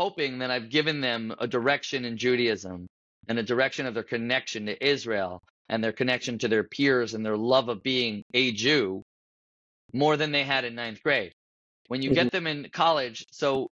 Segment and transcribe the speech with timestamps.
[0.00, 2.86] hoping that I've given them a direction in Judaism
[3.28, 7.24] and a direction of their connection to Israel and their connection to their peers and
[7.24, 9.02] their love of being a Jew
[9.92, 11.34] more than they had in ninth grade.
[11.88, 12.14] When you Mhm.
[12.14, 13.68] get them in college, so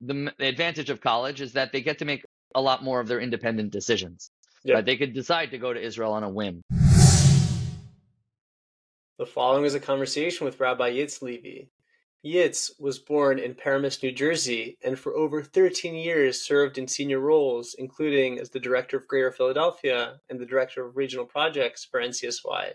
[0.00, 3.08] the, the advantage of college is that they get to make a lot more of
[3.08, 4.30] their independent decisions.
[4.62, 4.74] Yeah.
[4.76, 4.84] Right?
[4.84, 6.62] They could decide to go to Israel on a whim.
[9.18, 11.64] The following is a conversation with Rabbi Yitz Levi.
[12.24, 17.20] Yitz was born in Paramus, New Jersey, and for over 13 years served in senior
[17.20, 22.00] roles, including as the director of Greater Philadelphia and the director of regional projects for
[22.00, 22.72] NCSY,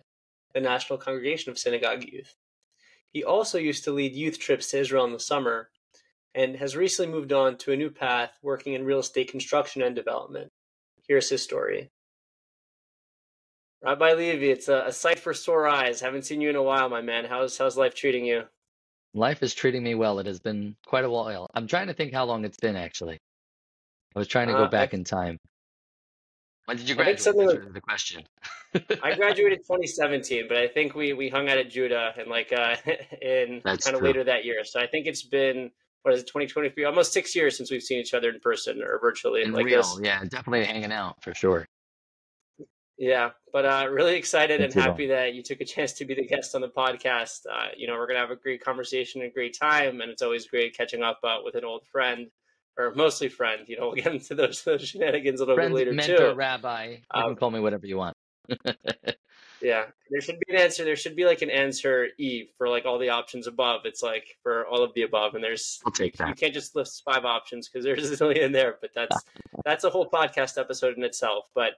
[0.53, 2.35] the National Congregation of Synagogue Youth.
[3.11, 5.71] He also used to lead youth trips to Israel in the summer
[6.35, 9.95] and has recently moved on to a new path working in real estate construction and
[9.95, 10.51] development.
[11.07, 11.89] Here's his story.
[13.81, 16.01] Rabbi Levi, it's a, a sight for sore eyes.
[16.01, 17.25] Haven't seen you in a while, my man.
[17.25, 18.43] How's how's life treating you?
[19.13, 20.19] Life is treating me well.
[20.19, 21.47] It has been quite a while.
[21.55, 23.17] I'm trying to think how long it's been actually.
[24.15, 25.37] I was trying to Uh, go back I- in time.
[26.65, 27.21] When did you I think graduate?
[27.21, 28.23] something That's like- really the question.
[29.03, 32.75] I graduated 2017, but I think we we hung out at Judah and like uh
[33.21, 34.07] in That's kind of true.
[34.07, 34.63] later that year.
[34.63, 35.71] So I think it's been
[36.03, 36.83] what is it 2023?
[36.85, 39.81] Almost six years since we've seen each other in person or virtually In like real,
[39.81, 39.99] this.
[40.03, 41.67] yeah, definitely hanging out for sure.
[43.01, 46.05] Yeah, but uh, really excited and Thank you, happy that you took a chance to
[46.05, 47.45] be the guest on the podcast.
[47.49, 50.21] Uh, you know, we're gonna have a great conversation, and a great time, and it's
[50.21, 52.27] always great catching up uh, with an old friend,
[52.77, 53.61] or mostly friend.
[53.69, 56.33] You know, we'll get into those, those shenanigans a little Friend, bit later mentor, too.
[56.33, 56.87] rabbi.
[56.89, 58.17] You Um, can call me whatever you want.
[59.61, 60.85] Yeah, there should be an answer.
[60.85, 63.81] There should be like an answer E for like all the options above.
[63.83, 66.29] It's like for all of the above, and there's I'll take that.
[66.29, 68.77] you can't just list five options because there's a zillion there.
[68.79, 69.17] But that's
[69.65, 71.49] that's a whole podcast episode in itself.
[71.53, 71.71] But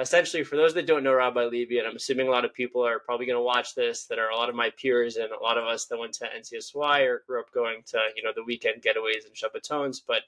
[0.00, 2.84] essentially, for those that don't know Rabbi Levi, and I'm assuming a lot of people
[2.86, 5.42] are probably going to watch this, that are a lot of my peers and a
[5.42, 8.44] lot of us that went to NCSY or grew up going to you know the
[8.44, 10.00] weekend getaways and Shabbatones.
[10.06, 10.22] But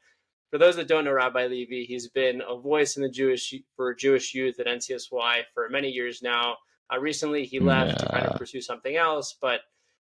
[0.51, 3.95] for those that don't know Rabbi Levi, he's been a voice in the Jewish for
[3.95, 6.57] Jewish youth at NCSY for many years now.
[6.93, 9.61] Uh, recently, he left to kind of pursue something else, but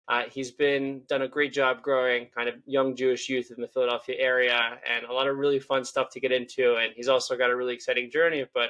[0.09, 3.67] uh, he's been done a great job growing kind of young Jewish youth in the
[3.67, 6.75] Philadelphia area, and a lot of really fun stuff to get into.
[6.75, 8.45] And he's also got a really exciting journey.
[8.53, 8.69] But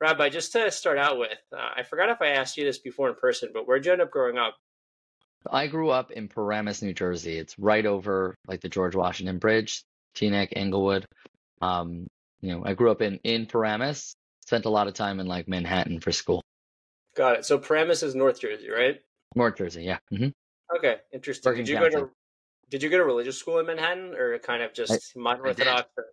[0.00, 3.08] Rabbi, just to start out with, uh, I forgot if I asked you this before
[3.08, 4.56] in person, but where'd you end up growing up?
[5.50, 7.36] I grew up in Paramus, New Jersey.
[7.36, 9.82] It's right over like the George Washington Bridge,
[10.14, 11.04] Teaneck, Englewood.
[11.60, 12.06] Um,
[12.40, 14.14] you know, I grew up in in Paramus.
[14.46, 16.42] Spent a lot of time in like Manhattan for school.
[17.16, 17.44] Got it.
[17.44, 19.00] So Paramus is North Jersey, right?
[19.34, 19.98] North Jersey, yeah.
[20.10, 20.28] hmm
[20.76, 21.50] Okay, interesting.
[21.50, 22.10] Bergen Did you go to
[22.70, 25.88] Did you go to religious school in Manhattan, or kind of just modern I Orthodox?
[25.96, 26.06] or-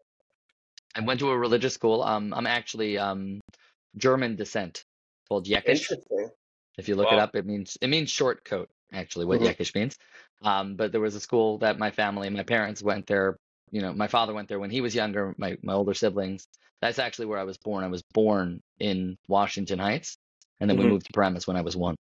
[0.95, 2.01] I went to a religious school.
[2.01, 3.39] Um, I'm actually um
[3.97, 4.85] German descent,
[5.27, 5.91] called Yekish.
[6.77, 8.69] If you look it up, it means it means short coat.
[8.91, 9.45] Actually, what Mhm.
[9.55, 9.97] Yekish means.
[10.41, 13.37] Um, but there was a school that my family, my parents went there.
[13.71, 15.35] You know, my father went there when he was younger.
[15.37, 16.47] My my older siblings.
[16.81, 17.83] That's actually where I was born.
[17.83, 20.17] I was born in Washington Heights,
[20.59, 20.89] and then we Mhm.
[20.89, 21.95] moved to Paramus when I was one.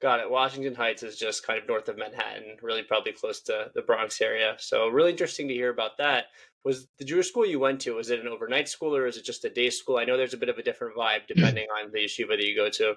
[0.00, 0.30] Got it.
[0.30, 4.20] Washington Heights is just kind of north of Manhattan, really probably close to the Bronx
[4.20, 4.56] area.
[4.58, 6.26] So really interesting to hear about that.
[6.66, 9.24] Was the Jewish school you went to, was it an overnight school or is it
[9.24, 9.98] just a day school?
[9.98, 12.56] I know there's a bit of a different vibe depending on the yeshiva that you
[12.56, 12.94] go to.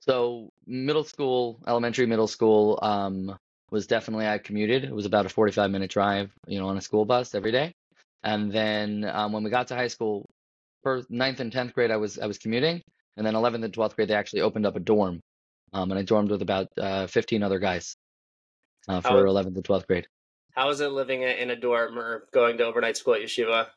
[0.00, 3.34] So middle school, elementary, middle school, um,
[3.70, 4.84] was definitely I commuted.
[4.84, 7.72] It was about a 45 minute drive, you know, on a school bus every day.
[8.22, 10.26] And then um, when we got to high school,
[10.82, 12.82] for ninth and tenth grade, I was I was commuting,
[13.16, 15.20] and then 11th and 12th grade they actually opened up a dorm,
[15.72, 17.96] um, and I dormed with about uh, 15 other guys
[18.88, 20.06] uh, for How- 11th and 12th grade.
[20.52, 23.70] How is it living in a dorm or going to overnight school at yeshiva?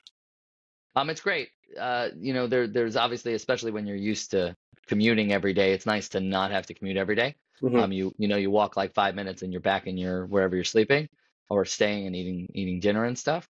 [0.96, 1.50] Um, it's great.
[1.78, 4.56] Uh, you know, there there's obviously, especially when you're used to
[4.88, 7.36] commuting every day, it's nice to not have to commute every day.
[7.62, 7.84] Mhm.
[7.84, 10.56] Um, you you know you walk like five minutes and you're back in your wherever
[10.56, 11.10] you're sleeping
[11.50, 13.48] or staying and eating eating dinner and stuff.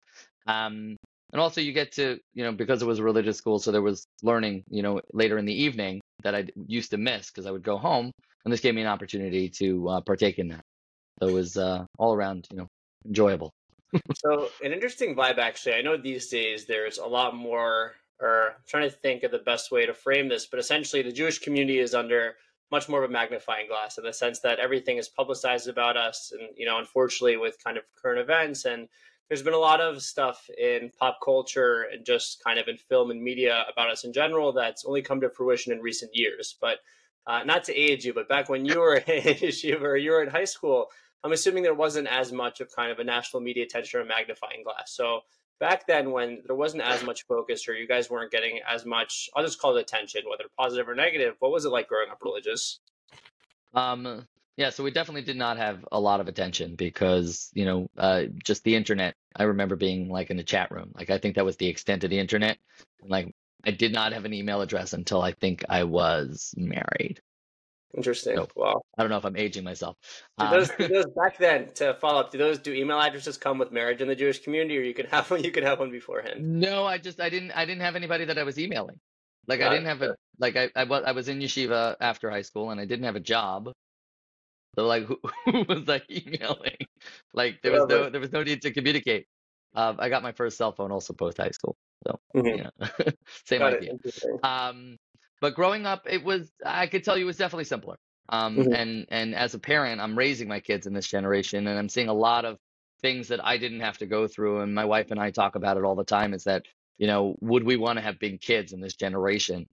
[0.48, 0.96] Um,
[1.32, 3.82] and also you get to you know because it was a religious school, so there
[3.82, 7.52] was learning you know later in the evening that I used to miss because I
[7.52, 8.12] would go home,
[8.46, 10.64] and this gave me an opportunity to uh, partake in that.
[11.22, 12.68] So it was uh, all around you know
[13.06, 13.54] enjoyable.
[14.16, 15.76] So an interesting vibe, actually.
[15.76, 19.40] I know these days there's a lot more, or I'm trying to think of the
[19.40, 22.36] best way to frame this, but essentially the Jewish community is under
[22.72, 26.32] much more of a magnifying glass in the sense that everything is publicized about us,
[26.32, 28.88] and you know, unfortunately, with kind of current events and
[29.34, 33.10] there's been a lot of stuff in pop culture and just kind of in film
[33.10, 36.56] and media about us in general that's only come to fruition in recent years.
[36.60, 36.80] But
[37.26, 40.24] uh, not to age you, but back when you were in yeshiva or you were
[40.24, 40.88] in high school,
[41.24, 44.64] I'm assuming there wasn't as much of kind of a national media attention or magnifying
[44.64, 44.92] glass.
[44.94, 45.22] So
[45.60, 49.30] back then, when there wasn't as much focus or you guys weren't getting as much,
[49.36, 52.20] I'll just call it attention, whether positive or negative, what was it like growing up
[52.24, 52.80] religious?
[53.74, 57.88] Um, Yeah, so we definitely did not have a lot of attention because, you know,
[57.98, 59.16] uh, just the internet.
[59.36, 60.92] I remember being like in the chat room.
[60.94, 62.58] Like I think that was the extent of the internet.
[63.02, 63.34] Like
[63.64, 67.20] I did not have an email address until I think I was married.
[67.96, 68.38] Interesting.
[68.38, 68.82] So Wow.
[68.98, 69.98] I don't know if I'm aging myself.
[70.38, 72.32] Um, those, those back then to follow up?
[72.32, 75.06] Do those do email addresses come with marriage in the Jewish community, or you can
[75.08, 75.44] have one?
[75.44, 76.44] You can have one beforehand.
[76.46, 79.00] no, I just I didn't I didn't have anybody that I was emailing.
[79.48, 82.42] Like I didn't have a like I I was I was in yeshiva after high
[82.44, 83.72] school and I didn't have a job.
[84.76, 86.78] So like who, who was I emailing?
[87.34, 89.28] Like there was no there was no need to communicate.
[89.76, 91.76] Um, I got my first cell phone also post high school.
[92.06, 92.70] So Mhm.
[92.80, 92.88] yeah,
[93.46, 93.94] same Got idea.
[94.44, 94.98] Um,
[95.44, 97.98] but growing up, it was I could tell you it was definitely simpler.
[98.30, 98.74] Um, Mhm.
[98.74, 102.08] and and as a parent, I'm raising my kids in this generation, and I'm seeing
[102.08, 102.60] a lot of
[103.02, 104.62] things that I didn't have to go through.
[104.62, 106.34] And my wife and I talk about it all the time.
[106.34, 106.64] Is that
[106.98, 109.68] you know would we want to have big kids in this generation?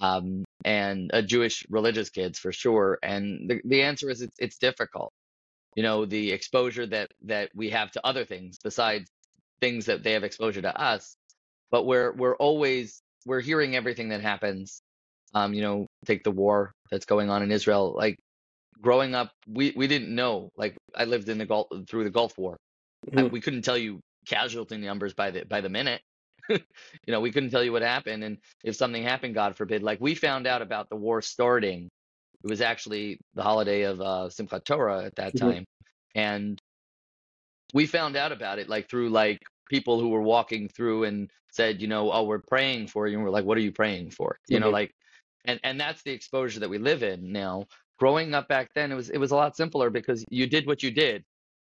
[0.00, 2.98] Um, and uh, Jewish religious kids for sure.
[3.02, 5.14] And the the answer is it's it's difficult.
[5.76, 9.10] You know the exposure that that we have to other things besides
[9.60, 11.16] things that they have exposure to us
[11.72, 14.82] but we're we're always we're hearing everything that happens
[15.34, 18.18] um you know take the war that's going on in Israel like
[18.80, 22.38] growing up we we didn't know like I lived in the Gulf through the Gulf
[22.38, 22.56] War
[23.16, 23.32] I, Mhm.
[23.32, 26.02] we couldn't tell you casualty numbers by the by the minute
[26.50, 26.58] you
[27.08, 30.14] know we couldn't tell you what happened and if something happened god forbid like we
[30.14, 31.88] found out about the war starting
[32.44, 35.36] it was actually the holiday of uh Simchat Torah at that Mhm.
[35.36, 35.64] time
[36.14, 36.58] and
[37.74, 39.38] we found out about it like through like
[39.70, 43.16] people who were walking through and said, you know, oh, we're praying for you.
[43.16, 44.38] And we're like, what are you praying for?
[44.48, 44.70] You know, Mhm.
[44.70, 44.92] like,
[45.44, 47.64] and and that's the exposure that we live in now.
[47.98, 50.82] Growing up back then, it was it was a lot simpler because you did what
[50.82, 51.22] you did,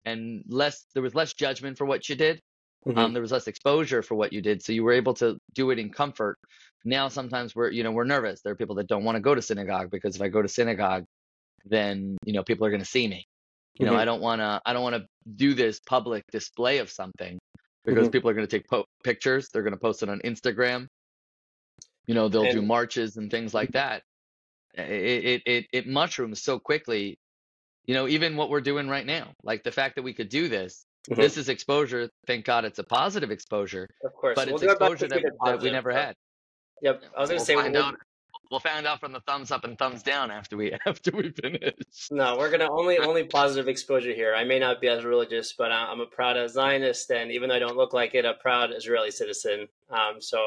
[0.05, 2.41] and less there was less judgment for what you did.
[2.87, 2.99] Mhm.
[2.99, 5.71] Um, there was less exposure for what you did, so you were able to do
[5.71, 6.37] it in comfort.
[6.85, 8.43] Now sometimes we're you know we're nervous.
[8.43, 10.49] There are people that don't want to go to synagogue because if I go to
[10.49, 11.05] synagogue,
[11.65, 13.27] then you know people are going to see me.
[13.79, 13.99] You know, Mhm.
[13.99, 15.07] I don't want to I don't want to
[15.37, 17.39] do this public display of something
[17.85, 18.13] because Mhm.
[18.13, 19.49] people are going to take po- pictures.
[19.53, 20.87] They're going to post it on Instagram.
[22.07, 24.03] You know, they'll do marches and things like that.
[24.75, 24.83] It,
[25.25, 27.19] it it it mushrooms so quickly.
[27.87, 30.49] You know, even what we're doing right now, like the fact that we could do
[30.49, 31.17] this, Mhm.
[31.17, 32.09] this is exposure.
[32.27, 34.35] Thank God it's a positive exposure, Of course.
[34.37, 36.17] but We'll it's do our best exposure that, that we never had.
[36.81, 37.03] Yep.
[37.17, 37.93] I was going to We'll say we'll.
[38.51, 41.75] We'll find out from the thumbs up and thumbs down after we after we finish.
[42.11, 44.35] No, we're gonna only only positive exposure here.
[44.35, 47.57] I may not be as religious, but I- I'm a proud Zionist, and even though
[47.57, 49.67] I don't look like it, a proud Israeli citizen.
[49.91, 50.39] Um, so,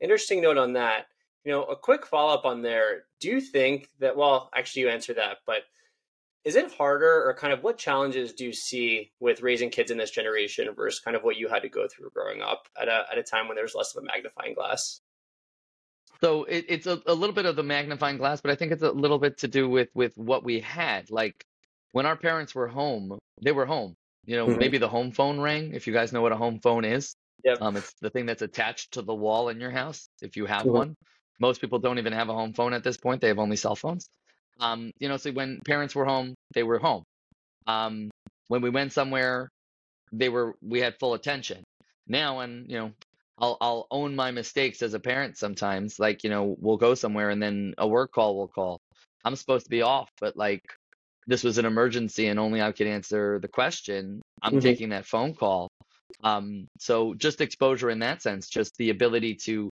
[0.00, 1.06] interesting note on that.
[1.44, 3.04] You know, a quick follow up on there.
[3.20, 4.16] Do you think that?
[4.16, 5.62] Well, actually, you answered that, but
[6.44, 9.98] is it harder, or kind of what challenges do you see with raising kids in
[9.98, 13.04] this generation versus kind of what you had to go through growing up at a
[13.10, 15.00] at a time when there was less of a magnifying glass?
[16.20, 18.82] So it, it's a, a little bit of the magnifying glass, but I think it's
[18.82, 21.10] a little bit to do with with what we had.
[21.10, 21.44] Like
[21.92, 23.94] when our parents were home, they were home.
[24.24, 24.58] You know, Mhm.
[24.58, 25.72] maybe the home phone rang.
[25.74, 27.14] If you guys know what a home phone is,
[27.44, 27.60] Yep.
[27.60, 30.08] um, it's the thing that's attached to the wall in your house.
[30.22, 30.70] If you have Mhm.
[30.70, 30.94] one,
[31.40, 33.20] most people don't even have a home phone at this point.
[33.20, 34.08] They have only cell phones.
[34.60, 37.04] Um, you know, so when parents were home, they were home.
[37.66, 38.10] Um,
[38.48, 39.50] when we went somewhere,
[40.12, 41.64] they were we had full attention.
[42.06, 42.92] Now, when you know,
[43.38, 45.98] I'll I'll own my mistakes as a parent sometimes.
[45.98, 48.80] Like you know, we'll go somewhere and then a work call will call.
[49.24, 50.62] I'm supposed to be off, but like
[51.26, 54.22] this was an emergency and only I could answer the question.
[54.42, 54.58] I'm Mhm.
[54.58, 55.68] taking that phone call.
[56.22, 59.70] Um, so just exposure in that sense, just the ability to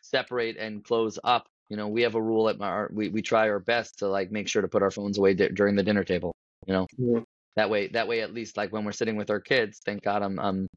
[0.00, 1.46] separate and close up.
[1.68, 4.08] You know, we have a rule at my our- we we try our best to
[4.08, 6.34] like make sure to put our phones away during the dinner table.
[6.66, 7.24] You know, Mhm.
[7.56, 10.22] that way that way at least like when we're sitting with our kids, thank God
[10.22, 10.68] I'm um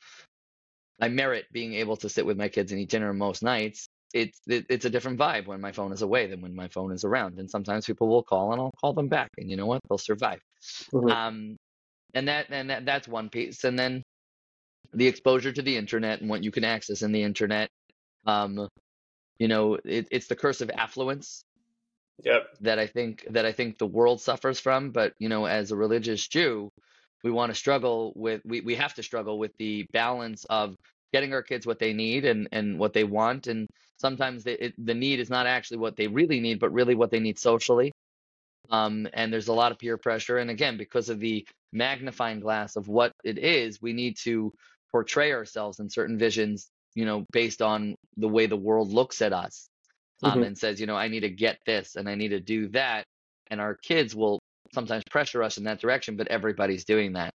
[1.02, 3.88] I merit being able to sit with my kids and eat dinner most nights.
[4.14, 6.92] It's it, it's a different vibe when my phone is away than when my phone
[6.92, 7.40] is around.
[7.40, 9.82] And sometimes people will call and I'll call them back, and you know what?
[9.90, 10.42] They'll survive.
[10.94, 11.12] Mhm.
[11.12, 11.58] Um,
[12.14, 13.64] and that and that, that's one piece.
[13.64, 14.04] And then
[14.94, 17.70] the exposure to the internet and what you can access in the internet.
[18.26, 18.68] Um,
[19.40, 21.44] you know, it, it's the curse of affluence
[22.24, 22.48] Yep.
[22.62, 24.92] that I think that I think the world suffers from.
[24.92, 26.70] But you know, as a religious Jew,
[27.24, 30.76] we want to struggle with we, we have to struggle with the balance of
[31.14, 33.68] getting our kids what they need and and what they want, and
[33.98, 37.12] sometimes they, it, the need is not actually what they really need, but really what
[37.12, 37.92] they need socially.
[38.70, 42.76] Um, and there's a lot of peer pressure, and again, because of the magnifying glass
[42.76, 44.54] of what it is, we need to
[44.92, 49.34] portray ourselves in certain visions, you know, based on the way the world looks at
[49.34, 49.68] us
[50.24, 50.44] um, Mhm.
[50.44, 53.06] and says, you know, I need to get this and I need to do that.
[53.50, 54.40] And our kids will
[54.74, 57.32] sometimes pressure us in that direction, but everybody's doing that.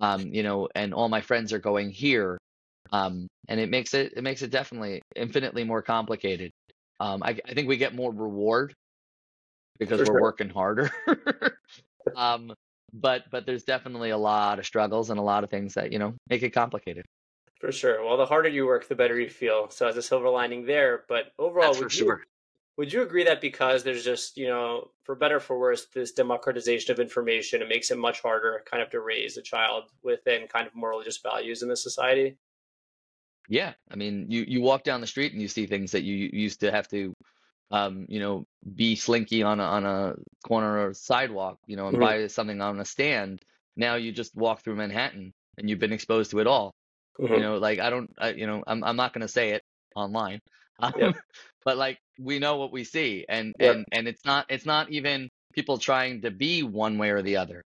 [0.00, 2.38] Um, you know, and all my friends are going here.
[2.92, 6.50] Um, and it makes it it makes it definitely infinitely more complicated.
[7.00, 8.74] Um, I, I think we get more reward
[9.78, 10.14] because For we're sure.
[10.14, 10.90] working harder.
[12.92, 15.98] but but there's definitely a lot of struggles and a lot of things that you
[15.98, 17.06] know make it complicated.
[17.60, 18.04] For sure.
[18.04, 19.68] Well, the harder you work, the better you feel.
[19.70, 21.04] So as a silver lining there.
[21.08, 22.24] But overall, That's for would you sure.
[22.76, 26.12] would you agree that because there's just you know, for better or for worse, this
[26.12, 30.48] democratization of information, it makes it much harder, kind of, to raise a child within
[30.48, 32.38] kind of more religious values in the society?
[33.48, 36.28] Yeah, I mean, you you walk down the street and you see things that you
[36.32, 37.14] used to have to,
[37.70, 40.14] um, you know, be slinky on a on a
[40.46, 43.42] corner or sidewalk, you know, and buy something on a stand.
[43.76, 46.74] Now you just walk through Manhattan and you've been exposed to it all.
[47.30, 49.62] You hmm know, like I don't, I, you know, I'm I'm not gonna say it
[49.94, 50.40] online,
[50.80, 51.14] um,
[51.64, 55.30] but like we know what we see, and and and it's not it's not even
[55.52, 57.62] people trying to be one way or the other.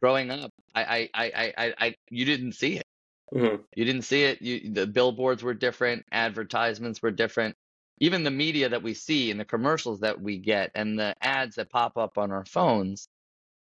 [0.00, 2.84] Growing up, I I I I, I you didn't see it.
[3.32, 4.42] hmm You didn't see it.
[4.42, 7.56] You, the billboards were different, advertisements were different.
[7.98, 11.56] Even the media that we see and the commercials that we get and the ads
[11.56, 13.08] that pop up on our phones,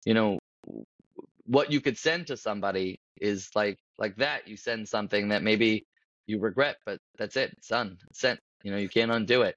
[0.04, 0.38] you know,
[1.44, 4.46] what you could send to somebody is like like that.
[4.46, 5.84] You send something that maybe
[6.26, 7.52] you regret, but that's it.
[7.58, 7.98] It's done.
[8.08, 8.40] It's sent.
[8.62, 9.56] You know, you can't undo it.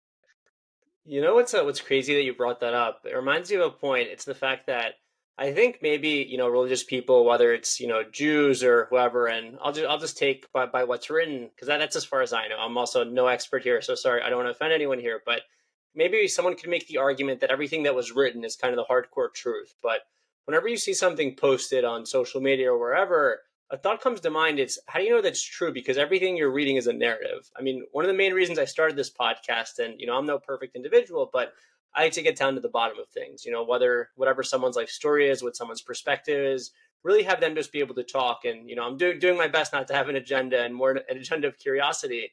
[1.06, 3.02] You know what's uh, what's crazy that you brought that up?
[3.06, 4.08] It reminds me of a point.
[4.10, 4.96] It's the fact that
[5.38, 9.58] I think maybe you know religious people, whether it's you know Jews or whoever, and
[9.62, 12.34] I'll just I'll just take by, by what's written because that, that's as far as
[12.34, 12.58] I know.
[12.60, 15.42] I'm also no expert here, so sorry I don't want to offend anyone here, but
[15.96, 18.94] maybe someone could make the argument that everything that was written is kind of the
[18.94, 19.74] hardcore truth.
[19.82, 20.02] But
[20.46, 23.42] whenever you see something posted on social media or wherever,
[23.74, 24.60] a thought comes to mind.
[24.60, 25.74] It's how do you know that's true?
[25.74, 27.50] Because everything you're reading is a narrative.
[27.58, 30.28] I mean, one of the main reasons I started this podcast, and you know, I'm
[30.28, 31.54] no perfect individual, but
[31.96, 33.46] I like to get down to the bottom of things.
[33.46, 36.72] You know, whether whatever someone's life story is, what someone's perspective is,
[37.04, 38.46] really have them just be able to talk.
[38.46, 40.92] And you know, I'm doing doing my best not to have an agenda and more
[40.92, 42.32] an agenda of curiosity,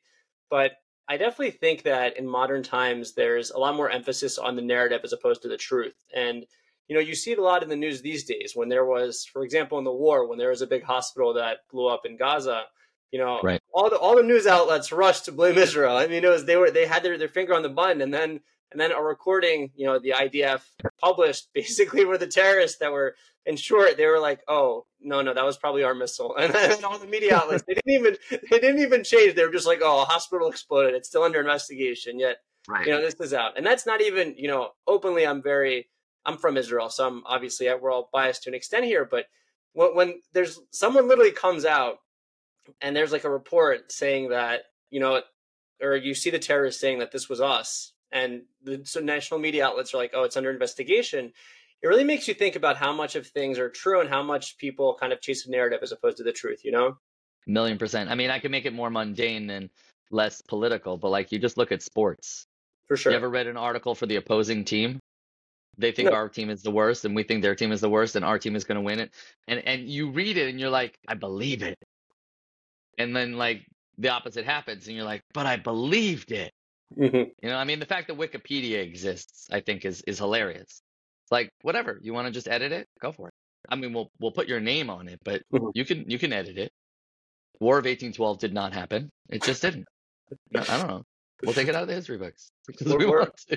[0.49, 0.73] but
[1.09, 5.00] I definitely think that in modern times there's a lot more emphasis on the narrative
[5.02, 5.97] as opposed to the truth.
[6.14, 6.47] And
[6.88, 9.25] you know, you see it a lot in the news these days when there was,
[9.25, 12.17] for example, in the war, when there was a big hospital that blew up in
[12.17, 12.64] Gaza,
[13.12, 13.61] you know, Right.
[13.73, 15.97] all the all the news outlets rushed to blame Israel.
[15.97, 18.12] I mean, it was they were they had their, their finger on the button and
[18.14, 18.40] then
[18.73, 20.62] and then a recording, you know, the IDF
[21.00, 23.15] published basically were the terrorists that were
[23.47, 26.85] in short, they were like, "Oh, no, no, that was probably our missile." And then
[26.85, 29.35] all the media outlets, they didn't even they didn't even change.
[29.35, 30.95] They were just like, "Oh, a hospital exploded.
[30.95, 32.87] It's still under investigation." Yet Right.
[32.87, 35.89] you know this is out and that's not even you know openly i'm very
[36.27, 39.25] i'm from israel so i'm obviously we're all biased to an extent here but
[39.73, 41.97] when, when there's someone literally comes out
[42.83, 45.23] and there's like a report saying that you know
[45.81, 49.64] or you see the terrorists saying that this was us and the so national media
[49.67, 51.33] outlets are like oh it's under investigation
[51.83, 54.59] it really makes you think about how much of things are true and how much
[54.59, 56.97] people kind of chase a narrative as opposed to the truth you know
[57.47, 58.11] A Million percent.
[58.11, 59.71] I mean, I can make it more mundane and
[60.11, 62.47] less political, but like you just look at sports.
[62.87, 65.00] for sure You ever read an article for the opposing team?
[65.79, 67.88] They think no our team is the worst, and we think their team is the
[67.88, 69.11] worst, and our team is going to win it.
[69.49, 71.79] And and you read it, and you're like, I believe it.
[72.99, 73.64] And then like
[73.97, 76.52] the opposite happens, and you're like, but I believed it.
[76.97, 77.31] Mhm.
[77.43, 80.83] You know, I mean, the fact that Wikipedia exists, I think, is is hilarious.
[81.23, 83.35] It's like whatever you want to just edit it, go for it.
[83.69, 85.71] I mean, we'll we'll put your name on it, but Mhm.
[85.75, 86.73] you can you can edit it.
[87.61, 89.11] War of 1812 did not happen.
[89.29, 89.87] It just didn't.
[90.55, 91.03] I I don't know.
[91.43, 93.57] We'll take it out of the history books because we're, we want to.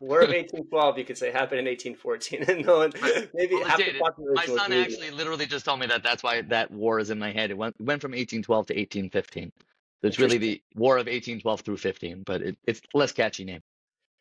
[0.00, 2.92] War of 1812, you could say, happened in 1814, and no one,
[3.34, 3.96] maybe Well, half the.
[3.96, 4.02] It-
[4.34, 7.30] My son actually literally just told me that that's why that war is in my
[7.30, 7.50] head.
[7.52, 9.52] It went went from 1812 to 1815.
[9.52, 9.64] So
[10.02, 13.60] it's really the War of 1812 through 15, but it, it's less catchy name.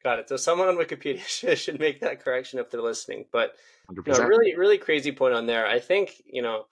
[0.03, 0.29] Got it.
[0.29, 3.25] So someone on Wikipedia should, should make that correction if they're listening.
[3.31, 3.53] But
[3.89, 4.27] you know, 100%.
[4.27, 5.65] really, really crazy point on there.
[5.65, 6.65] I think you know,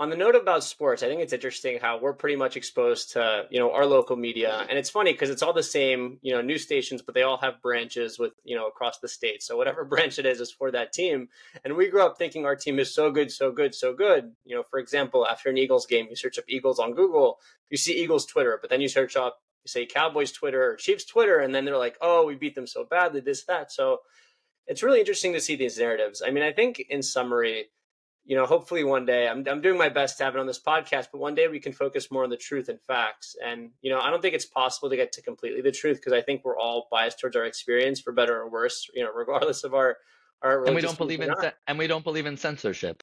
[0.00, 3.44] on the note about sports, I think it's interesting how we're pretty much exposed to
[3.50, 6.40] you know our local media, and it's funny because it's all the same you know
[6.40, 9.42] news stations, but they all have branches with you know across the state.
[9.42, 11.28] So whatever branch it is is for that team.
[11.64, 14.32] And we grew up thinking our team is so good, so good, so good.
[14.46, 17.38] You know, for example, after an Eagles game, you search up Eagles on Google,
[17.68, 21.04] you see Eagles Twitter, but then you search up you say Cowboys Twitter or Chiefs
[21.04, 23.70] Twitter, and then they're like, oh, we beat them so badly, this that.
[23.70, 23.98] So
[24.66, 26.22] it's really interesting to see these narratives.
[26.26, 27.66] I mean, I think in summary
[28.30, 30.60] you know, hopefully one day I'm, I'm doing my best to have it on this
[30.60, 33.34] podcast, but one day we can focus more on the truth and facts.
[33.44, 36.12] And, you know, I don't think it's possible to get to completely the truth because
[36.12, 39.64] I think we're all biased towards our experience for better or worse, you know, regardless
[39.64, 39.96] of our,
[40.42, 43.02] our and we don't believe in or and we don't believe in censorship.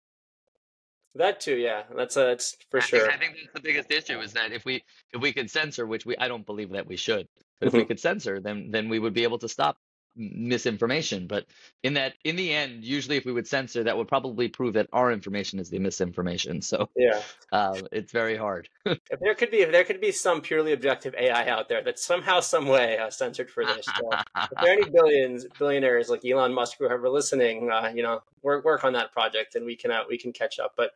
[1.16, 1.58] that too.
[1.58, 1.84] Yeah.
[1.94, 3.12] That's, uh, that's for I think sure.
[3.12, 6.06] I think that's the biggest issue is that if we if we could censor, which
[6.06, 7.28] we I don't believe that we should,
[7.60, 7.88] but if we Mhm.
[7.90, 9.78] could censor, then then we would be able to stop
[10.18, 11.28] misinformation.
[11.28, 11.46] But
[11.84, 14.88] in that, in the end, usually if we would censor, that would probably prove that
[14.92, 16.62] our information is the misinformation.
[16.62, 17.22] So Yeah.
[17.52, 18.70] uh, it's very hard.
[19.10, 22.00] If there could be if there could be some purely objective AI out there that
[22.00, 23.86] somehow, some way uh, censored for this.
[23.86, 24.12] So
[24.52, 28.22] if there are any billions billionaires like Elon Musk or whoever listening, uh, you know,
[28.42, 30.74] work work on that project and we can uh, we can catch up.
[30.76, 30.92] But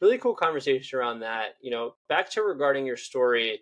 [0.00, 1.56] really cool conversation around that.
[1.60, 3.60] You know, back to regarding your story.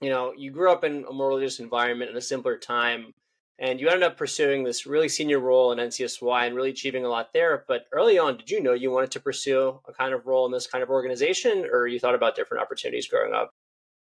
[0.00, 3.14] You know, you grew up in a more religious environment in a simpler time,
[3.58, 7.08] and you ended up pursuing this really senior role in NCSY and really achieving a
[7.08, 7.64] lot there.
[7.66, 10.52] But early on, did you know you wanted to pursue a kind of role in
[10.52, 13.50] this kind of organization, or you thought about different opportunities growing up?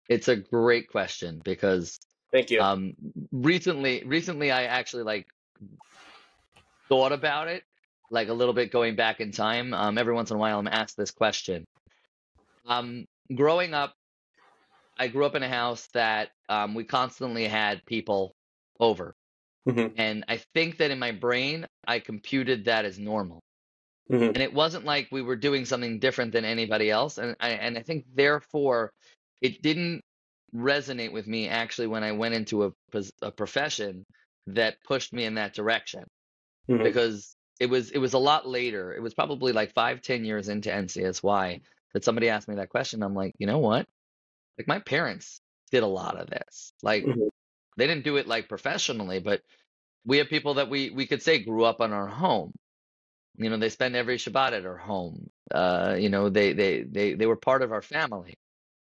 [0.09, 1.99] it's a great question because
[2.31, 2.61] Thank you.
[2.61, 2.93] um,
[3.31, 5.27] recently, recently I actually like
[6.89, 7.63] thought about it,
[8.11, 9.73] like a little bit going back in time.
[9.73, 11.65] Um, every once in a while, I'm asked this question.
[12.67, 13.93] Um, growing up,
[14.97, 18.35] I grew up in a house that um, we constantly had people
[18.79, 19.15] over.
[19.67, 19.93] Mhm.
[19.97, 23.41] And I think that in my brain, I computed that as normal.
[24.11, 24.29] Mhm.
[24.29, 27.17] And it wasn't like we were doing something different than anybody else.
[27.17, 28.91] And I, and I think therefore
[29.41, 30.01] it didn't
[30.55, 32.71] resonate with me actually when I went into a,
[33.21, 34.05] a profession
[34.47, 36.03] that pushed me in that direction
[36.69, 36.83] Mhm.
[36.83, 38.93] because it was it was a lot later.
[38.93, 41.61] It was probably like five, ten years into NCSY
[41.93, 43.03] that somebody asked me that question.
[43.03, 43.87] I'm like, you know what?
[44.57, 45.39] Like my parents
[45.71, 46.73] did a lot of this.
[46.83, 47.29] Like Mhm.
[47.77, 49.41] They didn't do it like professionally, but
[50.05, 52.53] we have people that we we could say grew up on our home.
[53.37, 55.29] You know, they spend every Shabbat at our home.
[55.51, 58.35] Uh, you know, they they they they were part of our family.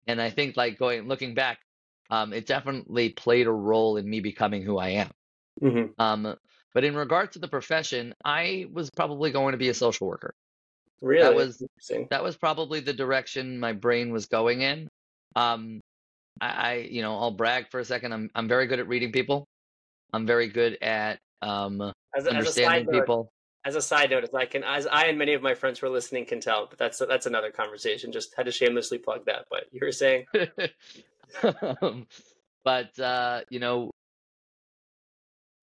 [0.06, 1.58] And I think like going looking back,
[2.10, 5.10] um, it definitely played a role in me becoming who I am.
[5.60, 5.92] Mhm.
[5.98, 6.36] Um,
[6.72, 10.34] but in regard to the profession, I was probably going to be a social worker.
[11.00, 11.62] Really that was-
[12.10, 14.88] That was probably the direction my brain was going in.
[15.36, 15.80] Um,
[16.40, 18.12] I, I, you know, I'll brag for a second.
[18.12, 19.46] I'm I'm very good at reading people.
[20.12, 21.80] I'm very good at um,
[22.16, 23.30] As, a- as a side understanding note, people.
[23.64, 25.86] as a side note, as I can, as I and many of my friends who
[25.86, 28.12] are listening can tell, but that's that's another conversation.
[28.12, 29.44] Just had to shamelessly plug that.
[29.50, 30.26] But you were saying,
[31.42, 32.06] Um,
[32.64, 33.90] but uh, you know,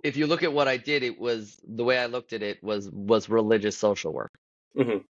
[0.03, 2.63] if you look at what I did, it was the way I looked at it
[2.63, 4.33] was was religious social work.
[4.77, 5.05] Mhm.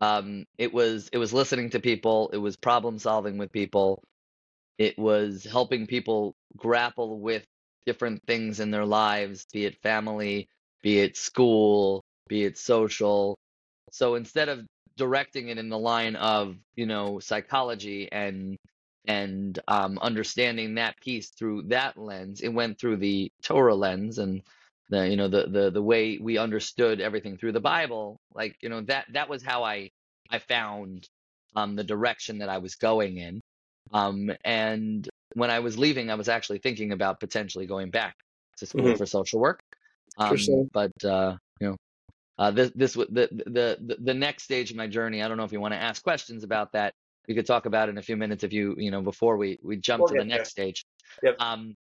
[0.00, 2.30] Um, it was it was listening to people.
[2.32, 4.02] It was problem solving with people.
[4.80, 7.46] It was helping people grapple with
[7.86, 10.48] different things in their lives, be it family,
[10.82, 13.38] be it school, be it social.
[13.92, 14.66] So instead of
[14.98, 18.58] directing it in the line of, you know, psychology and
[19.06, 24.42] and um, understanding that piece through that lens, it went through the Torah lens and
[24.90, 28.18] the you know the the the way we understood everything through the Bible.
[28.34, 29.90] Like you know that that was how I
[30.30, 31.08] I found
[31.56, 33.39] um, the direction that I was going in.
[33.92, 38.16] Um, and when I was leaving, I was actually thinking about potentially going back
[38.58, 38.98] to school Mhm.
[38.98, 39.60] for social work.
[40.18, 40.70] Um, Interesting.
[40.72, 41.76] but uh, you know,
[42.38, 45.22] uh, this this the, the the the next stage of my journey.
[45.22, 46.94] I don't know if you want to ask questions about that.
[47.28, 49.58] We could talk about it in a few minutes if you you know before we
[49.62, 50.38] we jump We'll to the get there.
[50.38, 50.84] next stage.
[51.22, 51.36] Yep.
[51.38, 51.74] Um,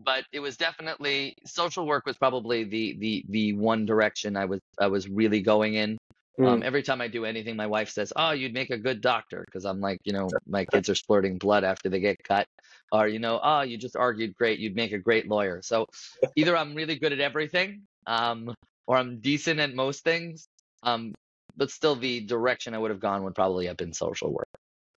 [0.00, 4.60] but it was definitely social work was probably the the the one direction I was
[4.78, 5.96] I was really going in.
[6.44, 6.64] Um, Mhm.
[6.64, 9.64] every time I do anything, my wife says, "Oh, you'd make a good doctor," because
[9.64, 12.46] I'm like, you know, my kids are splurting blood after they get cut,
[12.92, 14.58] or you know, "Oh, you just argued great.
[14.60, 15.86] You'd make a great lawyer." So
[16.36, 18.54] either I'm really good at everything, um,
[18.86, 20.48] or I'm decent at most things.
[20.82, 21.14] Um,
[21.56, 24.48] but still, the direction I would have gone would probably have been social work.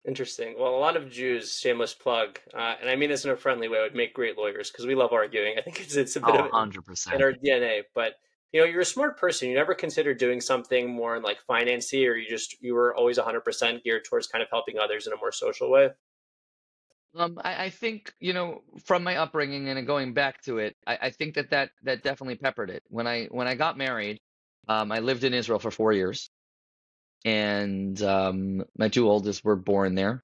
[0.06, 0.58] Interesting.
[0.58, 3.68] Well, a lot of Jews, shameless plug, uh, and I mean this in a friendly
[3.68, 5.58] way, would make great lawyers because we love arguing.
[5.58, 7.82] I think it's it's a bit Oh, of 100 in our DNA.
[7.94, 8.14] But
[8.52, 9.48] you know, you're a smart person.
[9.48, 13.18] You never considered doing something more in like financy, or you just you were always
[13.18, 15.90] 100 percent geared towards kind of helping others in a more social way.
[17.14, 20.98] Um, I, I think you know from my upbringing and going back to it, I,
[21.02, 22.82] I think that, that that definitely peppered it.
[22.88, 24.18] When I when I got married,
[24.68, 26.30] um, I lived in Israel for four years,
[27.24, 30.22] and um, my two oldest were born there,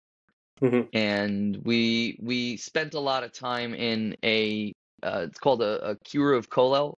[0.61, 0.89] Mhm.
[0.93, 5.97] and we we spent a lot of time in a uh, it's called a, a
[5.97, 6.97] Kiruv Kollel.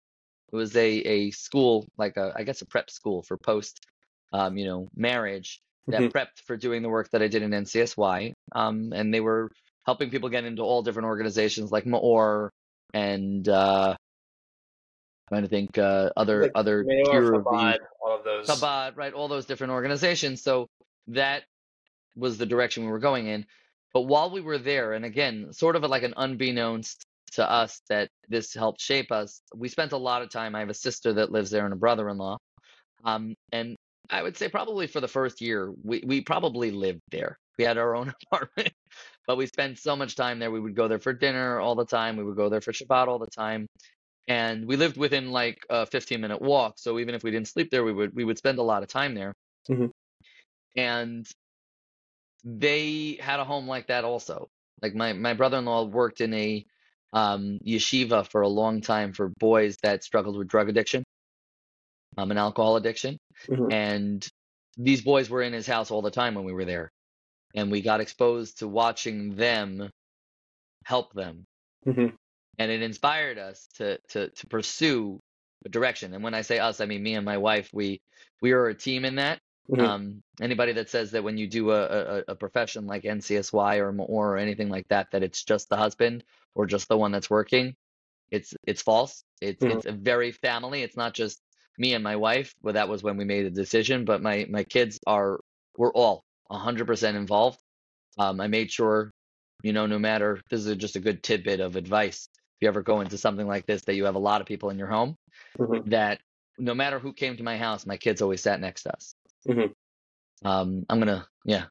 [0.55, 3.85] It was a a school like a I guess a prep school for post
[4.33, 6.13] um, you know marriage that Mhm.
[6.13, 8.33] prepped for doing the work that I did in NCSY.
[8.53, 9.51] Um, and they were
[9.85, 12.53] helping people get into all different organizations like Meor
[12.95, 13.97] and uh,
[15.29, 18.47] trying to think uh, other Like other Chabad, all of those.
[18.49, 19.13] Chabad, right?
[19.13, 20.41] All those different organizations.
[20.43, 20.69] So
[21.09, 21.43] that
[22.15, 23.45] was the direction we were going in.
[23.93, 28.09] But while we were there, and again, sort of like an unbeknownst to us that
[28.29, 30.55] this helped shape us, we spent a lot of time.
[30.55, 32.37] I have a sister that lives there and a brother-in-law.
[33.05, 33.77] Um, and
[34.11, 37.37] I would say probably for the first year, we, we probably lived there.
[37.59, 38.73] We had our own apartment,
[39.27, 40.51] but we spent so much time there.
[40.51, 42.17] We would go there for dinner all the time.
[42.17, 43.67] We would go there for Shabbat all the time.
[44.29, 46.75] and we lived within like a 15 minute walk.
[46.79, 48.89] So even if we didn't sleep there, we would we would spend a lot of
[48.89, 49.35] time there.
[49.71, 49.91] Mhm.
[50.77, 51.27] And
[52.45, 54.49] they had a home like that also.
[54.83, 56.67] Like my my brother-in-law worked in a
[57.15, 61.05] um, yeshiva for a long time for boys that struggled with drug addiction,
[62.19, 63.19] um, and alcohol addiction.
[63.49, 63.73] Mhm.
[63.73, 64.29] And
[64.77, 66.91] these boys were in his house all the time when we were there,
[67.55, 69.91] and we got exposed to watching them
[70.85, 71.45] help them,
[71.87, 72.17] Mhm.
[72.59, 75.21] and it inspired us to to to pursue
[75.65, 76.13] a direction.
[76.15, 77.71] And when I say us, I mean me and my wife.
[77.73, 78.01] We
[78.43, 79.41] we are a team in that.
[79.69, 79.95] Mhm.
[79.95, 83.93] Um, anybody that says that when you do a, a, a profession like NCSY or
[83.93, 86.25] more or anything like that, that it's just the husband
[86.55, 87.75] or just the one that's working,
[88.31, 89.25] it's it's false.
[89.41, 89.71] It's Mhm.
[89.71, 90.83] it's a very family.
[90.83, 91.41] It's not just
[91.79, 92.55] me and my wife.
[92.63, 95.41] Well, that was when we made the decision, but my my kids are
[95.77, 97.61] we're all 100% involved.
[98.19, 99.13] Um, I made sure,
[99.63, 102.29] you know, no matter this is just a good tidbit of advice.
[102.35, 104.71] If you ever go into something like this, that you have a lot of people
[104.71, 105.17] in your home,
[105.59, 105.85] Mhm.
[105.87, 106.21] that
[106.59, 109.15] no matter who came to my house, my kids always sat next to us.
[109.47, 109.73] Mhm.
[110.45, 111.67] Um, I'm gonna, yeah,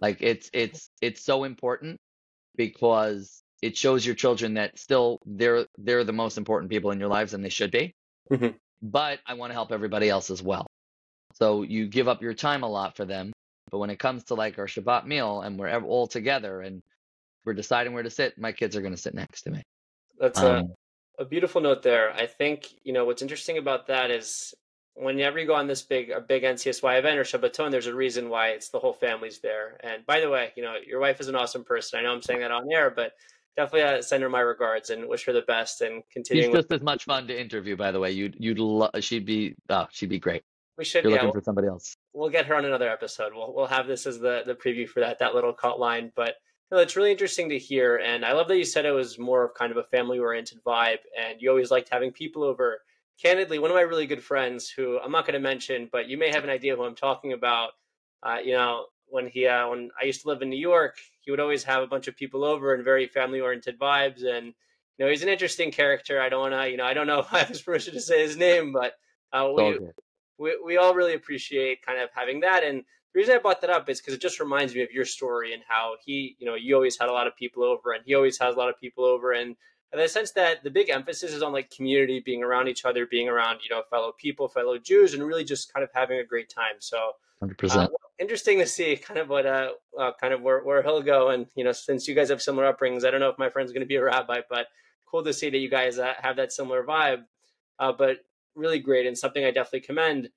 [0.00, 1.98] like it's it's it's so important
[2.56, 7.08] because it shows your children that still they're they're the most important people in your
[7.08, 7.94] lives and they should be.
[8.30, 8.56] Mhm.
[8.82, 10.66] But I want to help everybody else as well.
[11.34, 13.32] So you give up your time a lot for them,
[13.70, 16.82] but when it comes to like our Shabbat meal and we're all together and
[17.44, 19.62] we're deciding where to sit, my kids are gonna sit next to me.
[20.18, 20.74] That's a, Um,
[21.18, 22.12] a beautiful note there.
[22.12, 24.54] I think you know what's interesting about that is
[24.94, 28.28] whenever you go on this big a big NCSY event or Shabbaton, there's a reason
[28.28, 29.78] why it's the whole family's there.
[29.82, 31.98] And by the way, you know your wife is an awesome person.
[31.98, 33.12] I know I'm saying that on air, but
[33.56, 36.50] definitely uh, send her my regards and wish her the best and she's continuing.
[36.52, 38.10] With, just as much fun to interview, by the way.
[38.12, 40.42] You'd you'd lo- she'd be oh she'd be great.
[40.78, 41.96] we should You're yeah, looking we'll, for somebody else.
[42.12, 43.32] we'll get her on another episode.
[43.34, 46.34] We'll we'll have this as the the preview for that that little cut line, but.
[46.70, 49.44] No, it's really interesting to hear, and I love that you said it was more
[49.44, 52.80] of kind of a family-oriented vibe, and you always liked having people over.
[53.20, 56.18] Candidly, one of my really good friends, who I'm not going to mention, but you
[56.18, 57.70] may have an idea who I'm talking about.
[58.22, 61.30] Uh, you know, when he uh, when I used to live in New York, he
[61.30, 65.08] would always have a bunch of people over and very family-oriented vibes, and you know,
[65.08, 66.20] he's an interesting character.
[66.20, 68.00] I don't want to, you know, I don't know if I have his permission to
[68.00, 68.94] say his name, but
[69.32, 69.78] uh, we,
[70.38, 72.64] we we all really appreciate kind of having that.
[72.64, 75.04] And the reason I brought that up is because it just reminds me of your
[75.04, 78.02] story and how he, you know, you always had a lot of people over, and
[78.06, 79.56] he always has a lot of people over, and
[79.92, 83.06] in the sense that the big emphasis is on like community, being around each other,
[83.06, 86.24] being around you know fellow people, fellow Jews, and really just kind of having a
[86.24, 86.76] great time.
[86.78, 87.90] So Hundred uh, percent.
[88.20, 91.46] interesting to see kind of what uh, uh kind of where, where he'll go and
[91.56, 93.80] you know since you guys have similar upbringings i don't know if my friend's going
[93.80, 94.68] to be a rabbi but
[95.06, 97.24] cool to see that you guys uh, have that similar vibe
[97.80, 98.18] uh, but
[98.54, 100.28] really great and something i definitely commend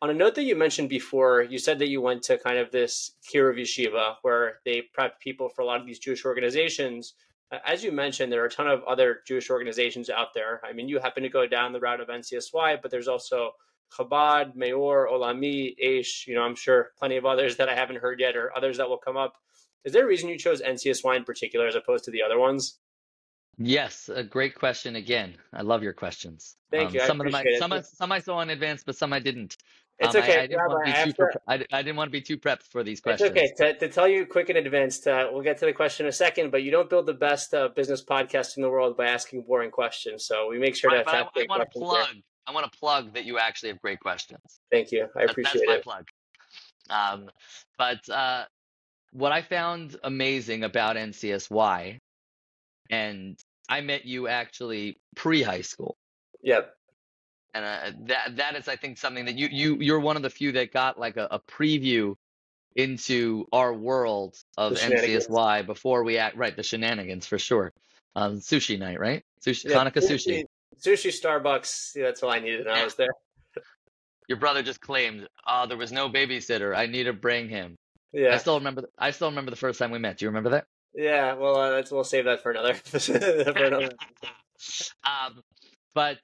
[0.00, 2.70] on a note that you mentioned before you said that you went to kind of
[2.70, 7.27] this Kiruv yeshiva where they prep people for a lot of these jewish organizations Uh,
[7.66, 10.88] as you mentioned there are a ton of other jewish organizations out there i mean
[10.88, 13.52] you happen to go down the route of ncsy but there's also
[13.90, 18.20] Chabad, Meor, Olami, Aish, you know, I'm sure plenty of others that I haven't heard
[18.20, 19.36] yet or others that will come up.
[19.84, 22.78] Is there a reason you chose NCSY in particular as opposed to the other ones?
[23.56, 25.34] Yes, a great question again.
[25.52, 26.56] I love your questions.
[26.70, 27.00] Thank Um, you.
[27.00, 29.18] I some of them, I, some, I, some I saw in advance, but some I
[29.18, 29.56] didn't.
[30.00, 30.38] It's Um, okay.
[30.38, 31.16] I, didn't want Rabbi, to be too.
[31.16, 33.30] pre- I, I didn't want to be too prepped for these questions.
[33.34, 33.72] It's okay.
[33.72, 36.12] To, to tell you quick in advance, uh, we'll get to the question in a
[36.12, 39.42] second, but you don't build the best uh, business podcast in the world by asking
[39.42, 40.24] boring questions.
[40.24, 41.82] So we make sure Right, to I, I want to there.
[41.82, 42.08] plug.
[42.46, 44.40] I want to plug that you actually have great questions.
[44.70, 45.02] Thank you.
[45.02, 46.06] I That- that's appreciate my plug.
[46.90, 47.28] Um,
[47.76, 48.44] but uh,
[49.12, 51.98] what I found amazing about NCSY,
[52.90, 55.96] and I met you actually pre high school.
[56.42, 56.72] Yep.
[57.64, 60.30] And uh, that that is, I think, something that you you you're one of the
[60.30, 62.14] few that got like a, a preview
[62.76, 64.94] into our world of The.
[64.94, 67.72] NCSY before we act right the shenanigans for sure.
[68.14, 69.22] Um, sushi night, right?
[69.44, 70.44] Sushi, Yeah, Hanukkah sushi.
[70.80, 71.96] Sushi, Starbucks.
[71.96, 72.72] Yeah, that's all I needed know.
[72.72, 73.08] I was there.
[74.28, 76.76] Your brother just claimed, "Oh, there was no babysitter.
[76.76, 77.76] I need to bring him."
[78.12, 78.82] Yeah, I still remember.
[78.82, 80.18] th- I still remember the first time we met.
[80.18, 80.66] Do you remember that?
[80.94, 81.34] Yeah.
[81.34, 83.12] Well, uh, we'll save that for another for
[83.64, 83.90] another
[85.04, 85.40] um,
[85.94, 86.18] but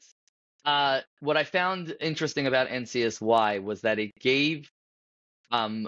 [0.64, 4.70] uh, what I found interesting about NCSY was that it gave,
[5.50, 5.86] um,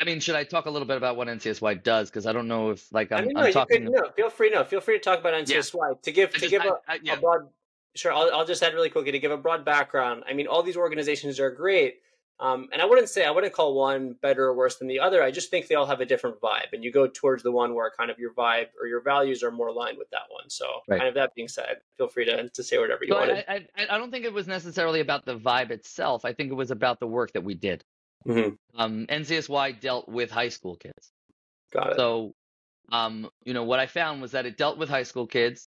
[0.00, 2.10] I mean, should I talk a little bit about what NCSY does?
[2.10, 3.84] Because I don't know if like I I'm, mean, no, I'm talking.
[3.84, 4.50] could, no, feel free.
[4.50, 6.70] No, feel free to talk about NCSY to give I to just- give I- a
[6.88, 7.14] I- yeah.
[7.14, 7.48] a broad
[7.94, 10.62] sure I'll, I'll just add really quickly to give a broad background i mean all
[10.62, 12.00] these organizations are great
[12.40, 15.22] um, and i wouldn't say i wouldn't call one better or worse than the other
[15.22, 17.74] i just think they all have a different vibe and you go towards the one
[17.74, 20.66] where kind of your vibe or your values are more aligned with that one so
[20.88, 20.98] Right.
[20.98, 23.54] kind of that being said feel free to, to say whatever you So wanted I,
[23.54, 26.24] I, I I don't think it was necessarily about the vibe itself.
[26.24, 27.82] I think it was about the work that we did.
[28.26, 28.56] Mhm.
[28.74, 31.12] Um, NCSY dealt with high school kids.
[31.72, 32.34] got it So,
[32.92, 35.68] um, you know, what I found was that it dealt with high school kids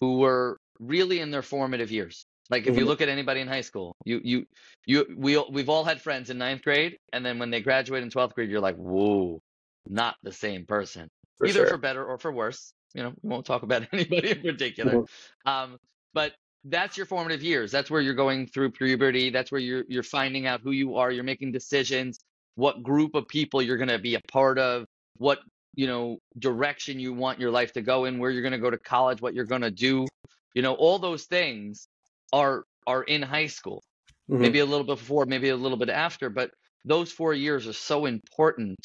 [0.00, 2.26] who were really in their formative years.
[2.50, 4.46] Like if you look at anybody in high school, you you
[4.86, 8.10] you we we've all had friends in ninth grade, and then when they graduate in
[8.10, 9.40] twelfth grade, you're like, whoa,
[9.86, 11.08] not the same person.
[11.36, 11.68] For Either sure.
[11.68, 12.72] for better or for worse.
[12.94, 15.04] You know, we won't talk about anybody in particular.
[15.44, 15.76] Um,
[16.14, 16.32] but
[16.64, 17.70] that's your formative years.
[17.70, 19.30] That's where you're going through puberty.
[19.30, 21.10] That's where you're you're finding out who you are.
[21.10, 22.18] You're making decisions,
[22.54, 24.86] what group of people you're going to be a part of,
[25.18, 25.40] what
[25.74, 28.70] you know direction you want your life to go in, where you're going to go
[28.70, 30.06] to college, what you're going to do.
[30.54, 31.88] You know, all those things
[32.32, 33.82] are are in high school.
[34.28, 34.40] Mhm.
[34.42, 36.50] Maybe a little bit before, maybe a little bit after, but
[36.84, 38.78] those four years are so important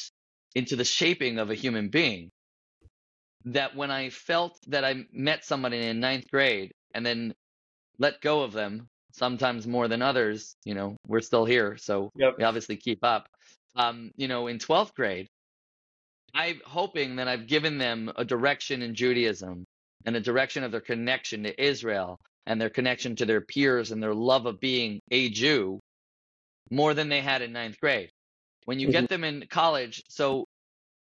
[0.54, 2.30] into the shaping of a human being
[3.44, 7.34] that when I felt that I met somebody in ninth grade and then
[7.98, 12.34] let go of them, sometimes more than others, you know, we're still here, so Yep.
[12.38, 13.28] we obviously keep up.
[13.76, 15.28] Um, you know, in 12th grade,
[16.34, 19.64] I'm hoping that I've given them a direction in Judaism
[20.04, 24.02] and a direction of their connection to Israel and their connection to their peers and
[24.02, 25.80] their love of being a Jew
[26.70, 28.10] more than they had in ninth grade.
[28.64, 30.46] When you get them in college, so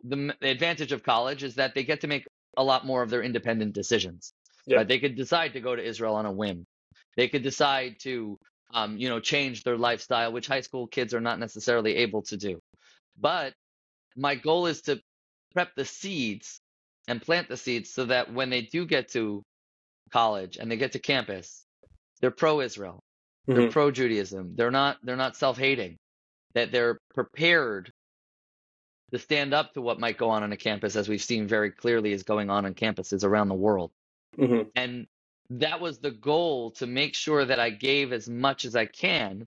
[0.04, 2.26] the, the advantage of college is that they get to make
[2.58, 4.34] a lot more of their independent decisions.
[4.66, 4.78] Yeah.
[4.78, 4.88] Right?
[4.88, 6.66] They could decide to go to Israel on a whim.
[7.16, 8.38] They could decide to,
[8.74, 12.38] um, you know, change their lifestyle, which high school kids are not necessarily able to
[12.38, 12.60] do.
[13.20, 13.54] But
[14.16, 15.00] my goal is to
[15.54, 16.60] prep the seeds
[17.08, 19.44] and plant the seeds so that when they do get to
[20.14, 21.66] college and they get to campus,
[22.22, 22.98] they're pro-Israel,
[23.48, 23.72] they're Mhm.
[23.72, 24.56] pro-Judaism.
[24.56, 25.98] They're not they're not self-hating.
[26.54, 27.92] That they're prepared
[29.12, 31.72] to stand up to what might go on on a campus, as we've seen very
[31.72, 33.92] clearly is going on on campuses around the world.
[34.38, 34.72] Mhm.
[34.76, 35.08] And
[35.50, 39.46] that was the goal to make sure that I gave as much as I can.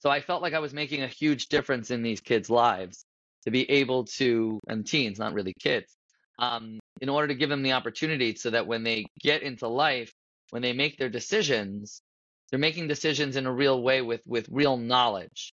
[0.00, 3.04] So I felt like I was making a huge difference in these kids' lives
[3.44, 5.94] to be able to, and teens, not really kids,
[6.38, 10.12] um, in order to give them the opportunity so that when they get into life,
[10.50, 12.00] when they make their decisions,
[12.50, 15.52] they're making decisions in a real way with, with real knowledge.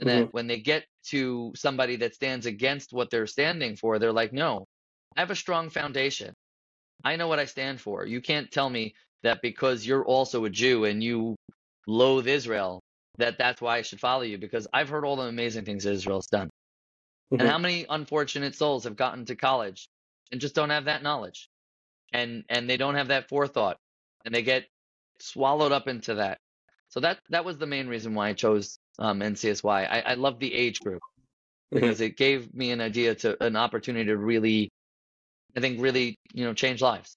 [0.00, 4.12] And that when they get to somebody that stands against what they're standing for, they're
[4.12, 4.66] like, no,
[5.16, 6.34] I have a strong foundation.
[7.04, 8.06] I know what I stand for.
[8.06, 11.36] You can't tell me that because you're also a Jew and you
[11.86, 12.80] loathe Israel,
[13.18, 16.28] that that's why I should follow you because I've heard all the amazing things Israel's
[16.28, 16.50] done.
[17.32, 17.40] Mhm.
[17.40, 19.88] And how many unfortunate souls have gotten to college
[20.32, 21.48] and just don't have that knowledge.
[22.12, 23.78] And and they don't have that forethought
[24.24, 24.66] and they get
[25.20, 26.38] swallowed up into that.
[26.90, 29.88] So that that was the main reason why I chose um, NCSY.
[29.90, 31.02] I, I love the age group
[31.74, 31.80] Mhm.
[31.80, 34.70] because it gave me an idea to an opportunity to really
[35.56, 37.16] I think really, you know, change lives.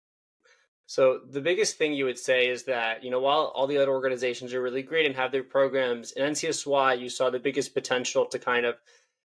[0.88, 3.91] So the biggest thing you would say is that, you know, while all the other
[3.91, 8.26] organizations are really great and have their programs, in NCSY you saw the biggest potential
[8.26, 8.76] to kind of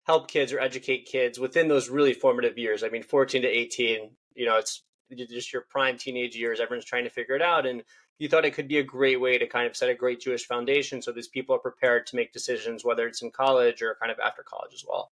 [0.04, 2.84] help kids or educate kids within those really formative years.
[2.84, 4.84] I mean, 14 to 18, you know, it's
[5.30, 6.60] just your prime teenage years.
[6.60, 7.66] Everyone's trying to figure it out.
[7.66, 7.84] And
[8.20, 10.46] you thought it could be a great way to kind of set a great Jewish
[10.46, 14.12] foundation so these people are prepared to make decisions, whether it's in college or kind
[14.12, 15.12] of after college as well.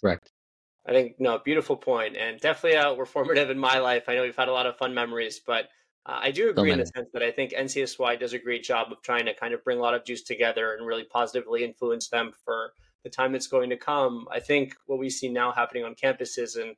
[0.00, 0.30] Correct.
[0.86, 4.04] I think no, beautiful point, and definitely uh, were formative in my life.
[4.08, 5.68] I know we've had a lot of fun memories, but
[6.06, 8.90] uh, I do agree in the sense that I think NCSY does a great job
[8.90, 12.08] of trying to kind of bring a lot of Jews together and really positively influence
[12.08, 12.72] them for
[13.04, 14.26] the time that's going to come.
[14.32, 16.74] I think what we see now happening on campuses, and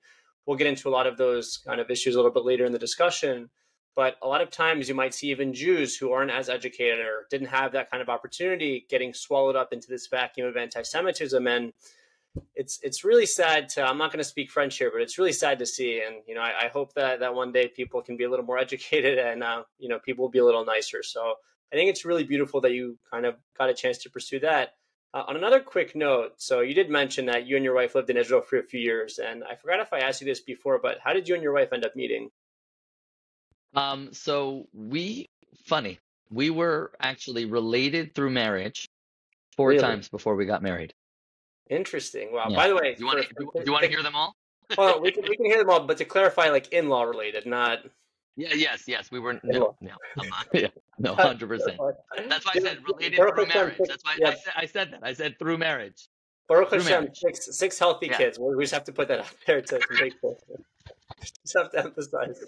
[0.46, 2.72] we'll get into a lot of those kind of issues a little bit later in
[2.72, 3.50] the discussion.
[3.96, 7.26] But a lot of times you might see even Jews who aren't as educated or
[7.30, 11.72] didn't have that kind of opportunity getting swallowed up into this vacuum of anti-Semitism and
[12.54, 15.32] it's it's really sad to i'm not going to speak french here but it's really
[15.32, 18.16] sad to see and you know i, I hope that that one day people can
[18.16, 21.02] be a little more educated and uh, you know people will be a little nicer
[21.02, 21.34] so
[21.72, 24.74] i think it's really beautiful that you kind of got a chance to pursue that
[25.14, 28.10] uh, on another quick note so you did mention that you and your wife lived
[28.10, 30.78] in israel for a few years and i forgot if i asked you this before
[30.78, 32.30] but how did you and your wife end up meeting
[33.74, 35.26] Um, so we
[35.64, 35.98] funny.
[36.32, 38.88] We were actually related through marriage
[39.56, 39.80] four Really?
[39.80, 40.92] times before we got married.
[41.68, 42.56] interesting wow Yeah.
[42.56, 44.34] by the way Do you want to for- you want to hear them all?
[44.78, 47.78] well we can, we can hear them all but to clarify like in-law related not
[48.36, 49.10] Yeah, yes, yes.
[49.10, 49.92] We were no, no.
[50.54, 51.78] Yeah, no, hundred percent.
[52.28, 53.76] That's why I said related through marriage.
[53.86, 54.16] That's why.
[54.24, 55.00] I, said, I said that.
[55.02, 56.08] I said through marriage.
[56.48, 57.18] Baruch Through Hashem, marriage.
[57.18, 58.16] six, six healthy Yeah.
[58.18, 58.38] kids.
[58.38, 60.36] We just have to put that out there to, make sure.
[61.20, 62.42] Just have to emphasize.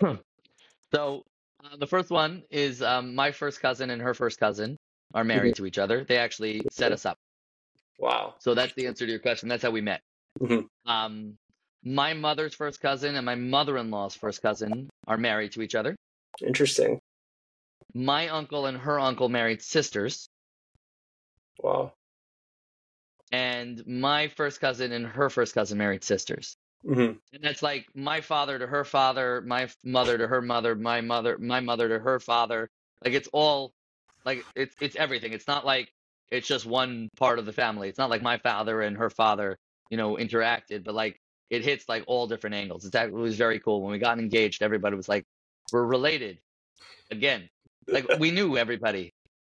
[0.93, 1.25] So
[1.63, 4.79] uh, the first one is um, my first cousin and her first cousin
[5.15, 6.05] are married to each other.
[6.05, 7.19] They actually set us up.
[7.99, 8.35] Wow.
[8.39, 9.49] So that's the answer to your question.
[9.49, 10.01] That's how we met.
[10.41, 10.67] Mhm.
[10.87, 11.37] Um,
[11.85, 15.97] my mother's first cousin and my mother-in-law's first cousin are married to each other.
[16.41, 17.01] Interesting.
[17.95, 20.29] My uncle and her uncle married sisters,
[21.59, 21.93] Wow.
[23.31, 26.57] and my first cousin and her first cousin married sisters.
[26.85, 27.19] Mhm.
[27.33, 31.39] And that's like my father to her father, my mother to her mother, my mother,
[31.39, 32.69] my mother to her father.
[33.05, 33.73] Like it's all
[34.25, 35.33] like it's it's everything.
[35.33, 35.93] It's not like
[36.31, 37.89] it's just one part of the family.
[37.89, 39.57] It's not like my father and her father,
[39.91, 41.19] you know, interacted, but like
[41.53, 42.87] it hits like all different angles.
[42.87, 43.83] It's, it was very cool.
[43.83, 45.27] When we got engaged, everybody was like,
[45.73, 46.41] we're related.
[47.11, 47.51] Again,
[47.93, 49.13] like we knew everybody.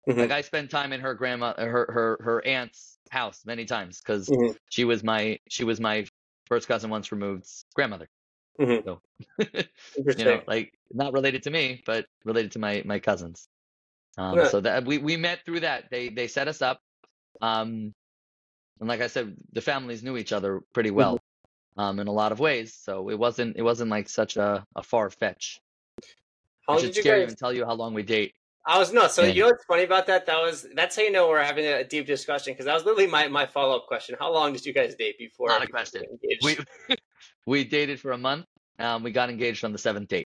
[0.08, 0.17] Mhm.
[0.19, 4.29] Like I spent time in her grandma, her her her aunt's house many times because
[4.29, 4.58] Mhm.
[4.69, 6.08] she was my she was my
[6.47, 8.08] first cousin once removed's grandmother.
[8.60, 8.86] Mhm.
[8.86, 9.01] So
[10.17, 13.47] you know, like not related to me, but related to my my cousins.
[14.17, 14.45] Um, Yeah.
[14.45, 15.89] so that we we met through that.
[15.91, 16.81] They they set us up.
[17.41, 17.93] Um,
[18.79, 20.97] and like I said, the families knew each other pretty Mm-hmm.
[20.97, 21.19] well.
[21.77, 24.83] Um, in a lot of ways, so it wasn't it wasn't like such a, a
[24.83, 25.59] far fetch.
[26.67, 27.29] How I should did you you guys?
[27.29, 28.33] and tell you how long we date.
[28.65, 29.07] I was no.
[29.07, 29.33] So Yeah.
[29.33, 30.25] you know what's funny about that?
[30.25, 33.07] That was that's how you know we're having a deep discussion because that was literally
[33.07, 34.15] my my follow up question.
[34.19, 35.49] How long did you guys date before?
[35.49, 36.03] Not a question.
[36.41, 36.57] We
[37.45, 38.45] we dated for a month.
[38.79, 40.27] Um, we got engaged on the seventh date.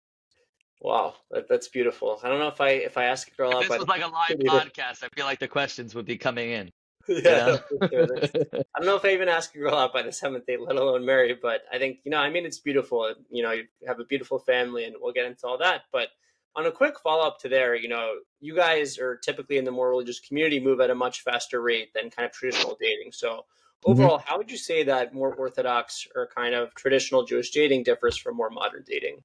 [0.80, 2.20] Wow, that, that's beautiful.
[2.24, 4.04] I don't know if I if I ask a girl If out this was like
[4.04, 6.72] a live podcast, I feel like the questions would be coming in.
[7.08, 7.88] You yeah, know?
[7.88, 8.08] sure.
[8.54, 10.76] I don't know if I even ask a girl out by the seventh date, let
[10.76, 11.38] alone marry.
[11.40, 13.14] But I think you know, I mean, it's beautiful.
[13.30, 15.82] You know, you have a beautiful family, and we'll get into all that.
[15.92, 16.10] But
[16.56, 19.72] on a quick follow up to there, you know, you guys are typically in the
[19.72, 23.12] more religious community move at a much faster rate than kind of traditional dating.
[23.14, 23.92] So mm-hmm.
[23.92, 28.18] overall, how would you say that more orthodox or kind of traditional Jewish dating differs
[28.18, 29.24] from more modern dating?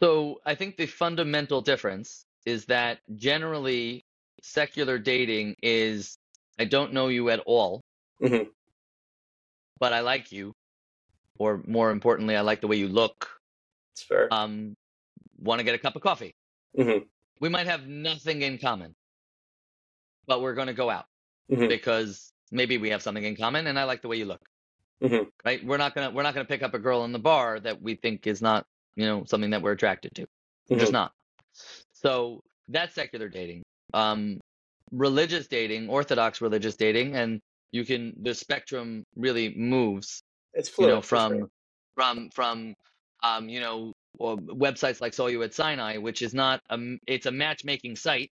[0.00, 4.04] So I think the fundamental difference is that generally
[4.42, 6.18] secular dating is
[6.58, 7.80] I don't know you at all,
[8.20, 8.50] Mhm.
[9.78, 10.52] but I like you,
[11.38, 13.40] or more importantly, I like the way you look.
[13.92, 14.32] It's fair.
[14.32, 14.74] Um,
[15.38, 16.34] want to get a cup of coffee.
[16.76, 17.08] Mhm.
[17.40, 18.94] We might have nothing in common,
[20.26, 21.06] but we're going to go out
[21.50, 21.68] Mhm.
[21.68, 24.48] because maybe we have something in common, and I like the way you look.
[25.02, 25.30] Mhm.
[25.44, 25.62] Right?
[25.64, 27.96] We're not gonna we're not gonna pick up a girl in the bar that we
[27.96, 30.26] think is not you know something that we're attracted to.
[30.70, 30.92] Just Mhm.
[30.92, 31.12] not.
[31.92, 33.64] So that's secular dating.
[33.92, 34.40] Um,
[34.92, 37.40] religious dating, orthodox religious dating, and
[37.72, 40.22] you can the spectrum really moves.
[40.54, 41.48] It's fluid, You know, from sure.
[41.96, 42.74] from from
[43.22, 47.32] um, you know websites like Saw You at Sinai, which is not a it's a
[47.32, 48.30] matchmaking site.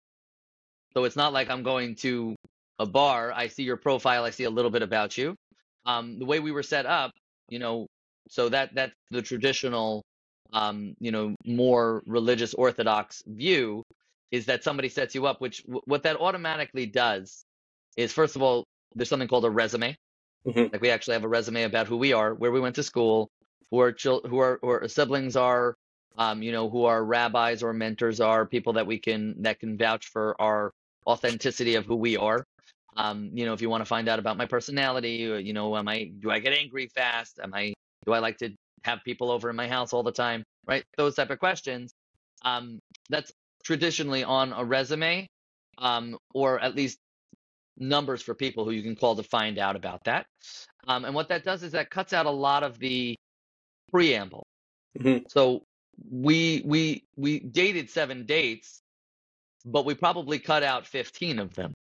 [0.95, 2.37] So it's not like I'm going to
[2.79, 3.33] a bar.
[3.33, 4.25] I see your profile.
[4.25, 5.37] I see a little bit about you.
[5.87, 7.13] Um, the way we were set up,
[7.49, 7.87] you know,
[8.29, 10.03] so that that's the traditional,
[10.53, 13.85] um, you know, more religious orthodox view
[14.31, 15.41] is that somebody sets you up.
[15.41, 17.45] Which w- what that automatically does
[17.97, 18.65] is, first of all,
[18.95, 19.97] there's something called a resume.
[20.47, 20.73] Mhm.
[20.73, 23.31] Like we actually have a resume about who we are, where we went to school,
[23.71, 25.77] who our chil- who our, who our siblings are,
[26.17, 29.77] um, you know, who our rabbis or mentors are, people that we can that can
[29.77, 30.73] vouch for our
[31.07, 32.45] authenticity of who we are.
[32.97, 35.89] Um, you know, if you want to find out about my personality, you know, am
[35.89, 37.39] I do I get angry fast?
[37.43, 37.75] Am I
[38.07, 38.51] do I like to
[38.85, 40.43] have people over in my house all the time?
[40.67, 40.85] Right?
[40.97, 41.93] Those type of questions.
[42.45, 43.31] Um, that's
[43.65, 45.29] traditionally on a resume,
[45.79, 46.99] um, or at least
[47.79, 50.27] numbers for people who you can call to find out about that.
[50.89, 53.17] Um, and what that does is that cuts out a lot of the
[53.91, 54.47] preamble.
[54.99, 55.25] Mhm.
[55.31, 55.65] So
[56.11, 58.83] we we we dated seven dates,
[59.65, 61.75] but we probably cut out 15 of them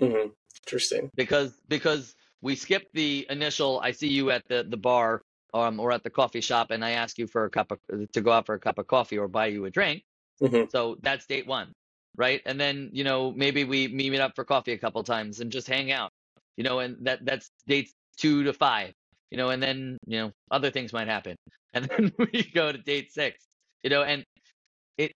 [0.00, 0.34] Mhm.
[0.66, 1.10] Interesting.
[1.16, 5.22] because because we skipped the initial I see you at the the bar
[5.54, 7.80] um, or at the coffee shop and I ask you for a cup of
[8.12, 10.04] to go out for a cup of coffee or buy you a drink.
[10.42, 10.68] Mhm.
[10.68, 11.72] So that's date one,
[12.16, 12.42] right?
[12.46, 15.68] And then you know maybe we meet up for coffee a couple times and just
[15.68, 16.12] hang out,
[16.56, 18.94] you know, and that that's dates two to five,
[19.30, 21.36] you know, and then you know other things might happen,
[21.74, 23.46] and then we go to date six,
[23.84, 24.24] you know, and
[24.98, 25.12] it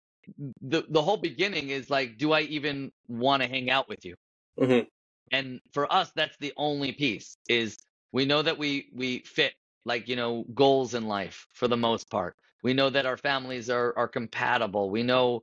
[0.62, 4.16] the the whole beginning is like, do I even want to hang out with you?
[4.58, 4.88] Mhm.
[5.32, 7.78] And for us, that's the only piece is
[8.12, 9.54] we know that we we fit
[9.84, 12.36] like you know goals in life for the most part.
[12.62, 14.90] We know that our families are are compatible.
[14.90, 15.42] We know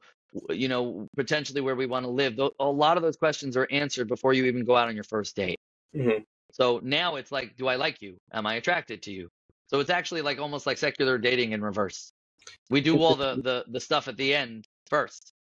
[0.49, 2.39] you know potentially where we want to live.
[2.59, 5.35] A lot of those questions are answered before you even go out on your first
[5.35, 5.57] date.
[5.93, 6.25] Mhm.
[6.51, 8.17] So now it's like, do I like you?
[8.33, 9.29] Am I attracted to you?
[9.67, 12.11] So it's actually like almost like secular dating in reverse.
[12.69, 15.33] We do all the the the stuff at the end first,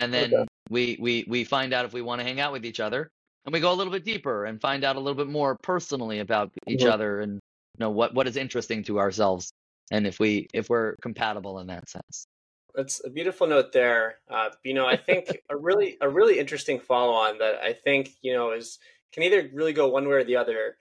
[0.00, 0.46] and then Okay.
[0.70, 3.10] we we we find out if we want to hang out with each other,
[3.44, 6.20] and we go a little bit deeper and find out a little bit more personally
[6.20, 6.86] about each Mhm.
[6.86, 7.40] other and you
[7.80, 9.52] know what what is interesting to ourselves,
[9.90, 12.26] and if we if we're compatible in that sense.
[12.74, 14.18] That's a beautiful note there.
[14.30, 18.10] Uh, you know, I think a really a really interesting follow on that I think
[18.22, 18.78] you know is
[19.12, 20.76] can either really go one way or the other.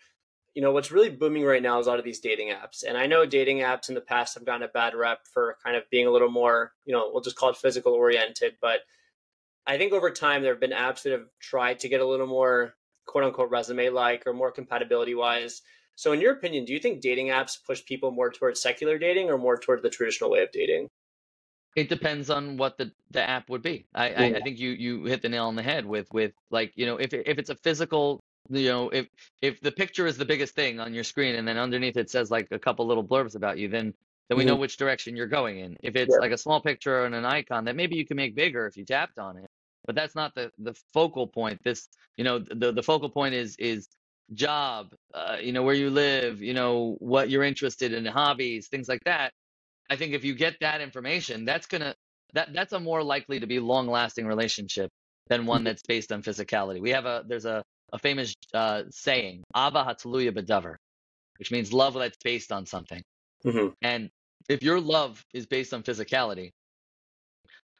[0.55, 2.97] You know, what's really booming right now is a lot of these dating apps, and
[2.97, 5.83] I know dating apps in the past have gotten a bad rep for kind of
[5.89, 8.55] being a little more, you know, we'll just call it physical oriented.
[8.59, 8.79] But
[9.65, 12.27] I think over time there have been apps that have tried to get a little
[12.27, 12.73] more
[13.05, 15.61] quote unquote resume like or more compatibility wise.
[15.99, 19.29] So, in your opinion, do you think dating apps push people more towards secular dating
[19.29, 20.87] or more toward the traditional way of dating?
[21.75, 23.87] It depends on what the, the app would be.
[23.93, 26.73] I, I, I think you you hit the nail on the head with with like
[26.75, 28.19] you know if if it's a physical
[28.49, 29.07] you know if
[29.41, 32.31] if the picture is the biggest thing on your screen and then underneath it says
[32.31, 33.93] like a couple little blurbs about you then
[34.29, 34.57] then we know Mhm.
[34.57, 35.75] which direction you're going in.
[35.81, 36.19] If it's Yeah.
[36.19, 38.83] like a small picture and an icon that maybe you can make bigger if you
[38.85, 39.49] tapped on it,
[39.85, 41.61] but that's not the the focal point.
[41.63, 41.87] This
[42.17, 43.87] you know the the focal point is is
[44.33, 48.89] job, uh, you know where you live, you know what you're interested in, hobbies, things
[48.89, 49.33] like that.
[49.89, 51.95] I think if you get that information, that's gonna
[52.33, 54.91] that that's a more likely to be long lasting relationship
[55.29, 55.65] than one Mhm.
[55.65, 56.81] that's based on physicality.
[56.81, 57.63] We have a there's a
[57.93, 60.75] a famous uh, saying, "Ava hatluya bedavar,"
[61.39, 63.03] which means love that's based on something.
[63.45, 63.83] Mm-hmm.
[63.83, 64.09] And
[64.49, 66.51] if your love is based on physicality,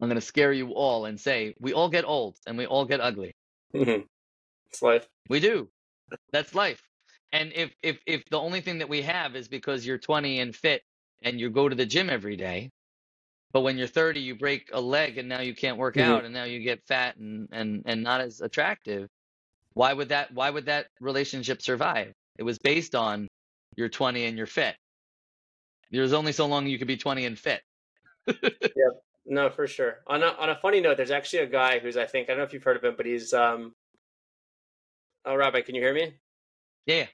[0.02, 2.86] I'm going to scare you all and say we all get old and we all
[2.86, 3.34] get ugly.
[3.80, 4.02] Mm-hmm.
[4.72, 5.08] It's life.
[5.30, 5.70] We do.
[6.32, 6.82] That's life.
[7.32, 10.56] And if if if the only thing that we have is because you're 20 and
[10.56, 10.84] fit
[11.24, 12.72] and you go to the gym every day,
[13.54, 16.00] but when you're 30 you break a leg and now you can't work Mhm.
[16.00, 19.10] out and now you get fat and and and not as attractive,
[19.74, 22.14] why would that why would that relationship survive?
[22.38, 23.28] It was based on
[23.78, 24.76] you're 20 and you're fit.
[25.92, 27.62] There's only so long you could be 20 and fit.
[28.28, 29.04] yep.
[29.26, 30.00] No, for sure.
[30.08, 32.40] On a, on a funny note, there's actually a guy who's I think I don't
[32.40, 33.74] know if you've heard of him, but he's um.
[35.26, 36.14] Oh, Rabbi, can you hear me?
[36.86, 37.08] Yeah.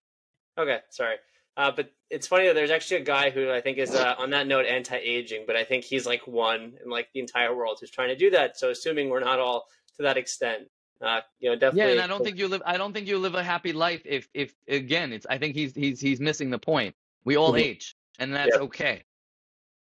[0.58, 1.18] Okay, sorry.
[1.58, 4.30] Uh, but it's funny that there's actually a guy who I think is uh, on
[4.32, 7.92] that note anti-aging, but I think he's like one in like the entire world who's
[7.92, 8.58] trying to do that.
[8.58, 10.70] So assuming we're not all to that extent,
[11.02, 11.92] uh, you know, definitely.
[11.92, 12.62] Yeah, and I don't think you live.
[12.66, 15.26] I don't think you live a happy life if, if again, it's.
[15.30, 16.96] I think he's he's he's missing the point.
[17.24, 17.60] We all Mhm.
[17.60, 18.64] age, and that's Yeah.
[18.64, 19.04] okay.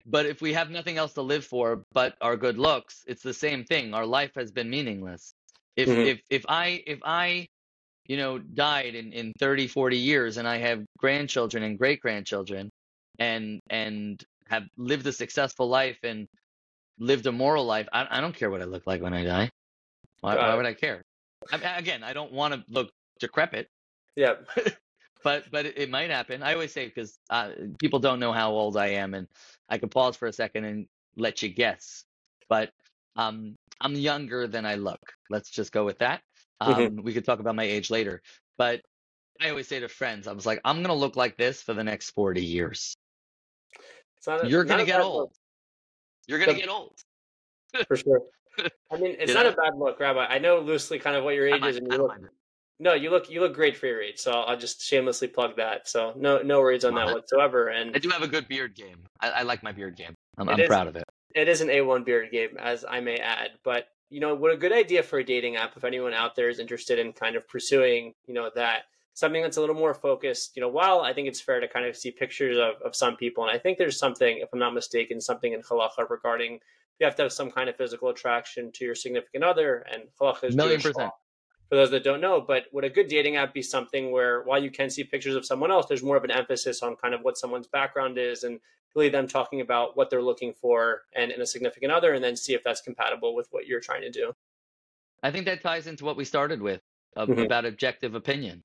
[0.04, 3.34] But if we have nothing else to live for but our good looks, it's the
[3.34, 3.92] same thing.
[3.92, 5.34] Our life has been meaningless.
[5.74, 6.06] If Mhm.
[6.06, 7.48] if if I if I,
[8.08, 12.70] you know, died in in 30, 40 years, and I have grandchildren and great grandchildren,
[13.18, 16.26] and and have lived a successful life and
[16.98, 19.50] lived a moral life, I I don't care what I look like when I die.
[20.20, 21.02] Why, why would I care?
[21.52, 22.90] I again, I don't want to look
[23.20, 23.68] decrepit,
[24.16, 24.34] Yeah.
[25.22, 26.42] but but it, it might happen.
[26.42, 29.26] I always say because uh, people don't know how old I am, and
[29.68, 30.86] I can pause for a second and
[31.16, 32.04] let you guess.
[32.48, 32.70] But
[33.16, 35.00] um, I'm younger than I look.
[35.30, 36.22] Let's just go with that.
[36.60, 37.02] Um, Mhm.
[37.02, 38.22] We could talk about my age later,
[38.56, 38.80] but
[39.40, 41.84] I always say to friends, I was like, I'm gonna look like this for the
[41.84, 42.96] next 40 years.
[44.26, 45.16] A, You're gonna get old.
[45.20, 45.32] look,
[46.26, 46.98] You're gonna get old.
[47.86, 48.22] for sure.
[48.90, 50.24] I mean, it's not a bad look, Rabbi.
[50.26, 52.28] I know loosely kind of what your I age mind is, and you look mind
[52.78, 54.18] no, you look you look great for your age.
[54.18, 55.88] So I'll just shamelessly plug that.
[55.88, 57.68] So no no worries on that whatsoever.
[57.68, 59.04] And I do have a good beard game.
[59.20, 60.14] I, I like my beard game.
[60.36, 61.04] I'm, I'm is- proud of it.
[61.34, 63.52] it is an A1 beard game, as I may add.
[63.64, 66.48] But you know, what a good idea for a dating app if anyone out there
[66.48, 68.82] is interested in kind of pursuing, you know, that
[69.14, 70.56] something that's a little more focused.
[70.56, 73.16] You know, while I think it's fair to kind of see pictures of, of some
[73.16, 76.60] people, and I think there's something, if I'm not mistaken, something in halacha regarding
[76.98, 80.44] you have to have some kind of physical attraction to your significant other, and halacha
[80.44, 81.08] is Million Jewish percent.
[81.08, 81.14] law.
[81.68, 84.62] For those that don't know, but would a good dating app be something where while
[84.62, 87.22] you can see pictures of someone else, there's more of an emphasis on kind of
[87.22, 88.60] what someone's background is and
[88.94, 92.36] really them talking about what they're looking for and in a significant other and then
[92.36, 94.32] see if that's compatible with what you're trying to do.
[95.24, 96.80] I think that ties into what we started with
[97.16, 97.44] uh, Mhm.
[97.46, 98.62] about objective opinion.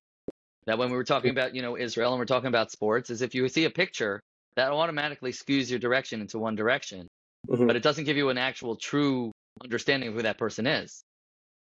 [0.66, 3.20] That when we were talking about, you know, Israel and we're talking about sports, is
[3.20, 4.20] if you see a picture,
[4.54, 7.08] that automatically skews your direction into one direction,
[7.48, 7.66] Mhm.
[7.66, 9.32] but it doesn't give you an actual true
[9.64, 11.02] understanding of who that person is.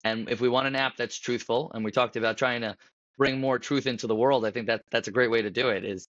[0.05, 2.77] And if we want an app that's truthful, and we talked about trying to
[3.17, 5.69] bring more truth into the world, I think that that's a great way to do
[5.71, 5.85] it.
[5.85, 6.07] Is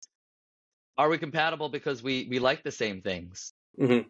[0.98, 3.52] are we compatible because we we like the same things?
[3.78, 4.06] Mhm.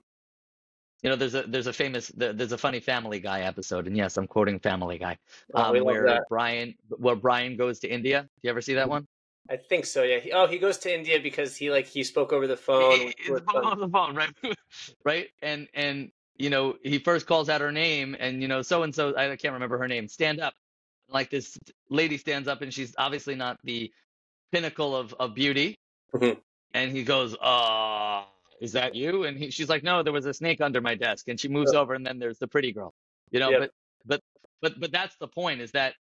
[1.02, 4.16] You know, there's a there's a famous there's a funny Family Guy episode, and yes,
[4.16, 5.18] I'm quoting Family Guy,
[5.52, 6.24] Oh, um, where.
[6.30, 8.22] Brian where Brian goes to India.
[8.22, 9.06] Do you ever see that one?
[9.50, 10.02] I think so.
[10.02, 10.20] Yeah.
[10.20, 12.92] He, oh, he goes to India because he like he spoke over the phone.
[12.98, 14.32] He- he's with on some- the phone, right?
[15.04, 18.82] right, and and you know he first calls out her name, and you know so
[18.82, 20.08] and so I can't remember her name.
[20.08, 20.54] Stand up,
[21.08, 21.58] like this
[21.90, 23.92] lady stands up, and she's obviously not the
[24.52, 25.76] pinnacle of of beauty,
[26.14, 26.40] Mhm.
[26.74, 28.24] and he goes, "Uh,
[28.60, 31.28] is that you?" And he, she's like, "No, there was a snake under my desk."
[31.28, 31.80] And she moves Sure.
[31.80, 32.94] over, and then there's the pretty girl,
[33.30, 33.50] you know.
[33.58, 33.70] But
[34.04, 34.20] but
[34.60, 35.94] but but that's the point is that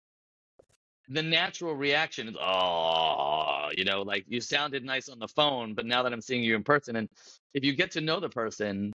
[1.09, 5.85] the natural reaction is, "Oh, you know, like you sounded nice on the phone, but
[5.85, 7.09] now that I'm seeing you in person, and
[7.53, 8.93] if you get to know the person,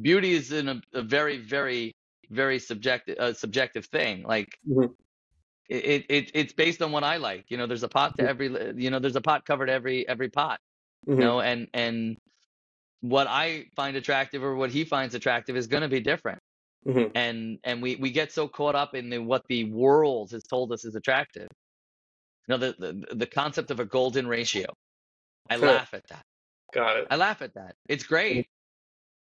[0.00, 1.92] beauty is in a, a very very
[2.30, 4.22] very subjective uh, subjective thing.
[4.24, 4.94] Like Mhm.
[5.68, 7.46] it, it it's based on what I like.
[7.50, 8.28] You know, there's a pot to Mhm.
[8.28, 8.48] every
[8.82, 10.58] you know there's a pot covered every every pot
[11.08, 11.18] Mhm.
[11.18, 12.18] you know and and
[13.02, 16.40] what i find attractive or what he finds attractive is going to be different
[16.86, 17.12] Mhm.
[17.14, 20.72] and and we we get so caught up in the, what the world has told
[20.72, 21.48] us is attractive
[22.48, 24.66] You know, the, the the concept of a golden ratio.
[25.50, 26.22] I laugh at that.
[26.74, 27.08] Got it.
[27.10, 27.76] I laugh at that.
[27.88, 28.46] It's great,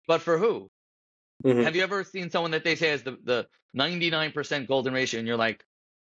[0.06, 0.70] but for who?
[1.44, 1.66] Mhm.
[1.66, 5.28] Have you ever seen someone that they say has the the 99% golden ratio, and
[5.28, 5.64] you're like,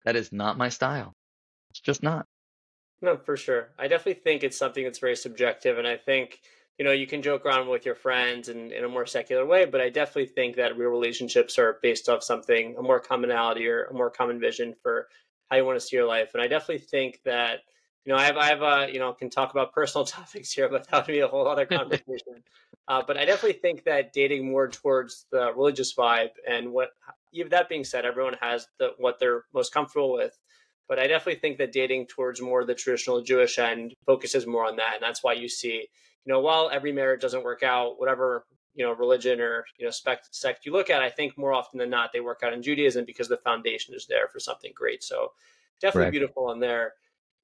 [0.05, 1.15] that is not my style.
[1.71, 2.27] It's just not.
[3.01, 3.73] No, for sure.
[3.79, 6.41] I definitely think it's something that's very subjective, and I think
[6.79, 9.65] you know you can joke around with your friends and in a more secular way,
[9.65, 13.85] but I definitely think that real relationships are based off something, a more commonality or
[13.85, 15.09] a more common vision for
[15.51, 16.35] how you want to see your life.
[16.35, 17.61] And I definitely think that
[18.09, 20.71] you know I have I have a you know can talk about personal topics here,
[20.71, 22.43] but that would be a whole other conversation.
[22.89, 26.89] uh, but I definitely think that dating more towards the religious vibe and what.
[27.35, 30.35] Even that being said, everyone has the what they're most comfortable with.
[30.89, 34.77] But I definitely think that dating towards more the traditional Jewish end focuses more on
[34.77, 35.87] that, and that's why you see,
[36.25, 39.91] you know, while every marriage doesn't work out, whatever you know religion or you know
[39.91, 42.63] sect, sect you look at, I think more often than not they work out in
[42.63, 45.05] Judaism because the foundation is there for something great.
[45.05, 45.33] So
[45.83, 46.13] definitely Correct.
[46.13, 46.95] beautiful in there.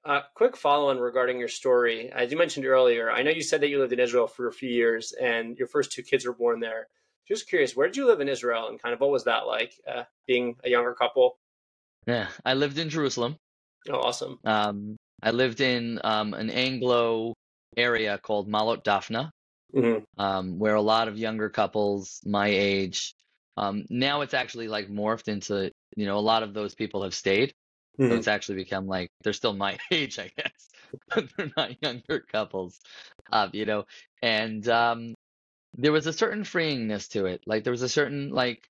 [0.05, 2.11] Uh, quick follow on regarding your story.
[2.13, 4.53] As you mentioned earlier, I know you said that you lived in Israel for a
[4.53, 6.89] few years and your first two kids were born there.
[7.27, 9.73] Just curious, where did you live in Israel and kind of what was that like
[9.91, 11.39] uh, being a younger couple?
[12.07, 13.37] Yeah, I lived in Jerusalem.
[13.89, 14.39] Oh, awesome.
[14.45, 17.33] Um, I lived in um, an Anglo
[17.75, 19.31] area called Malot Daphna,
[19.73, 23.15] hmm um, where a lot of younger couples my age.
[23.57, 27.15] Um, now it's actually like morphed into, you know, a lot of those people have
[27.15, 27.55] stayed.
[28.09, 28.17] So Mhm.
[28.17, 30.71] it's actually become like they're still my age, I guess,
[31.15, 32.81] but they're not younger couples,
[33.33, 33.85] uh, you know.
[34.23, 35.15] And um,
[35.77, 37.43] there was a certain freeingness to it.
[37.47, 38.67] Like there was a certain like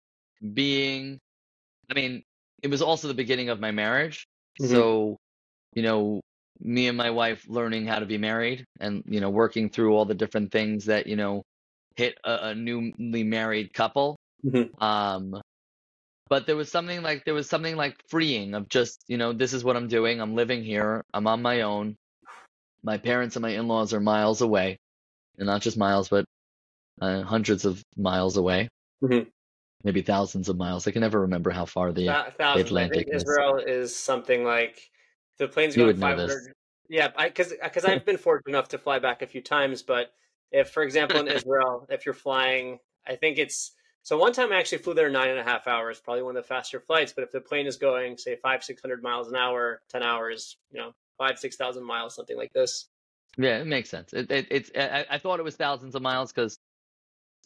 [0.54, 1.18] being.
[1.90, 2.22] I mean,
[2.62, 4.26] it was also the beginning of my marriage,
[4.58, 4.84] Mhm.
[4.84, 5.18] so
[5.74, 6.20] you know,
[6.60, 10.04] me and my wife learning how to be married, and you know, working through all
[10.06, 11.42] the different things that you know
[11.96, 14.16] hit a, a newly married couple.
[14.42, 14.74] Mhm.
[14.78, 15.40] Um,
[16.28, 19.52] but there was something like there was something like freeing of just you know this
[19.52, 21.96] is what i'm doing i'm living here i'm on my own
[22.82, 24.78] my parents and my in-laws are miles away
[25.38, 26.24] and not just miles but
[27.00, 28.68] uh, hundreds of miles away
[29.02, 29.26] Mhm.
[29.82, 32.08] maybe thousands of miles i can never remember how far the.
[32.10, 33.22] I Atlantic is.
[33.22, 34.90] Israel is something like
[35.38, 36.54] the plane's You going would know 500.
[36.88, 40.12] Yeah, because because I've been fortunate enough to fly back a few times, but
[40.52, 43.72] if, for example, in Israel, if you're flying, I think it's
[44.04, 44.18] so.
[44.18, 46.48] One time I actually flew there nine and a half hours, probably one of the
[46.48, 47.12] faster flights.
[47.12, 50.56] But if the plane is going, say, five six hundred miles an hour, ten hours,
[50.72, 52.88] you know, five six thousand miles, something like this.
[53.38, 56.32] yeah it makes sense it, it, it's I, I thought it was thousands of miles
[56.32, 56.58] because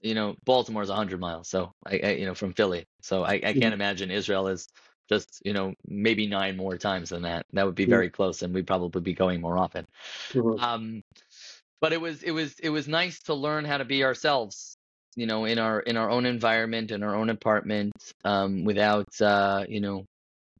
[0.02, 3.54] you know baltimore's 100 miles so I, I you know from philly so i, I
[3.54, 4.68] can't imagine israel is
[5.09, 7.90] just you know maybe nine more times than that that would be Mhm.
[7.90, 9.86] very close and we'd probably be going more often
[10.59, 11.02] um
[11.80, 14.78] but it was it was it was nice to learn how to be ourselves
[15.16, 17.92] you know in our in our own environment in our own apartment
[18.24, 20.04] um without uh you know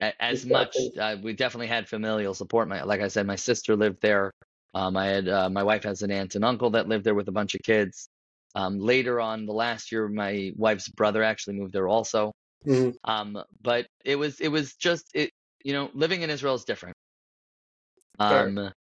[0.01, 2.69] a, as much uh, we definitely had familial support.
[2.69, 4.33] My like i said my sister lived there.
[4.75, 7.29] Um i had uh, my wife has an aunt and uncle that lived there with
[7.29, 8.09] a bunch of kids.
[8.55, 12.33] Um later on the last year my wife's brother actually moved there also.
[12.65, 12.99] Mhm.
[13.05, 15.31] um but it was it was just it
[15.65, 16.97] you know living in israel is different.
[18.21, 18.55] Sure.
[18.55, 18.73] um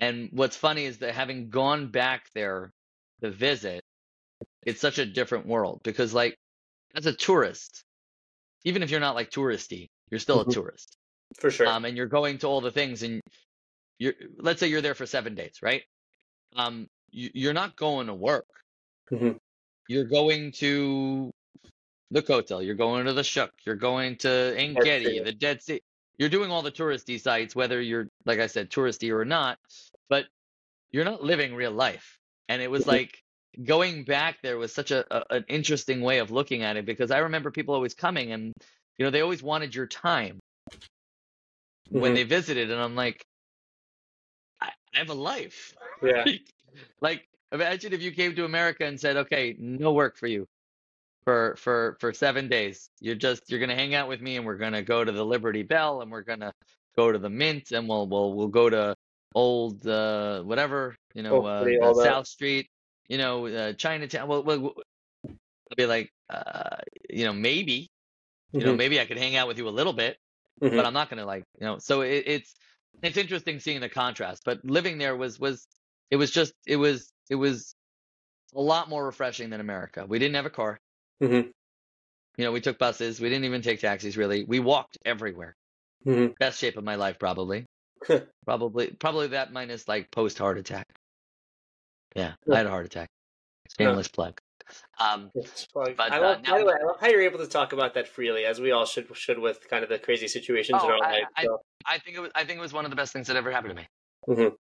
[0.00, 2.70] and what's funny is that having gone back there
[3.22, 3.82] to visit
[4.66, 6.36] it's such a different world because like
[6.96, 7.84] as a tourist
[8.64, 10.42] even if you're not like touristy you're still Mhm.
[10.42, 10.96] a tourist
[11.40, 11.66] For sure.
[11.66, 13.22] um and you're going to all the things and
[13.98, 15.84] you're let's say you're there for seven days right
[16.56, 18.46] um you, you're not going to work
[19.10, 19.38] Mhm.
[19.88, 21.30] you're going to
[22.10, 24.28] the Kotel, you're going to the Shuk, you're going to
[24.74, 25.80] Dead the Dead Sea.
[26.18, 29.58] You're doing all the touristy sites, whether you're, like I said, touristy or not,
[30.08, 30.26] but
[30.90, 32.18] you're not living real life.
[32.48, 32.86] And it was Mhm.
[32.86, 33.22] like
[33.64, 37.10] going back there was such a, a an interesting way of looking at it because
[37.10, 38.52] I remember people always coming and
[38.98, 40.38] you know they always wanted your time
[41.90, 42.16] when Mhm.
[42.16, 43.24] they visited, and I'm like,
[44.60, 45.74] I, I have a life.
[46.02, 46.24] yeah.
[47.00, 50.46] like imagine if you came to America and said, okay, no work for you
[51.24, 52.88] for for for seven days.
[53.00, 55.62] You're just you're gonna hang out with me, and we're gonna go to the Liberty
[55.62, 56.52] Bell, and we're gonna
[56.96, 58.94] go to the Mint, and we'll we'll we'll go to
[59.34, 62.04] old uh whatever you know uh, City, the all that.
[62.04, 62.66] South Street,
[63.08, 64.28] you know uh, Chinatown.
[64.28, 64.74] Well, well,
[65.70, 66.78] I'll be like, uh,
[67.10, 67.88] you know, maybe
[68.58, 68.78] you know Mhm.
[68.78, 70.18] maybe I could hang out with you a little bit,
[70.62, 70.70] Mhm.
[70.76, 71.78] but I'm not gonna like you know.
[71.78, 72.54] So it, it's
[73.02, 74.42] it's interesting seeing the contrast.
[74.44, 75.66] But living there was was
[76.10, 77.74] it was just it was it was
[78.54, 80.06] a lot more refreshing than America.
[80.06, 80.78] We didn't have a car.
[81.20, 81.52] Mhm.
[82.38, 83.20] You know, we took buses.
[83.20, 84.44] We didn't even take taxis really.
[84.44, 85.56] We walked everywhere.
[86.04, 86.34] Mhm.
[86.40, 87.66] Best shape of my life, probably.
[88.44, 90.86] Probably, probably that minus like post heart attack.
[92.14, 93.10] Yeah, I had a heart attack.
[93.78, 94.40] Shameless plug.
[95.00, 95.30] Um,
[95.74, 97.72] but, I love, uh, now, by the way, I love how you're able to talk
[97.72, 100.86] about that freely, as we all should should with kind of the crazy situations oh,
[100.86, 101.22] in our I, life.
[101.42, 101.60] So.
[101.86, 103.36] I, I, think it was I think it was one of the best things that
[103.36, 103.88] ever happened to me.
[104.28, 104.54] Mm-hmm.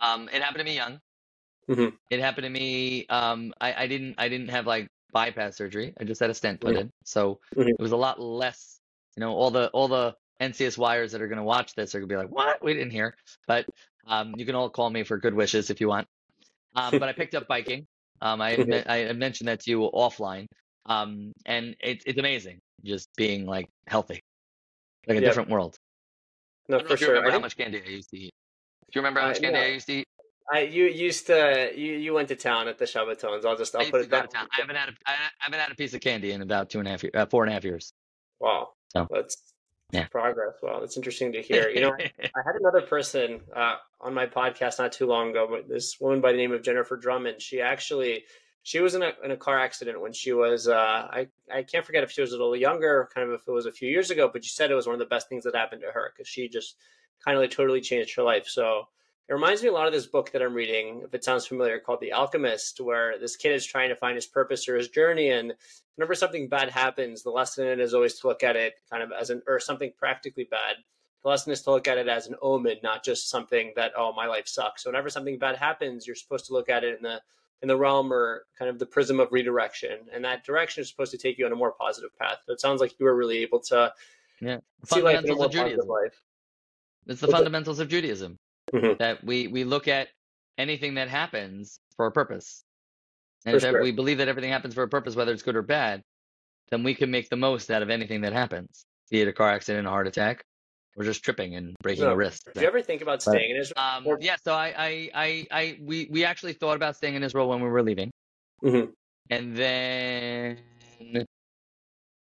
[0.00, 1.00] Um, it happened to me young.
[1.68, 1.96] Mm-hmm.
[2.10, 3.06] It happened to me.
[3.08, 5.92] Um, I, I didn't I didn't have like bypass surgery.
[6.00, 6.82] I just had a stent put mm-hmm.
[6.82, 7.68] in, so mm-hmm.
[7.68, 8.80] it was a lot less.
[9.16, 12.08] You know, all the all the NCSYers that are going to watch this are going
[12.08, 12.62] to be like, "What?
[12.62, 13.14] We didn't hear."
[13.46, 13.66] But
[14.06, 16.06] um, you can all call me for good wishes if you want.
[16.74, 17.86] Um, but I picked up biking.
[18.20, 18.84] Um, I.
[18.88, 20.46] I mentioned that to you offline.
[20.86, 24.20] Um, and it's it's amazing just being like healthy,
[25.06, 25.30] like a yep.
[25.30, 25.76] different world.
[26.68, 27.08] No, for sure.
[27.10, 28.32] Remember how much candy I used to eat?
[28.92, 30.08] Do you remember how much uh, candy I used to eat?
[30.52, 33.46] I you used to you, you went to town at the Shabbatons.
[33.46, 34.30] I'll just I'll put it that.
[34.34, 36.88] I haven't had a I haven't had a piece of candy in about two and
[36.88, 37.92] a half years, uh, four and a half years.
[38.40, 39.53] Wow, so that's
[39.92, 40.06] yeah.
[40.06, 40.54] progress.
[40.62, 40.82] well.
[40.82, 41.68] It's interesting to hear.
[41.68, 45.60] You know, I had another person uh, on my podcast not too long ago.
[45.68, 47.40] This woman by the name of Jennifer Drummond.
[47.40, 48.24] She actually
[48.62, 50.74] she was in a in a car accident when she was uh,
[51.10, 53.66] I I can't forget if she was a little younger, kind of if it was
[53.66, 54.28] a few years ago.
[54.32, 56.28] But she said it was one of the best things that happened to her because
[56.28, 56.76] she just
[57.24, 58.48] kind of like totally changed her life.
[58.48, 58.88] So
[59.28, 61.78] it reminds me a lot of this book that I'm reading, if it sounds familiar,
[61.78, 65.30] called The Alchemist, where this kid is trying to find his purpose or his journey.
[65.30, 65.54] And
[65.94, 69.02] whenever something bad happens, the lesson in it is always to look at it kind
[69.02, 70.76] of as an, or something practically bad.
[71.22, 74.12] The lesson is to look at it as an omen, not just something that, oh,
[74.12, 74.82] my life sucks.
[74.82, 77.22] So whenever something bad happens, you're supposed to look at it in the,
[77.62, 80.00] in the realm or kind of the prism of redirection.
[80.12, 82.40] And that direction is supposed to take you on a more positive path.
[82.44, 83.90] So it sounds like you were really able to
[84.42, 84.58] yeah.
[84.84, 86.20] see life in a more positive life.
[87.06, 88.38] It's the fundamentals of Judaism
[88.72, 88.94] mm-hmm.
[88.98, 90.08] that we we look at
[90.58, 92.64] anything that happens for a purpose.
[93.46, 96.02] And if we believe that everything happens for a purpose, whether it's good or bad,
[96.70, 99.50] then we can make the most out of anything that happens, be it a car
[99.50, 100.44] accident, a heart attack,
[100.96, 102.12] or just tripping and breaking no.
[102.12, 102.48] a wrist.
[102.54, 103.84] Did you ever think about staying but, in Israel?
[103.84, 104.18] Um, or...
[104.20, 107.60] Yeah, so I, I, I, I, we, we actually thought about staying in Israel when
[107.60, 108.10] we were leaving,
[108.62, 108.90] mm-hmm.
[109.28, 110.56] and then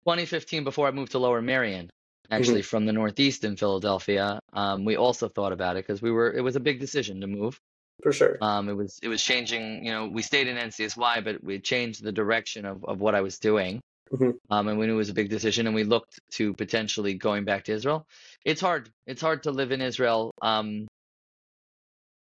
[0.06, 1.90] 2015, before I moved to Lower Merion,
[2.32, 2.67] actually mm-hmm.
[2.67, 4.39] from the Northeast in Philadelphia.
[4.53, 7.28] Um, we also thought about it because we were it was a big decision to
[7.28, 7.59] move.
[8.03, 8.38] For sure.
[8.41, 9.86] Um, it was it was changing.
[9.86, 13.21] You know, we stayed in NCSY, but we changed the direction of of what I
[13.21, 13.82] was doing.
[14.11, 14.32] Mm-hmm.
[14.51, 17.43] Um, and we knew it was a big decision, and we looked to potentially going
[17.43, 18.05] back to Israel.
[18.43, 18.89] It's hard.
[19.07, 20.88] It's hard to live in Israel um,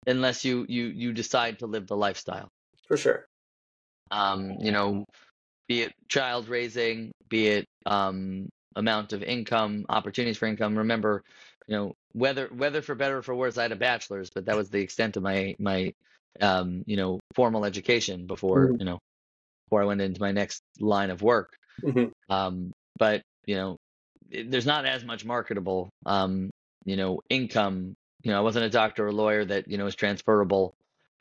[0.06, 2.48] unless you you you decide to live the lifestyle.
[2.88, 3.26] For sure.
[4.10, 5.04] Um, you know,
[5.68, 8.48] be it child raising, be it um,
[8.78, 10.78] amount of income, opportunities for income.
[10.78, 11.24] Remember,
[11.66, 14.56] you know, whether whether for better or for worse, I had a bachelor's, but that
[14.56, 15.92] was the extent of my my
[16.40, 18.76] um, you know formal education before mm-hmm.
[18.78, 18.98] you know
[19.66, 21.52] before I went into my next line of work.
[21.82, 22.32] Mm-hmm.
[22.32, 23.76] Um, but you know,
[24.30, 26.50] it, there's not as much marketable um,
[26.84, 27.94] you know income.
[28.22, 30.74] You know, I wasn't a doctor or lawyer that you know is transferable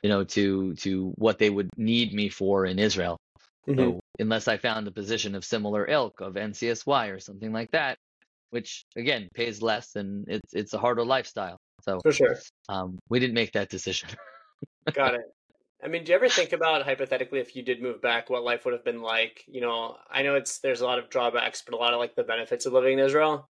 [0.03, 3.17] you know to to what they would need me for in Israel.
[3.67, 3.79] Mm-hmm.
[3.79, 7.97] So unless I found a position of similar ilk of NCSY or something like that,
[8.51, 11.57] which again pays less and it's it's a harder lifestyle.
[11.83, 12.37] So for sure,
[12.69, 14.09] um, we didn't make that decision.
[14.93, 15.21] Got it.
[15.83, 18.65] I mean, do you ever think about hypothetically if you did move back, what life
[18.65, 19.43] would have been like?
[19.47, 22.15] You know, I know it's there's a lot of drawbacks, but a lot of like
[22.15, 23.47] the benefits of living in Israel.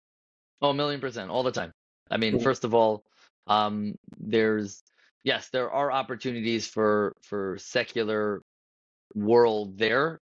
[0.62, 1.72] Oh, a million percent, all the time.
[2.10, 2.42] I mean, mm-hmm.
[2.42, 3.04] first of all,
[3.46, 4.82] um, there's
[5.22, 8.40] yes, there are opportunities for for secular
[9.14, 10.20] world there,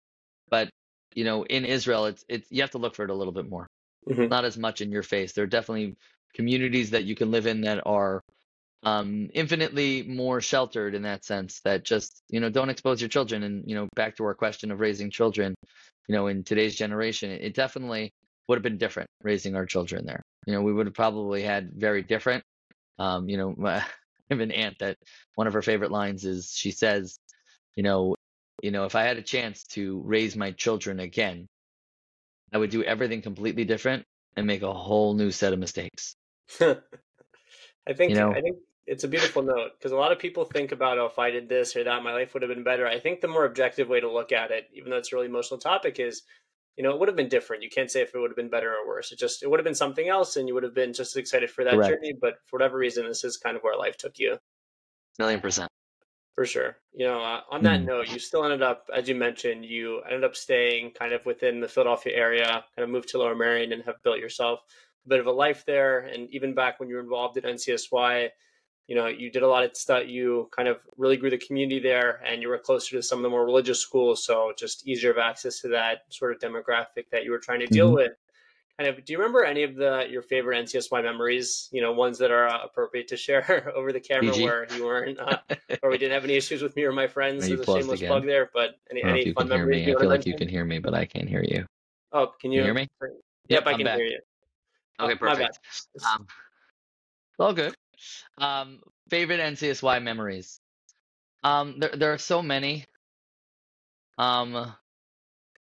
[0.50, 0.70] but
[1.14, 3.50] you know, in Israel, it's it's you have to look for it a little bit
[3.50, 3.68] more.
[4.08, 4.28] Mm-hmm.
[4.28, 5.34] Not as much in your face.
[5.34, 5.98] There are definitely
[6.34, 8.22] communities that you can live in that are
[8.84, 11.60] um, infinitely more sheltered in that sense.
[11.62, 13.44] That just you know don't expose your children.
[13.44, 15.56] And you know, back to our question of raising children,
[16.08, 18.12] you know, in today's generation, it definitely
[18.48, 20.22] would have been different raising our children there.
[20.46, 22.44] You know, we would have probably had very different.
[23.00, 23.84] Um, you know, I
[24.30, 24.98] have an aunt that
[25.36, 27.18] one of her favorite lines is she says,
[27.76, 28.16] you know,
[28.62, 31.48] you know, if I had a chance to raise my children again,
[32.54, 34.06] I would do everything completely different
[34.36, 36.16] and make a whole new set of mistakes.
[36.62, 38.32] I think you know?
[38.32, 41.20] I think it's a beautiful note because a lot of people think about, oh, if
[41.20, 42.88] I did this or that, my life would have been better.
[42.88, 45.28] I think the more objective way to look at it, even though it's a really
[45.28, 46.24] emotional topic, is
[46.78, 47.64] you know, it would have been different.
[47.64, 49.12] You can't say if it would have been better or worse.
[49.12, 51.20] It just it would have been something else, and you would have been just as
[51.20, 51.96] excited for that Correct.
[51.96, 52.14] journey.
[52.20, 54.38] But for whatever reason, this is kind of where life took you.
[55.18, 55.70] Million percent.
[56.38, 56.78] For sure.
[56.94, 57.88] You know, uh, on that mm-hmm.
[57.88, 61.60] note, you still ended up, as you mentioned, you ended up staying kind of within
[61.60, 64.60] the Philadelphia area, kind of moved to Lower Merion and have built yourself
[65.08, 66.02] a bit of a life there.
[66.02, 68.30] And even back when you were involved at NCSY,
[68.86, 70.04] you know, you did a lot of stuff.
[70.06, 73.24] You kind of really grew the community there, and you were closer to some of
[73.24, 77.24] the more religious schools, so just easier of access to that sort of demographic that
[77.24, 77.96] you were trying to deal mm-hmm.
[77.96, 78.12] with.
[78.80, 81.68] And if, do you remember any of the your favorite NCSY memories?
[81.72, 84.44] You know, ones that are uh, appropriate to share over the camera, PG.
[84.44, 85.40] where you weren't, uh,
[85.82, 87.48] or we didn't have any issues with me or my friends.
[87.48, 88.10] There's a shameless again?
[88.10, 89.86] plug there, but any I don't know if any you fun memories?
[89.88, 89.94] me.
[89.96, 91.66] I feel like you can hear me, but I can't hear you.
[92.12, 92.88] Oh, can you, you hear me?
[93.50, 93.98] Yep, I I'm can back.
[93.98, 94.20] hear you.
[95.00, 95.60] Okay, Oh, perfect.
[96.14, 96.28] Um,
[97.40, 97.76] all good.
[98.38, 100.60] Um, favorite NCSY memories.
[101.44, 102.86] Um, there there are so many.
[104.18, 104.54] Um,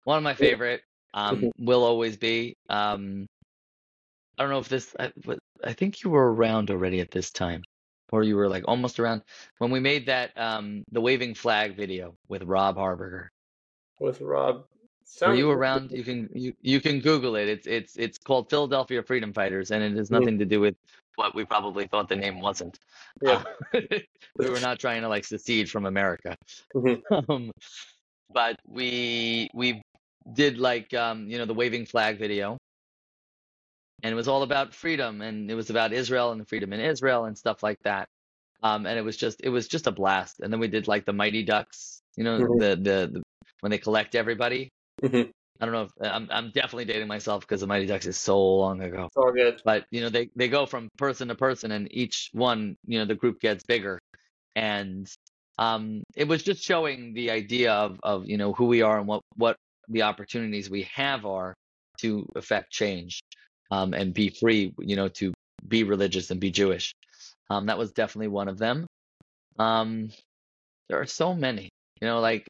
[0.03, 0.81] one of my favorite
[1.13, 3.25] um will always be um.
[4.37, 4.95] I don't know if this.
[4.99, 5.11] I,
[5.63, 7.61] I think you were around already at this time,
[8.11, 9.23] or you were like almost around
[9.57, 13.27] when we made that um the waving flag video with Rob Harberger.
[13.99, 14.65] with Rob.
[15.25, 15.91] Were you around?
[15.91, 17.49] You can you you can Google it.
[17.49, 20.13] It's it's it's called Philadelphia Freedom Fighters, and it has Mhm.
[20.19, 20.75] nothing to do with
[21.15, 22.79] what we probably thought the name wasn't.
[23.21, 23.43] Yeah.
[23.73, 23.81] Uh,
[24.37, 26.37] we were not trying to like secede from America.
[26.75, 27.01] Mhm.
[27.29, 27.51] Um,
[28.31, 29.81] but we we
[30.33, 32.57] did like um you know the waving flag video,
[34.03, 36.79] and it was all about freedom, and it was about Israel and the freedom in
[36.81, 38.07] Israel and stuff like that.
[38.63, 40.39] Um, and it was just it was just a blast.
[40.41, 42.59] And then we did like the Mighty Ducks, you know, Mhm.
[42.59, 43.23] the, the the
[43.61, 44.69] when they collect everybody.
[45.03, 45.31] Mhm.
[45.61, 48.39] I don't know if I'm I'm definitely dating myself because the Mighty Ducks is so
[48.57, 49.09] long ago.
[49.09, 49.63] It's all good.
[49.63, 53.05] But you know they they go from person to person and each one, you know,
[53.05, 53.99] the group gets bigger.
[54.55, 55.07] And
[55.59, 59.07] um it was just showing the idea of of you know who we are and
[59.07, 59.57] what what
[59.89, 61.53] the opportunities we have are
[62.01, 63.21] to affect change
[63.71, 65.33] um and be free, you know, to
[65.67, 66.93] be religious and be Jewish.
[67.49, 68.87] Um that was definitely one of them.
[69.59, 70.11] Um
[70.89, 71.69] there are so many.
[72.01, 72.47] You know, like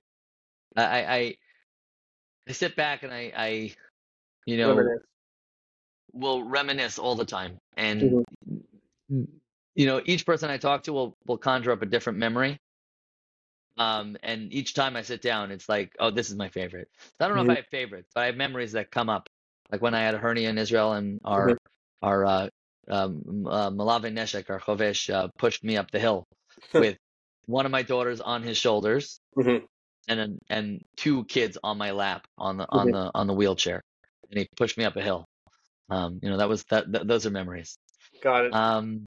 [0.78, 1.36] I I
[2.50, 3.76] I sit back and I I
[4.46, 5.04] you know Reminisce.
[6.14, 8.26] will reminisce all the time and
[9.76, 12.58] you know each person i talk to will will conjure up a different memory
[13.80, 17.28] um and each time i sit down it's like oh this is my favorite i
[17.28, 17.46] don't know Mhm.
[17.46, 19.30] if i have favorites but i have memories that come up
[19.72, 21.58] like when i had a hernia in israel and our
[22.04, 22.50] our uh
[22.90, 26.26] um uh, Malave Neshek, our chovesh, uh, pushed me up the hill
[26.74, 26.98] with
[27.48, 29.68] one of my daughters on his shoulders Mhm.
[30.10, 32.94] and then and two kids on my lap on the on Mhm.
[32.94, 33.82] the on the wheelchair
[34.32, 35.26] and he pushed me up a hill
[35.92, 37.78] um you know that was that, th- those are memories
[38.24, 38.56] Got it.
[38.56, 39.06] um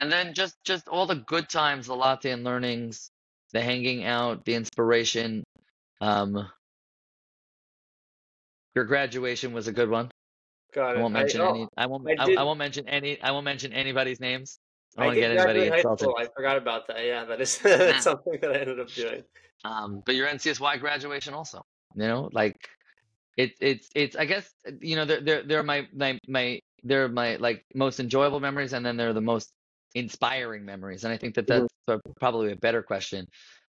[0.00, 3.11] and then just just all the good times the latte and learnings
[3.52, 5.44] the hanging out the inspiration
[6.00, 6.48] um
[8.74, 10.10] your graduation was a good one
[10.74, 10.98] Got it.
[10.98, 13.44] i won't mention oh, any i won't I I, I won't mention any i won't
[13.44, 14.58] mention anybody's names
[14.96, 16.12] i I don't want get anybody insulted.
[16.18, 17.02] I forgot about that.
[17.02, 19.22] Yeah, that is that's something that I ended up doing.
[19.64, 21.62] um but your ncsy graduation also
[21.94, 22.56] you know like
[23.36, 24.50] it it's it's i guess
[24.80, 28.84] you know they're they're, they're my my my they're my like most enjoyable memories and
[28.84, 29.52] then they're the most
[29.94, 31.66] inspiring memories and i think that Mhm.
[31.66, 33.26] that's a- probably a better question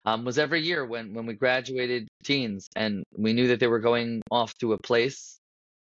[0.07, 3.81] um, was every year when when we graduated teens and we knew that they were
[3.81, 5.39] going off to a place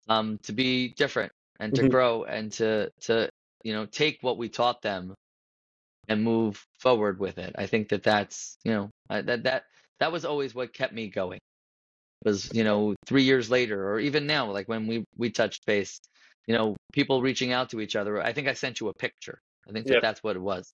[0.10, 1.90] um, to be different and to Mhm.
[1.90, 3.30] grow and to to
[3.64, 5.14] you know take what we taught them
[6.08, 7.54] and move forward with it.
[7.58, 9.64] I think that that's you know I, that that
[10.00, 11.40] that was always what kept me going.
[12.26, 16.00] Was you know three years later or even now like when we we touched base,
[16.48, 18.22] you know people reaching out to each other.
[18.22, 19.40] I think I sent you a picture.
[19.68, 20.02] I think that Yep.
[20.02, 20.74] that's what it was.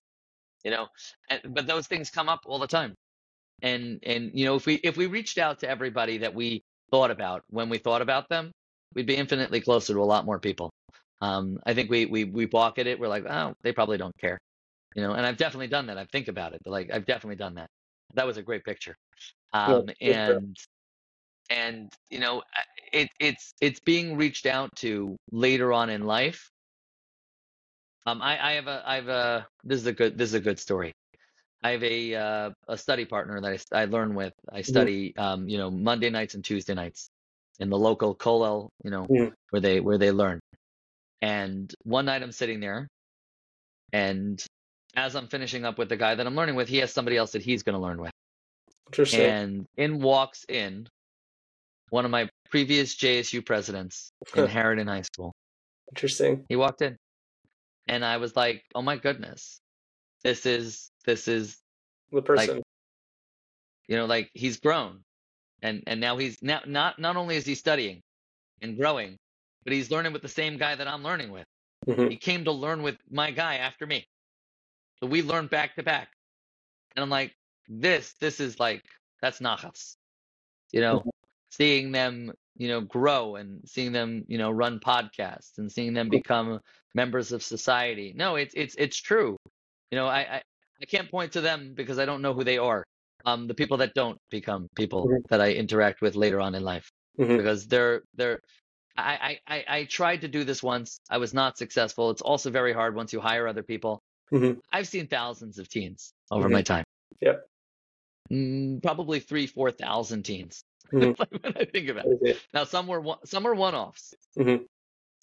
[0.64, 0.88] You know,
[1.28, 2.94] and, but those things come up all the time.
[3.62, 7.10] And and you know if we if we reached out to everybody that we thought
[7.10, 8.50] about when we thought about them,
[8.94, 10.70] we'd be infinitely closer to a lot more people.
[11.20, 12.98] Um, I think we we we balk at it.
[12.98, 14.38] We're like, oh, they probably don't care,
[14.94, 15.12] you know.
[15.14, 15.98] And I've definitely done that.
[15.98, 16.60] I think about it.
[16.66, 17.68] Like I've definitely done that.
[18.14, 18.96] That was a great picture.
[19.52, 20.12] Um, sure.
[20.14, 20.56] and
[21.50, 22.42] and you know,
[22.92, 26.50] it it's it's being reached out to later on in life.
[28.06, 30.40] Um, I I have a I have a this is a good this is a
[30.40, 30.92] good story.
[31.62, 34.34] I have a uh, a study partner that I, I learn with.
[34.52, 37.08] I study um, you know Monday nights and Tuesday nights
[37.60, 39.32] in the local kollel, you know, Mhm.
[39.50, 40.40] where they where they learn.
[41.22, 42.86] And one night I'm sitting there,
[43.92, 44.44] and
[44.96, 47.32] as I'm finishing up with the guy that I'm learning with, he has somebody else
[47.32, 48.12] that he's going to learn with.
[48.88, 49.20] Interesting.
[49.20, 50.86] And in walks in
[51.88, 55.32] one of my previous JSU presidents in Harriton High School.
[55.90, 56.44] Interesting.
[56.48, 56.96] He walked in,
[57.88, 59.60] and I was like, "Oh my goodness,
[60.24, 61.58] this is this is
[62.12, 62.62] The person.
[63.88, 65.00] you know like he's grown
[65.62, 68.02] and and now he's now not not only is he studying
[68.62, 69.18] and growing
[69.64, 71.46] but he's learning with the same guy that i'm learning with.
[71.88, 72.08] Mhm.
[72.08, 74.06] he came to learn with my guy after me.
[75.00, 76.10] So we learned back to back.
[76.96, 77.34] And i'm like
[77.68, 78.84] this this is like
[79.22, 79.96] that's nachas.
[80.72, 81.06] You know
[81.50, 86.08] seeing them you know grow and seeing them you know run podcasts and seeing them
[86.08, 86.60] become
[86.94, 89.36] members of society no it's it's it's true
[89.90, 90.42] you know i i,
[90.80, 92.84] I can't point to them because i don't know who they are
[93.24, 95.24] um the people that don't become people Mhm.
[95.30, 97.38] that i interact with later on in life Mhm.
[97.38, 98.40] because they're they're
[98.96, 100.98] I, I, I tried to do this once.
[101.10, 102.10] I was not successful.
[102.10, 104.00] It's also very hard once you hire other people.
[104.32, 104.60] Mhm.
[104.72, 106.52] I've seen thousands of teens over Mhm.
[106.52, 106.84] my time.
[107.20, 107.48] Yep.
[108.32, 110.62] Mm, probably three, four thousand teens.
[110.92, 111.16] Mhm.
[111.42, 112.40] when I think about it.
[112.52, 114.14] Now, some were one, some were one-offs.
[114.38, 114.66] Mhm.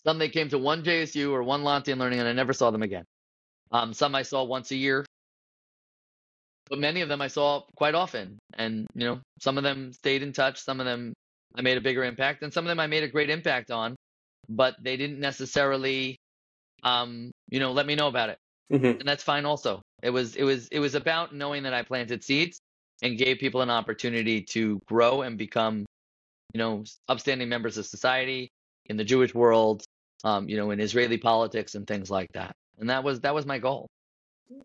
[0.05, 2.83] Some they came to one JSU or one Lantian learning, and I never saw them
[2.83, 3.05] again.
[3.71, 5.05] Um, some I saw once a year,
[6.69, 8.39] but many of them I saw quite often.
[8.53, 10.59] And you know, some of them stayed in touch.
[10.61, 11.13] Some of them
[11.55, 13.95] I made a bigger impact, and some of them I made a great impact on,
[14.49, 16.17] but they didn't necessarily,
[16.83, 18.37] um, you know, let me know about it,
[18.71, 18.99] Mhm.
[18.99, 19.45] and that's fine.
[19.45, 22.59] Also, it was it was it was about knowing that I planted seeds
[23.01, 25.85] and gave people an opportunity to grow and become,
[26.53, 28.49] you know, upstanding members of society
[28.87, 29.83] in the Jewish world,
[30.23, 32.53] um, you know, in Israeli politics and things like that.
[32.79, 33.87] And that was that was my goal.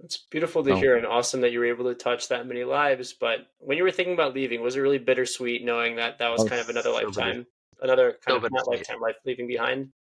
[0.03, 0.81] It's beautiful to Oh.
[0.81, 3.13] hear and awesome that you were able to touch that many lives.
[3.13, 6.43] But when you were thinking about leaving, was it really bittersweet knowing that that was
[6.43, 7.21] Oh, kind of another so bitter.
[7.21, 7.47] lifetime,
[7.81, 9.93] another kind So of not lifetime life leaving behind?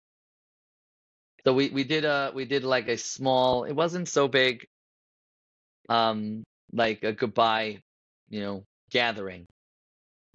[1.46, 3.64] So we we did a we did like a small.
[3.66, 4.66] It wasn't so big.
[5.90, 7.82] Um, like a goodbye,
[8.36, 9.48] you know, gathering,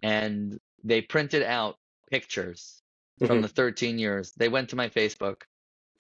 [0.03, 1.77] and they printed out
[2.11, 2.83] pictures
[3.27, 3.43] from Mhm.
[3.43, 4.33] the 13 years.
[4.33, 5.43] They went to my Facebook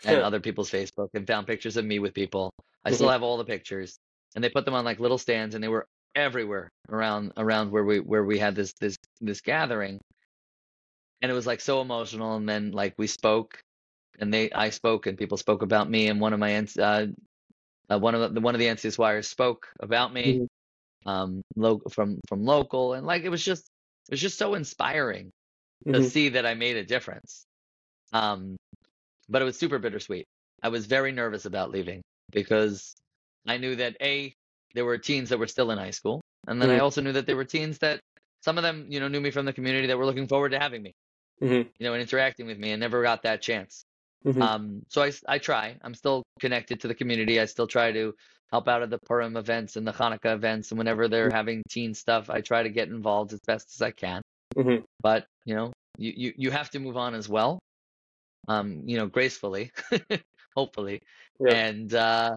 [0.07, 2.51] and other people's Facebook and found pictures of me with people.
[2.87, 3.13] I still Mhm.
[3.13, 3.99] have all the pictures,
[4.35, 7.85] and they put them on like little stands, and they were everywhere around around where
[7.85, 10.01] we where we had this this this gathering,
[11.21, 12.37] and it was like so emotional.
[12.37, 13.63] And then like we spoke,
[14.19, 17.09] and they I spoke, and people spoke about me, and one of my uh,
[17.91, 20.49] uh one of the one of the NCSYers spoke about me, Mhm.
[21.07, 23.67] Um, lo- from from local, and like it was just
[24.09, 25.31] it was just so inspiring
[25.87, 26.11] to Mhm.
[26.11, 27.45] see that I made a difference.
[28.13, 28.57] Um,
[29.29, 30.27] but it was super bittersweet.
[30.63, 32.95] I was very nervous about leaving because
[33.47, 34.35] I knew that A,
[34.75, 36.21] there were teens that were still in high school.
[36.47, 36.81] And then I Mhm.
[36.81, 38.01] also knew that there were teens that
[38.43, 40.59] some of them, you know, knew me from the community that were looking forward to
[40.59, 40.93] having me,
[41.43, 41.69] Mhm.
[41.79, 43.85] you know, and interacting with me and never got that chance.
[44.25, 44.43] Mhm.
[44.43, 45.77] Um, so I, I try.
[45.83, 47.41] I'm still connected to the community.
[47.41, 48.15] I still try to
[48.53, 50.71] help out at the Purim events and the Hanukkah events.
[50.71, 53.91] And whenever they're having teen stuff, I try to get involved as best as I
[53.93, 54.23] can
[54.57, 54.85] Mhm.
[55.03, 57.59] but you know you, you you have to move on as well
[58.49, 59.71] um you know gracefully
[60.57, 61.01] hopefully
[61.39, 61.53] Yeah.
[61.55, 62.31] and uh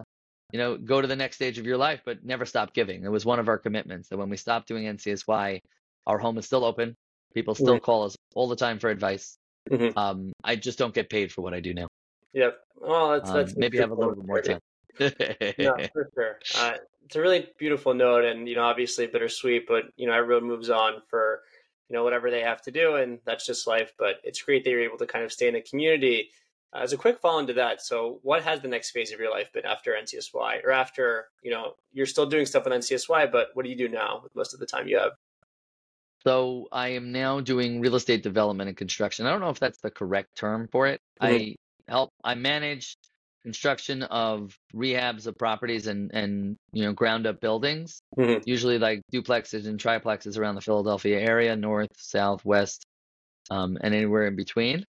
[0.52, 3.10] you know go to the next stage of your life but never stop giving it
[3.10, 5.58] was one of our commitments that when we stopped doing ncsy
[6.06, 6.94] our home is still open
[7.34, 7.82] people still Mhm.
[7.82, 9.36] call us all the time for advice
[9.70, 9.96] Mhm.
[9.96, 11.88] um i just don't get paid for what i do now
[12.32, 12.58] Yep.
[12.76, 14.60] Well, that's um, that's maybe have a little bit more time
[15.00, 16.38] No, for sure.
[16.58, 16.74] Uh,
[17.04, 20.70] it's a really beautiful note, and you know, obviously bittersweet, but you know, everyone moves
[20.70, 21.42] on for
[21.88, 23.92] you know whatever they have to do, and that's just life.
[23.98, 26.30] But it's great that you're able to kind of stay in a community.
[26.74, 29.30] Uh, as a quick follow into that, so what has the next phase of your
[29.30, 33.48] life been after NCSY, or after you know you're still doing stuff with NCSY, but
[33.54, 35.12] what do you do now with most of the time you have?
[36.26, 39.26] So I am now doing real estate development and construction.
[39.26, 41.02] I don't know if that's the correct term for it.
[41.20, 42.96] I help I manage
[43.44, 48.42] construction of rehabs of properties and and you know ground up buildings, Mhm.
[48.46, 52.84] usually like duplexes and triplexes around the Philadelphia area, north, south, west,
[53.50, 54.84] um, and anywhere in between.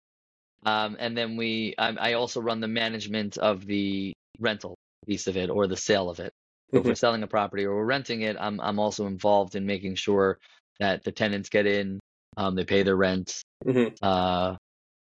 [0.65, 4.75] Um, and then we I, I also run the management of the rental
[5.07, 6.31] piece of it or the sale of it.
[6.73, 9.65] So if we're selling a property or we're renting it, I'm I'm also involved in
[9.65, 10.39] making sure
[10.79, 11.99] that the tenants get in,
[12.37, 13.95] um, they pay their rent, Mhm.
[14.01, 14.57] uh,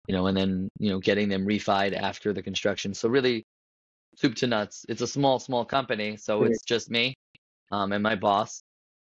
[0.07, 2.93] you know, and then you know getting them refied after the construction.
[2.93, 3.43] So really,
[4.15, 4.85] soup to nuts.
[4.89, 7.15] It's a small small company, so it's just me,
[7.71, 8.61] um, and my boss,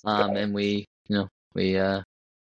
[0.05, 2.03] um, and we you know we uh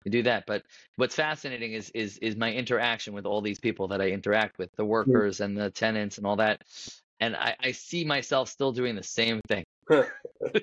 [0.06, 0.46] we do that.
[0.48, 0.64] But
[0.96, 4.70] what's fascinating is is is my interaction with all these people that I interact with,
[4.76, 6.62] the workers and the tenants and all that,
[7.20, 9.64] and I I see myself still doing the same thing.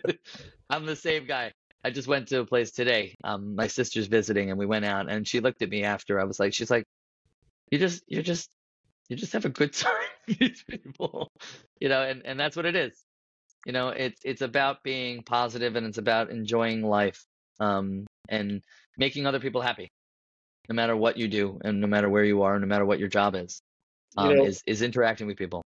[0.70, 1.52] I'm the same guy.
[1.84, 3.14] I just went to a place today.
[3.22, 6.20] Um, my sister's visiting, and we went out, and she looked at me after.
[6.20, 6.84] I was like, she's like,
[7.70, 8.48] you just, you're just,
[9.08, 9.92] you just have a good time
[10.26, 11.30] with these people,
[11.80, 12.92] you know, and and that's what it is.
[13.66, 17.24] You know, it's it's about being positive, and it's about enjoying life,
[17.60, 18.62] um, and
[18.96, 19.90] making other people happy,
[20.68, 23.08] no matter what you do, and no matter where you are, no matter what your
[23.08, 23.60] job is,
[24.16, 25.62] You um, know- is is interacting with people.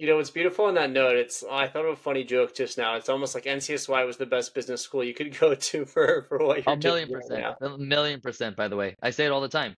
[0.00, 2.78] You know, what's beautiful on that note, it's I thought of a funny joke just
[2.78, 2.94] now.
[2.94, 6.38] It's almost like NCSY was the best business school you could go to for for
[6.38, 7.66] what you're A million doing right percent, now.
[7.74, 8.54] a million percent.
[8.56, 9.74] By the way, I say it all the time.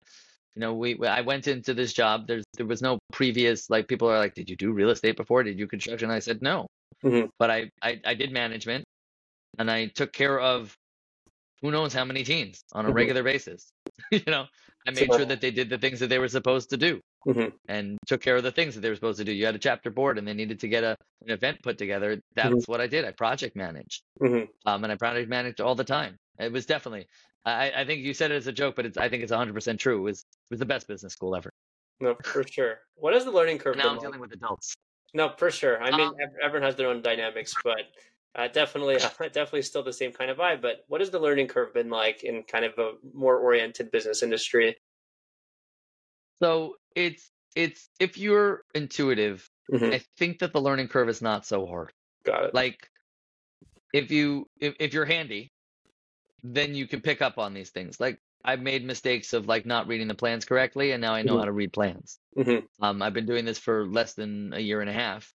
[0.55, 2.27] You know, we I went into this job.
[2.27, 5.43] There's there was no previous like people are like, did you do real estate before?
[5.43, 6.11] Did you construction?
[6.11, 6.67] I said no,
[7.03, 7.29] Mhm.
[7.39, 8.83] but I, I I did management,
[9.59, 10.75] and I took care of
[11.61, 12.95] who knows how many teams on a Mhm.
[12.95, 13.69] regular basis.
[14.11, 14.45] you know,
[14.87, 16.99] I So made sure that- they did the things that they were supposed to do
[17.25, 17.53] Mhm.
[17.69, 19.31] and took care of the things that they were supposed to do.
[19.31, 22.19] You had a chapter board and they needed to get a, an event put together.
[22.35, 23.05] That's what I did.
[23.05, 24.49] I project managed Mhm.
[24.65, 26.17] um, and I project managed all the time.
[26.39, 27.07] It was definitely.
[27.45, 28.97] I, I think you said it as a joke, but it's.
[28.97, 29.97] I think it's 100 percent true.
[29.97, 31.51] It was it was the best business school ever.
[31.99, 32.79] No, for sure.
[32.95, 33.77] What is the learning curve?
[33.77, 34.73] now I'm dealing with adults.
[35.13, 35.81] No, for sure.
[35.81, 37.81] I mean, Um, everyone has their own dynamics, but
[38.35, 38.95] uh, definitely,
[39.33, 40.61] definitely still the same kind of vibe.
[40.61, 44.23] But what has the learning curve been like in kind of a more oriented business
[44.23, 44.77] industry?
[46.41, 49.93] So it's it's if you're intuitive, Mhm.
[49.93, 51.91] I think that the learning curve is not so hard.
[52.23, 52.53] Got it.
[52.53, 52.89] Like
[53.93, 55.51] if you if, if you're handy,
[56.43, 57.99] then you can pick up on these things.
[57.99, 61.37] Like I've made mistakes of like not reading the plans correctly, and now I know
[61.37, 61.39] Mhm.
[61.39, 62.19] how to read plans.
[62.37, 62.67] Mhm.
[62.81, 65.33] Um, I've been doing this for less than a year and a half,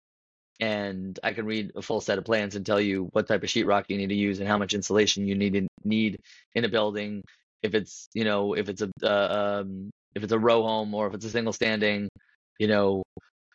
[0.59, 3.49] and I can read a full set of plans and tell you what type of
[3.49, 6.19] sheetrock you need to use and how much insulation you need in, need
[6.55, 7.23] in a building.
[7.63, 11.07] If it's you know if it's a uh, um, if it's a row home or
[11.07, 12.09] if it's a single standing,
[12.59, 13.03] you know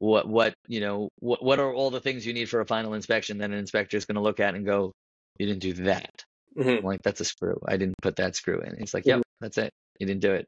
[0.00, 2.94] what what you know what what are all the things you need for a final
[2.94, 4.92] inspection that an inspector is going to look at and go,
[5.38, 6.25] you didn't do that.
[6.56, 6.78] Mhm.
[6.78, 7.58] I'm like, that's a screw.
[7.66, 8.76] I didn't put that screw in.
[8.78, 9.70] He's like, yep, that's it.
[9.98, 10.46] You didn't do it.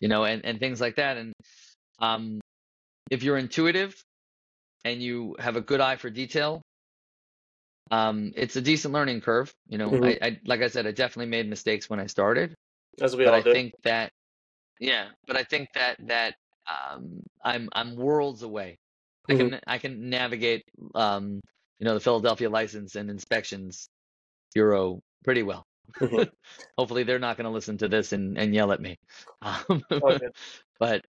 [0.00, 1.16] You know, and, and things like that.
[1.16, 1.32] And
[1.98, 2.40] um,
[3.10, 4.00] if you're intuitive
[4.84, 6.62] and you have a good eye for detail,
[7.90, 9.52] um, it's a decent learning curve.
[9.68, 10.04] You know, Mhm.
[10.04, 12.54] I, I like I said, I definitely made mistakes when I started,
[13.00, 13.52] As we but all I do.
[13.52, 14.10] think that
[14.80, 16.34] yeah, but I think that that
[16.68, 18.76] um, I'm I'm worlds away.
[19.28, 21.40] I can I can navigate um,
[21.78, 23.88] you know the Philadelphia license and inspections
[24.54, 25.64] bureau pretty well.
[26.00, 26.30] Mhm.
[26.78, 28.96] Hopefully they're not going to listen to this and, and yell at me.
[29.42, 30.32] Um, Oh, good.
[30.78, 31.04] but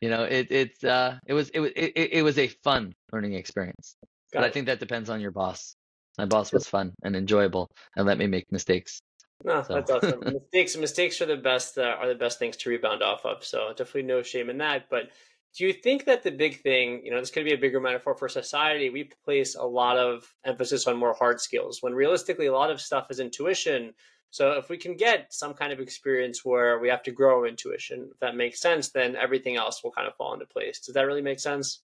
[0.00, 2.92] you know it it's uh it was it was it, it it was a fun
[3.12, 3.96] learning experience.
[4.32, 5.74] Got But I think that depends on your boss.
[6.18, 9.00] My boss was fun and enjoyable and let me make mistakes.
[9.44, 10.20] No, So- that's awesome.
[10.34, 11.78] mistakes, mistakes are the best.
[11.78, 13.44] Uh, are the best things to rebound off of.
[13.44, 14.88] So definitely no shame in that.
[14.90, 15.10] But
[15.56, 18.14] do you think that the big thing, you know, this could be a bigger metaphor
[18.14, 18.90] for society?
[18.90, 22.80] We place a lot of emphasis on more hard skills when realistically a lot of
[22.80, 23.94] stuff is intuition.
[24.30, 28.08] So if we can get some kind of experience where we have to grow intuition,
[28.12, 30.80] if that makes sense, then everything else will kind of fall into place.
[30.80, 31.80] Does that really make sense?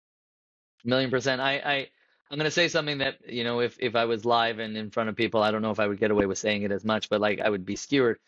[0.85, 1.41] A million percent.
[1.41, 1.89] I, I
[2.31, 5.09] I'm gonna say something that you know, if if I was live and in front
[5.09, 7.09] of people, I don't know if I would get away with saying it as much,
[7.09, 8.19] but like I would be skewered.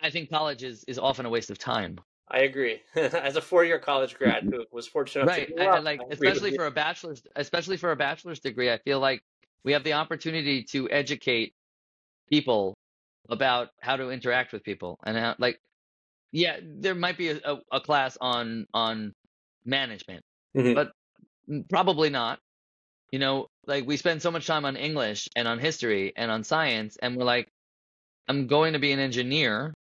[0.00, 2.00] I think college is is often a waste of time.
[2.28, 2.82] I agree.
[2.94, 5.46] As a four-year college grad who was fortunate enough Right.
[5.46, 8.70] to I, grow I like I especially for a bachelor's especially for a bachelor's degree,
[8.70, 9.22] I feel like
[9.64, 11.54] we have the opportunity to educate
[12.30, 12.76] people
[13.30, 15.60] about how to interact with people and how like
[16.32, 19.12] yeah, there might be a, a, a class on on
[19.64, 20.74] management, Mhm.
[20.74, 20.92] but
[21.68, 22.40] Probably not.
[23.12, 26.44] You know, like we spend so much time on English and on history and on
[26.44, 27.48] science, and we're like,
[28.28, 29.74] I'm going to be an engineer.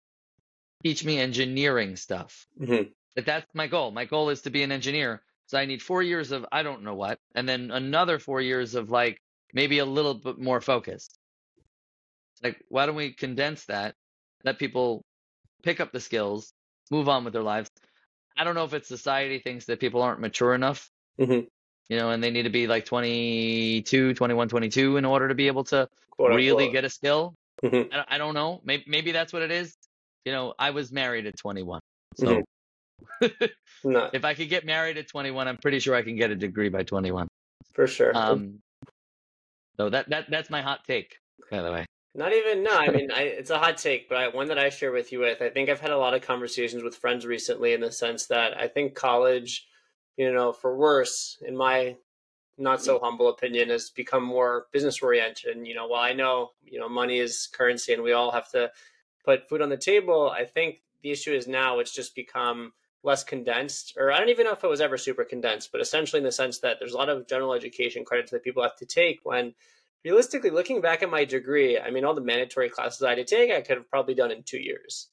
[0.83, 2.47] Teach me engineering stuff.
[2.59, 2.93] Mhm.
[3.17, 3.91] Like that's my goal.
[3.91, 5.23] My goal is to be an engineer.
[5.47, 8.75] So I need four years of I don't know what, and then another four years
[8.75, 9.21] of like
[9.53, 11.19] maybe a little bit more focused.
[12.43, 13.95] Like, why don't we condense that?
[14.45, 15.05] Let people
[15.63, 16.55] pick up the skills,
[16.91, 17.71] move on with their lives.
[18.37, 21.49] I don't know if it's society thinks that people aren't mature enough Mhm.
[21.89, 25.49] you know, and they need to be like 22, 21, 22 in order to be
[25.49, 27.35] able to Quote, really get a skill.
[27.63, 27.93] Mhm.
[27.93, 28.61] I, I don't know.
[28.65, 29.77] Maybe, maybe that's what it is.
[30.25, 31.81] You know, I was married at 21.
[32.17, 32.43] So
[33.85, 36.37] No, if I could get married at 21, I'm pretty sure I can get a
[36.37, 37.29] degree by 21.
[37.73, 38.17] for sure.
[38.17, 38.59] Um,
[39.77, 41.17] so that, that, that's my hot take,
[41.51, 41.87] by the way.
[42.15, 42.73] Not even no.
[42.73, 45.21] I mean, I, it's a hot take, but I, one that I share with you
[45.21, 45.41] with.
[45.41, 48.57] I think I've had a lot of conversations with friends recently in the sense that
[48.57, 49.67] I think college,
[50.17, 51.97] you know, for worse, in my
[52.59, 55.57] not so humble opinion, has become more business oriented.
[55.57, 58.51] And you know, while I know you know money is currency and we all have
[58.51, 58.71] to
[59.25, 63.25] put food on the table, I think the issue is now it's just become less
[63.25, 66.25] condensed, or I don't even know if it was ever super condensed, but essentially in
[66.25, 69.21] the sense that there's a lot of general education credits that people have to take
[69.23, 69.55] when
[70.05, 73.25] realistically looking back at my degree i mean all the mandatory classes i had to
[73.25, 75.09] take i could have probably done in two years.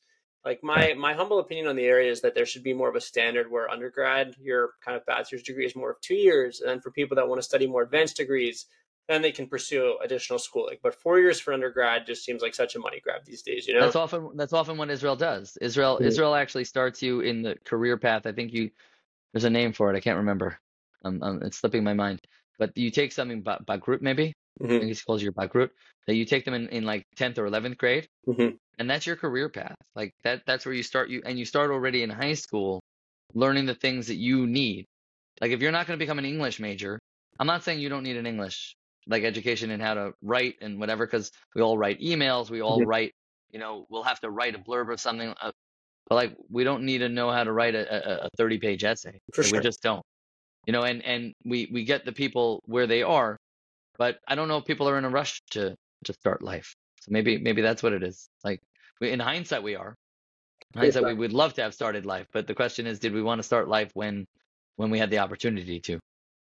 [0.45, 2.95] Like my my humble opinion on the area is that there should be more of
[2.95, 6.70] a standard where undergrad your kind of bachelor's degree is more of two years and
[6.70, 8.66] then for people that want to study more advanced degrees
[9.08, 12.76] then they can pursue additional schooling but four years for undergrad just seems like such
[12.76, 15.58] a money grab these days you know That's often, that's often what Israel does.
[15.62, 15.99] Israel.
[16.03, 18.26] Israel actually starts you in the career path.
[18.26, 18.72] I think you,
[19.34, 19.97] there's a name for it.
[19.97, 20.60] I can't remember.
[21.05, 22.22] Um, um, it's slipping my mind.
[22.60, 24.30] But you take something by, by group, maybe.
[24.30, 25.72] I Mhm, think it's called your Bagrut,
[26.08, 29.16] that you take them in, in like 10th or 11th grade, mhm, and that's your
[29.18, 29.76] career path.
[29.95, 32.82] Like that, that's where you start you, and you start already in high school
[33.34, 34.86] learning the things that you need.
[35.41, 36.99] Like if you're not going to become an English major,
[37.39, 38.76] I'm not saying you don't need an English
[39.08, 42.82] like education and how to write and whatever, because we all write emails, we all
[42.82, 42.88] Mhm.
[42.88, 43.14] write,
[43.51, 45.34] you know, we'll have to write a blurb or something.
[45.41, 45.51] Uh,
[46.08, 48.84] but like we don't need to know how to write a, a, a 30 page
[48.84, 49.20] essay.
[49.34, 49.60] For sure.
[49.60, 50.03] We just don't.
[50.66, 53.38] You know, and and we we get the people where they are,
[53.97, 56.76] but I don't know if people are in a rush to to start life.
[57.01, 58.30] So maybe maybe that's what it is.
[58.43, 58.62] Like
[59.01, 59.95] we, in hindsight, we are,
[60.76, 63.22] In hindsight, we would love to have started life, but the question is, did we
[63.22, 64.26] want to start life when
[64.76, 65.99] when we had the opportunity to?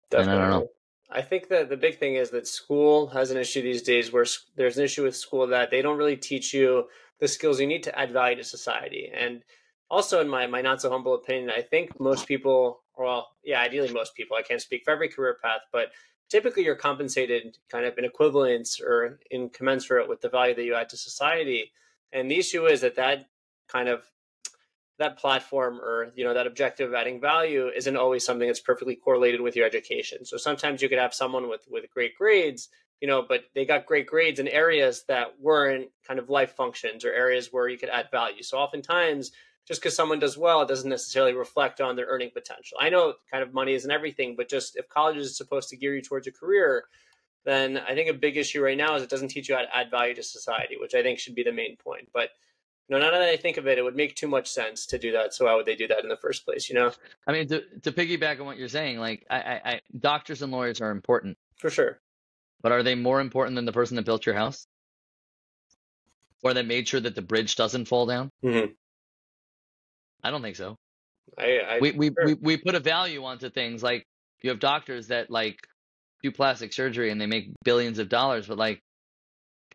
[0.10, 0.34] Definitely.
[0.34, 0.70] And I don't know.
[1.12, 4.26] I think that the big thing is that school has an issue these days where
[4.56, 6.86] there's an issue with school that they don't really teach you
[7.20, 9.12] the skills you need to add value to society.
[9.14, 9.44] And
[9.90, 13.92] also, in my, my not so humble opinion, I think most people, well, yeah, ideally
[13.92, 15.88] most people, I can't speak for every career path, but
[16.30, 20.76] typically you're compensated kind of in equivalence or in commensurate with the value that you
[20.76, 21.72] add to society.
[22.14, 23.26] And the issue is that that
[23.68, 24.04] kind of
[25.00, 28.96] that platform or you know that objective of adding value isn't always something that's perfectly
[28.96, 30.26] correlated with your education.
[30.26, 32.70] So sometimes you could have someone with with great grades
[33.02, 37.06] you know but they got great grades in areas that weren't kind of life functions
[37.06, 38.44] or areas where you could add value.
[38.44, 39.32] So oftentimes
[39.68, 42.78] just because someone does well it doesn't necessarily reflect on their earning potential.
[42.80, 45.96] I know kind of money isn't everything but just if college is supposed to gear
[45.96, 46.86] you towards a career
[47.46, 49.76] then i think a big issue right now is it doesn't teach you how to
[49.76, 52.10] add value to society which i think should be the main point.
[52.14, 52.32] But
[52.90, 55.12] no, now that I think of it, it would make too much sense to do
[55.12, 55.34] that.
[55.34, 56.70] So why would they do that in the first place?
[56.70, 56.92] You know?
[57.28, 60.52] I mean, to to piggyback on what you're saying, like I, I, I doctors and
[60.52, 62.00] lawyers are important for sure,
[62.62, 64.66] but are they more important than the person that built your house,
[66.44, 68.32] or that made sure that the bridge doesn't fall down?
[68.44, 68.72] Mm-hmm.
[70.24, 70.76] I don't think so.
[71.38, 72.26] I, I we we, sure.
[72.26, 74.04] we we put a value onto things like
[74.42, 75.60] you have doctors that like
[76.24, 78.82] do plastic surgery and they make billions of dollars, but like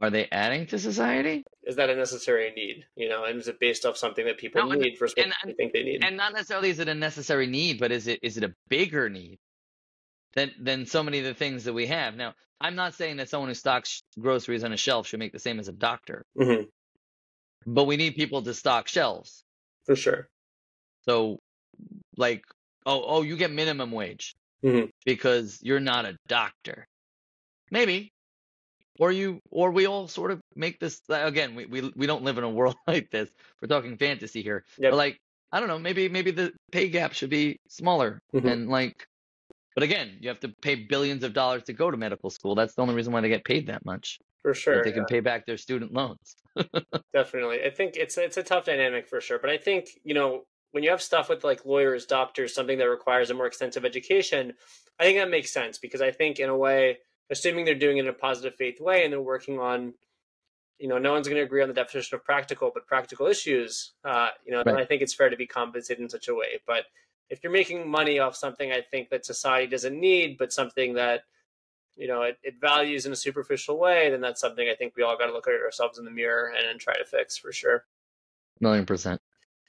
[0.01, 1.45] are they adding to society?
[1.67, 2.85] Is that a necessary need?
[2.97, 5.53] You know, and is it based off something that people no, need versus what they
[5.53, 6.05] think they need?
[6.05, 9.09] And not necessarily is it a necessary need, but is it is it a bigger
[9.09, 9.39] need
[10.35, 12.17] than than so many of the things that we have?
[12.17, 15.39] Now, I'm not saying that someone who stocks groceries on a shelf should make the
[15.39, 16.65] same as a doctor, mm-hmm.
[17.67, 19.45] but we need people to stock shelves
[19.85, 20.29] for sure.
[21.03, 21.39] So,
[22.17, 22.43] like,
[22.87, 24.35] oh, oh, you get minimum wage
[24.65, 24.87] mm-hmm.
[25.05, 26.87] because you're not a doctor.
[27.71, 28.14] Maybe
[28.99, 32.38] or you or we all sort of make this again we, we we don't live
[32.38, 33.28] in a world like this
[33.61, 34.92] we're talking fantasy here yep.
[34.92, 35.18] but like
[35.53, 38.47] i don't know maybe maybe the pay gap should be smaller mm-hmm.
[38.47, 39.07] and like
[39.74, 42.74] but again you have to pay billions of dollars to go to medical school that's
[42.74, 44.97] the only reason why they get paid that much for sure they yeah.
[44.97, 46.36] can pay back their student loans
[47.12, 50.45] definitely i think it's it's a tough dynamic for sure but i think you know
[50.72, 54.53] when you have stuff with like lawyers doctors something that requires a more extensive education
[55.01, 56.99] i think that makes sense because i think in a way
[57.31, 59.95] assuming they're doing it in a positive faith way and they're working on
[60.79, 63.93] you know no one's going to agree on the definition of practical but practical issues
[64.05, 64.66] uh, you know right.
[64.66, 66.61] then i think it's fair to be compensated in such a way.
[66.66, 66.85] But
[67.31, 71.22] if you're making money off something i think that society doesn't need but something that
[71.97, 75.03] you know it, it values in a superficial way then that's something i think we
[75.03, 77.53] all got to look at ourselves in the mirror and, and try to fix for
[77.53, 77.85] sure.
[78.61, 79.20] Million percent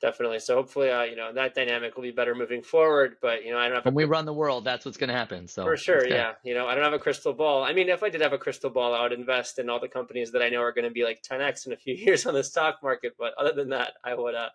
[0.02, 0.40] definitely.
[0.40, 3.16] So hopefully, uh, you know, that dynamic will be better moving forward.
[3.22, 3.86] But you know, I don't have.
[3.86, 5.48] When a, we run the world, that's what's going to happen.
[5.48, 6.34] So for sure, yeah.
[6.44, 7.64] You know, I don't have a crystal ball.
[7.64, 9.88] I mean, if I did have a crystal ball, I would invest in all the
[9.88, 12.34] companies that I know are going to be like 10x in a few years on
[12.34, 13.14] the stock market.
[13.18, 14.50] But other than that, I would, uh,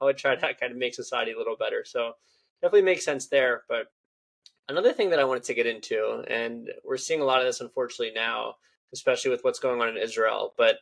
[0.00, 1.84] I would try to kind of make society a little better.
[1.84, 2.12] So
[2.62, 3.62] definitely makes sense there.
[3.68, 3.86] But
[4.68, 7.60] another thing that I wanted to get into, and we're seeing a lot of this
[7.60, 8.54] unfortunately now,
[8.92, 10.76] especially with what's going on in Israel, but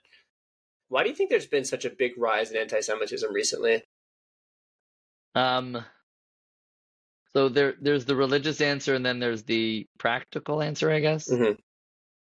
[0.88, 3.82] why do you think there's been such a big rise in anti-Semitism recently?
[5.34, 5.84] Um,
[7.34, 11.28] so there, there's the religious answer, and then there's the practical answer, I guess.
[11.28, 11.52] Mm-hmm.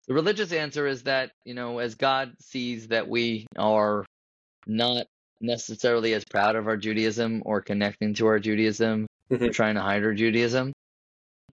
[0.07, 4.05] The religious answer is that you know, as God sees that we are
[4.65, 5.05] not
[5.39, 9.43] necessarily as proud of our Judaism or connecting to our Judaism, mm-hmm.
[9.43, 10.73] we're trying to hide our Judaism,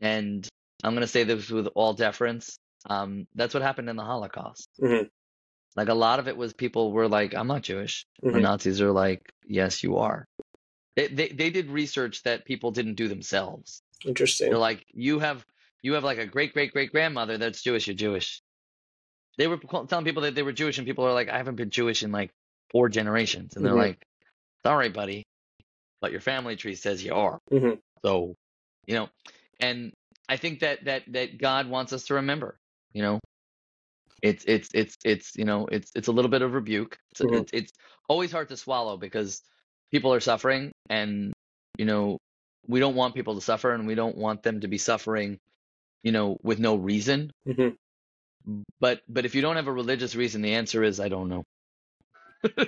[0.00, 0.46] and
[0.82, 2.58] I'm going to say this with all deference.
[2.88, 4.68] Um, that's what happened in the Holocaust.
[4.80, 5.06] Mm-hmm.
[5.76, 8.34] Like a lot of it was people were like, "I'm not Jewish." Mm-hmm.
[8.34, 10.26] The Nazis are like, "Yes, you are."
[10.96, 13.82] They, they they did research that people didn't do themselves.
[14.04, 14.50] Interesting.
[14.50, 15.44] They're like, you have
[15.82, 17.86] you have like a great great great grandmother that's Jewish.
[17.86, 18.40] You're Jewish.
[19.36, 21.70] They were telling people that they were Jewish, and people are like, I haven't been
[21.70, 22.30] Jewish in like
[22.70, 23.80] four generations, and they're mm-hmm.
[23.80, 24.06] like,
[24.64, 25.24] sorry, buddy,
[26.00, 27.40] but your family tree says you are.
[27.50, 27.74] Mm-hmm.
[28.04, 28.36] So,
[28.86, 29.08] you know,
[29.58, 29.92] and
[30.28, 32.56] I think that that that God wants us to remember,
[32.92, 33.18] you know,
[34.22, 36.96] it's it's it's it's you know it's it's a little bit of rebuke.
[37.10, 37.34] It's mm-hmm.
[37.34, 37.72] it's, it's
[38.08, 39.42] always hard to swallow because
[39.90, 41.32] people are suffering and
[41.78, 42.18] you know
[42.66, 45.38] we don't want people to suffer and we don't want them to be suffering
[46.02, 47.30] you know with no reason.
[47.48, 48.60] Mm-hmm.
[48.80, 51.44] but but if you don't have a religious reason the answer is i don't know.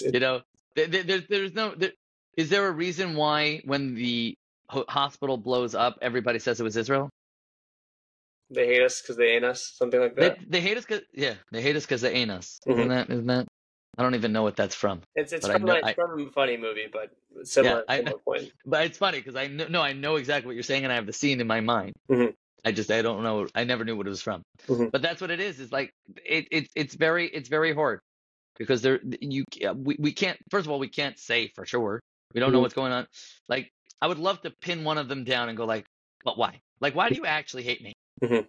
[0.00, 0.42] You know
[0.76, 1.92] there, there, there's no there,
[2.36, 4.34] is there a reason why when the
[4.68, 7.10] hospital blows up everybody says it was israel?
[8.50, 10.38] They hate us because they ain't us something like that?
[10.38, 12.60] they, they hate us because yeah they hate us because they ain't us.
[12.66, 12.78] Mm-hmm.
[12.78, 13.46] isn't that isn't that
[13.98, 15.02] I don't even know what that's from.
[15.14, 17.10] It's it's from, know, like, I, from a funny movie, but
[17.46, 18.50] similar, yeah, similar point.
[18.64, 20.96] But it's funny because I know no, I know exactly what you're saying, and I
[20.96, 21.92] have the scene in my mind.
[22.10, 22.30] Mm-hmm.
[22.64, 23.46] I just I don't know.
[23.54, 24.42] I never knew what it was from.
[24.68, 24.86] Mm-hmm.
[24.92, 25.60] But that's what it is.
[25.60, 25.92] It's like
[26.24, 28.00] it, it it's very it's very hard.
[28.58, 29.44] because there you
[29.74, 32.00] we, we can't first of all we can't say for sure
[32.34, 32.62] we don't know Mhm.
[32.62, 33.06] what's going on
[33.48, 33.70] like
[34.02, 35.86] i would love to pin one of them down and go like
[36.24, 37.92] but why like why do you actually hate me
[38.22, 38.46] Mhm.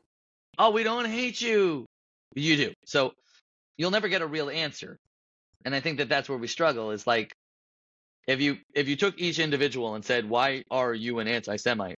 [0.59, 1.85] oh we don't hate you
[2.35, 3.13] you do so
[3.77, 4.97] you'll never get a real answer
[5.65, 7.33] and i think that that's where we struggle is like
[8.27, 11.97] if you if you took each individual and said why are you an anti-semite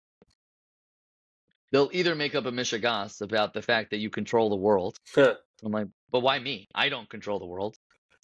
[1.71, 5.35] they'll either make up a mishigas about the fact that you control the world Huh.
[5.63, 6.67] I'm like, but why me?
[6.75, 7.75] I don't control the world.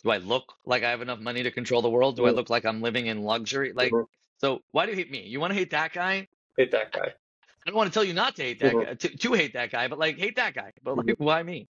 [0.03, 2.15] Do I look like I have enough money to control the world?
[2.15, 3.73] Do I look like I'm living in luxury?
[3.73, 3.91] Like,
[4.37, 5.27] so why do you hate me?
[5.27, 6.27] You want to hate that guy?
[6.57, 7.13] Hate that guy.
[7.65, 8.85] I don't want to tell you not to hate that Mhm.
[8.85, 10.71] guy, to, to hate that guy, but like hate that guy.
[10.83, 11.15] But like, Mhm.
[11.19, 11.67] why me?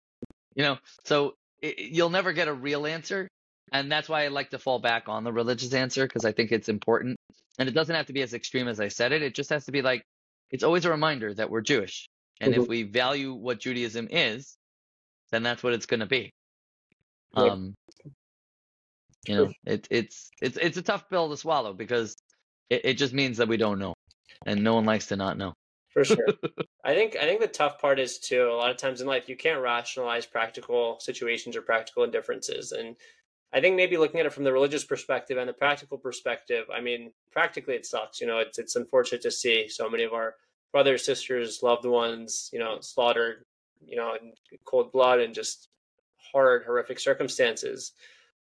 [0.55, 3.27] You know, so it, you'll never get a real answer.
[3.71, 6.51] And that's why I like to fall back on the religious answer because I think
[6.51, 7.17] it's important.
[7.59, 9.21] And it doesn't have to be as extreme as I said it.
[9.21, 10.03] It just has to be like,
[10.51, 12.07] it's always a reminder that we're Jewish.
[12.41, 12.69] And if Mhm.
[12.69, 14.57] we value what Judaism is,
[15.31, 16.31] then that's what it's going to be.
[17.35, 17.75] Um,
[19.27, 22.15] you know, it, it's it's it's a tough pill to swallow because
[22.69, 23.93] it, it just means that we don't know,
[24.45, 25.53] and no one likes to not know.
[25.93, 26.27] For sure.
[26.83, 29.27] I think I think the tough part is too a lot of times in life
[29.29, 32.71] you can't rationalize practical situations or practical indifferences.
[32.71, 32.95] And
[33.51, 36.81] I think maybe looking at it from the religious perspective and the practical perspective, I
[36.81, 38.21] mean, practically it sucks.
[38.21, 40.35] You know, it's it's unfortunate to see so many of our
[40.71, 43.45] brothers, sisters, loved ones, you know, slaughtered,
[43.85, 44.34] you know, in
[44.65, 45.69] cold blood and just
[46.31, 47.93] hard, horrific circumstances.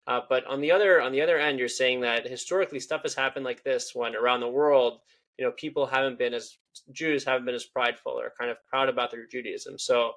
[0.08, 3.14] Uh, but on the other on the other end, you're saying that historically stuff has
[3.14, 5.00] happened like this when around the world,
[5.38, 6.58] you know, people haven't been as
[6.92, 9.78] Jews haven't been as prideful or kind of proud about their Judaism.
[9.78, 10.14] So,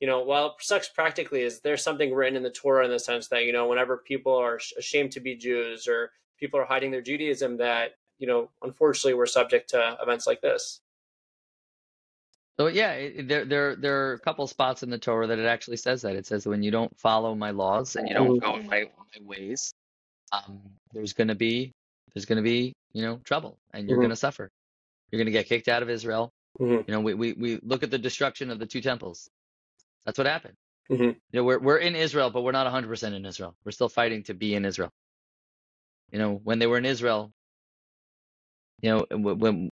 [0.00, 2.98] you know, while it sucks practically, is there something written in the Torah in the
[3.00, 6.90] sense that you know, whenever people are ashamed to be Jews or people are hiding
[6.90, 10.80] their Judaism, that you know, unfortunately, we're subject to events like this.
[12.58, 15.38] So yeah, it, it- there there there are a couple spots in the Torah that
[15.38, 16.16] it actually says that.
[16.16, 19.26] It says when you don't follow my laws and you don't go in my, my
[19.26, 19.72] ways,
[20.32, 20.60] um,
[20.92, 21.72] there's gonna be
[22.14, 24.02] there's gonna be you know trouble and you're Mhm.
[24.02, 24.50] gonna suffer.
[25.10, 26.30] You're gonna get kicked out of Israel.
[26.60, 26.86] Mhm.
[26.86, 29.28] You know, we, we we look at the destruction of the two temples.
[30.08, 30.56] That's what happened.
[30.90, 31.16] Mhm.
[31.32, 33.54] You know, we're we're in Israel, but we're not 100% in Israel.
[33.64, 34.90] We're still fighting to be in Israel.
[36.12, 37.32] You know, when they were in Israel,
[38.82, 39.70] you know, when,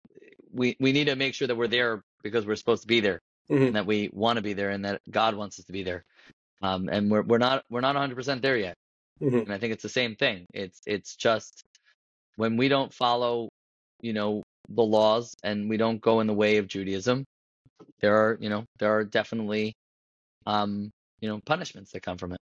[0.52, 3.20] we we need to make sure that we're there because we're supposed to be there
[3.50, 3.66] Mhm.
[3.68, 6.04] and that we want to be there and that God wants us to be there.
[6.62, 8.76] Um, and we're we're not we're not 100% there yet.
[9.22, 9.44] Mhm.
[9.44, 10.46] And I think it's the same thing.
[10.54, 11.64] It's it's just
[12.36, 13.50] when we don't follow,
[14.02, 17.24] you know, the laws and we don't go in the way of Judaism,
[18.00, 19.74] there are, you know, there are definitely
[20.46, 20.90] um,
[21.20, 22.38] you know, punishments that come from it.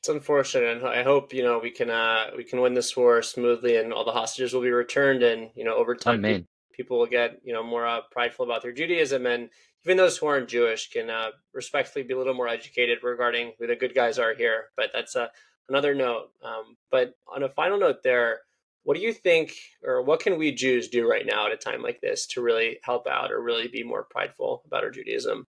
[0.00, 3.22] It's unfortunate, and I hope you know we can uh, we can win this war
[3.22, 6.46] smoothly, and all the hostages will be returned, and you know over time Amen.
[6.72, 9.48] people will get you know more uh, prideful about their Judaism, and
[9.84, 13.66] even those who aren't Jewish can uh, respectfully be a little more educated regarding who
[13.66, 14.66] the good guys are here.
[14.76, 15.28] But that's uh,
[15.68, 16.30] another note.
[16.44, 18.40] Um, but on a final note, there,
[18.82, 19.52] what do you think,
[19.84, 22.78] or what can we Jews do right now at a time like this to really
[22.82, 25.46] help out, or really be more prideful about our Judaism?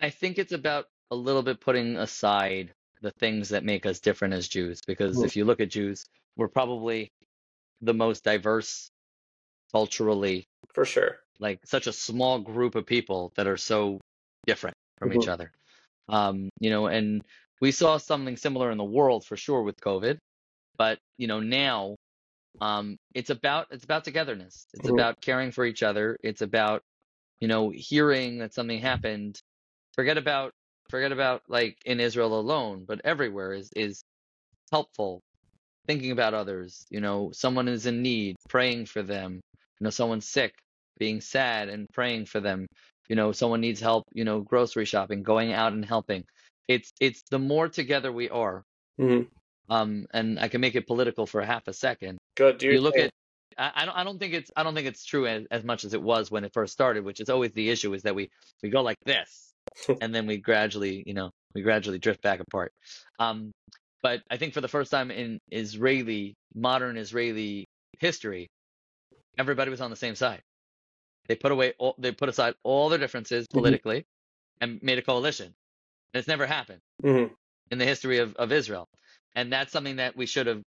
[0.00, 4.34] I- think it's about a little bit putting aside the things that make us different
[4.34, 5.24] as Jews, because Mhm.
[5.24, 6.04] if you look at Jews,
[6.36, 7.10] we're probably
[7.82, 8.90] the most diverse
[9.72, 11.20] culturally, For sure.
[11.40, 14.00] like such a small group of people that are so
[14.46, 15.28] different from each Mhm.
[15.28, 15.52] other.
[16.08, 17.22] Um, you know, and
[17.60, 20.18] we saw something similar in the world for sure with COVID,
[20.78, 21.96] but you know, now
[22.60, 24.66] um it's about it's about togetherness.
[24.74, 24.88] It's Mhm.
[24.88, 26.16] about caring for each other.
[26.22, 26.82] It's about,
[27.40, 29.40] you know, hearing that something happened.
[29.94, 30.52] Forget about
[30.90, 34.02] forget about like in Israel alone, but everywhere is is
[34.70, 35.20] helpful.
[35.86, 39.40] Thinking about others, you know, someone is in need, praying for them.
[39.80, 40.54] You know, someone's sick,
[40.98, 42.66] being sad and praying for them.
[43.08, 46.24] You know, someone needs help, you know, grocery shopping, going out and helping.
[46.68, 48.62] It's it's the more together we are,
[49.00, 49.28] Mhm.
[49.68, 52.18] um, and I can make it political for half a second.
[52.36, 52.58] Good.
[52.58, 53.10] do You your look at
[53.58, 55.84] I, I don't I don't think it's I don't think it's true as, as much
[55.84, 58.30] as it was when it first started, which is always the issue is that we
[58.62, 59.51] we go like this
[60.00, 62.72] and then we gradually, you know, we gradually drift back apart.
[63.20, 63.52] Um,
[64.02, 67.66] but I think for the first time in Israeli modern Israeli
[68.00, 68.48] history,
[69.38, 70.42] everybody was on the same side.
[71.28, 73.80] They put away all, they put aside all their differences Mhm.
[73.80, 74.06] politically
[74.60, 75.46] and made a coalition.
[76.14, 77.36] And it's never happened Mhm.
[77.70, 78.88] in the history of, of Israel.
[79.34, 80.62] And that's something that we should have,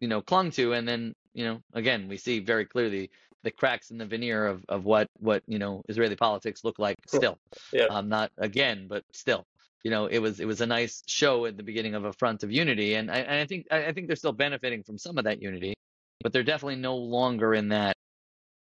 [0.00, 0.74] you know, clung to.
[0.74, 3.10] And then, you know, again, we see very clearly
[3.44, 6.96] the cracks in the veneer of, of what, what, you know, Israeli politics look like
[7.06, 7.38] still.
[7.72, 7.84] Yeah.
[7.84, 9.44] Um, not again, but still.
[9.84, 12.42] You know, it was it was a nice show at the beginning of a front
[12.42, 15.24] of unity, and I, and I think I think they're still benefiting from some of
[15.24, 15.74] that unity,
[16.20, 17.94] but they're definitely no longer in that.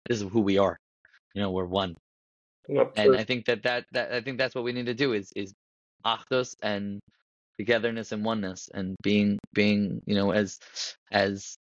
[0.08, 0.78] This is who we are.
[1.34, 1.96] You know, we're one
[2.68, 5.12] No, and I think that, that that I think that's what we need to do
[5.14, 5.54] is is
[6.06, 7.00] achdus and
[7.60, 10.60] togetherness and oneness and being being you know as
[11.12, 11.58] as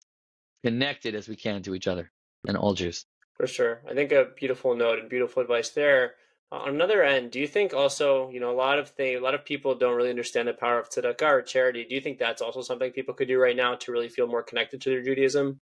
[0.64, 2.12] connected as we can to each other
[2.48, 3.06] and all Jews.
[3.34, 3.82] For sure.
[3.90, 6.16] I think a beautiful note and beautiful advice there.
[6.52, 9.24] Uh, on another end, do you think also, you know, a lot of things, a
[9.24, 11.86] lot of people don't really understand the power of tzedakah or charity.
[11.88, 14.44] Do you think that's also something people could do right now to really feel more
[14.44, 15.60] connected to their Judaism?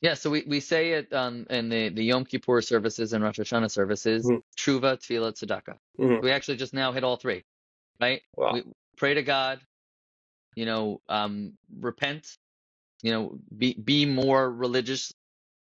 [0.00, 3.38] Yeah, so we, we say it um, in the, the Yom Kippur services and Rosh
[3.38, 4.38] Hashanah services, mm-hmm.
[4.56, 5.76] Tshuva, Tefillah, Tzedakah.
[6.00, 6.24] Mm-hmm.
[6.24, 7.44] We actually just now hit all three,
[8.00, 8.20] right?
[8.36, 8.54] Wow.
[8.54, 8.64] We
[8.96, 9.60] pray to God,
[10.56, 12.36] you know, um, repent,
[13.02, 15.12] you know, be be more religious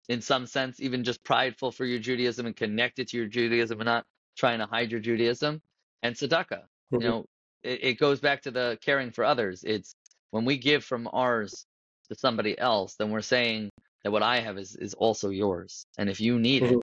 [0.08, 3.86] in some sense, even just prideful for your Judaism and connected to your Judaism and
[3.86, 4.04] not
[4.36, 5.60] trying to hide your Judaism.
[6.02, 7.02] And tzedakah, mm-hmm.
[7.02, 7.24] you know,
[7.62, 9.64] it, it goes back to the caring for others.
[9.64, 9.94] It's
[10.30, 11.66] when we give from ours
[12.08, 13.70] to somebody else, then we're saying
[14.04, 15.84] that what I have is is also yours.
[15.98, 16.74] And if you need mm-hmm.
[16.76, 16.82] it,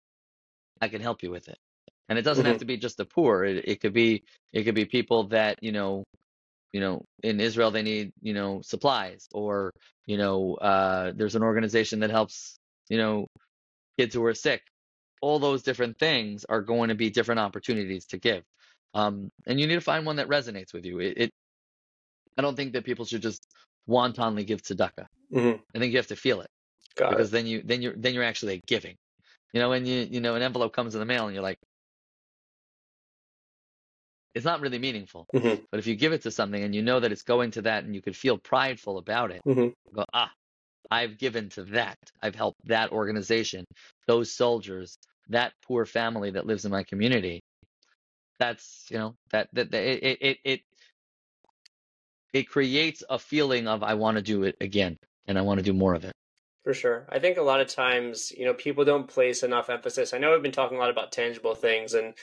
[0.81, 1.59] I can help you with it.
[2.09, 2.53] And it doesn't mm-hmm.
[2.53, 3.45] have to be just the poor.
[3.45, 4.23] It, it could be
[4.53, 6.05] it could be people that you know,
[6.73, 9.73] you know, in Israel they need you know supplies, or
[10.07, 12.58] you know, uh, there's an organization that helps
[12.89, 13.27] you know
[13.99, 14.63] kids who are sick.
[15.21, 18.45] All those different things are going to be different opportunities to give,
[18.95, 21.01] um, and you need to find one that resonates with you.
[21.01, 21.31] It, it
[22.37, 23.47] I don't think that people should just
[23.87, 25.07] wantonly give tzedakah.
[25.33, 25.61] Mm-hmm.
[25.75, 26.51] I think you have to feel it.
[26.97, 27.33] Got because it.
[27.33, 28.97] then you then you're then you're actually giving.
[29.53, 31.59] You know, when you you know an envelope comes in the mail and you're like,
[34.35, 35.27] it's not really meaningful.
[35.35, 35.63] Mm-hmm.
[35.71, 37.85] But if you give it to something and you know that it's going to that
[37.85, 39.69] and you could feel prideful about it, mm-hmm.
[39.95, 40.31] go ah,
[40.91, 41.99] I've given to that.
[42.23, 43.65] I've helped that organization,
[44.07, 44.97] those soldiers,
[45.29, 47.41] that poor family that lives in my community.
[48.39, 50.61] That's you know that that, that it it it
[52.33, 54.97] it creates a feeling of I want to do it again
[55.27, 56.13] and I want to do more of it.
[56.65, 57.07] For sure.
[57.09, 60.13] I think a lot of times, you know, people don't place enough emphasis.
[60.13, 62.15] I know we've been talking a lot about tangible things and,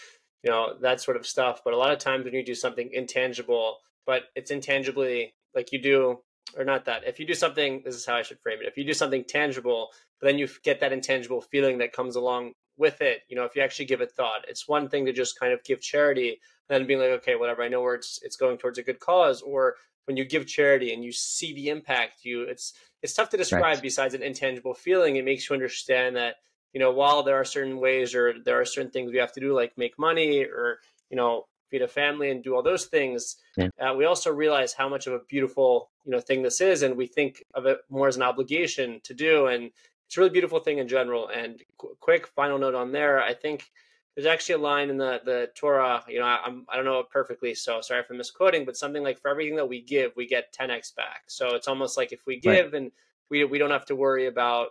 [0.43, 2.89] you know, that sort of stuff, but a lot of times when you do something
[2.93, 6.19] intangible, but it's intangibly like you do,
[6.57, 8.67] or not that, if you do something, this is how I should frame it.
[8.67, 9.89] If you do something tangible,
[10.19, 13.55] but then you get that intangible feeling that comes along with it, you know, if
[13.55, 16.39] you actually give it thought, it's one thing to just kind of give charity and
[16.81, 19.41] then being like, okay, whatever, I know where it's, it's going towards a good cause,
[19.41, 23.37] or when you give charity and you see the impact you it's it's tough to
[23.37, 23.81] describe right.
[23.81, 26.35] besides an intangible feeling it makes you understand that
[26.73, 29.39] you know while there are certain ways or there are certain things we have to
[29.39, 31.45] do like make money or you know
[31.75, 33.67] feed a family and do all those things yeah.
[33.79, 36.95] uh, we also realize how much of a beautiful you know thing this is and
[36.95, 39.71] we think of it more as an obligation to do and
[40.05, 43.33] it's a really beautiful thing in general and qu- quick final note on there i
[43.33, 43.69] think
[44.15, 46.01] there's actually a line in the the Torah.
[46.07, 49.03] You know, I, I'm I don't know it perfectly, so sorry for misquoting, but something
[49.03, 51.23] like for everything that we give, we get 10x back.
[51.27, 52.81] So it's almost like if we give right.
[52.81, 52.91] and
[53.29, 54.69] we we don't have to worry about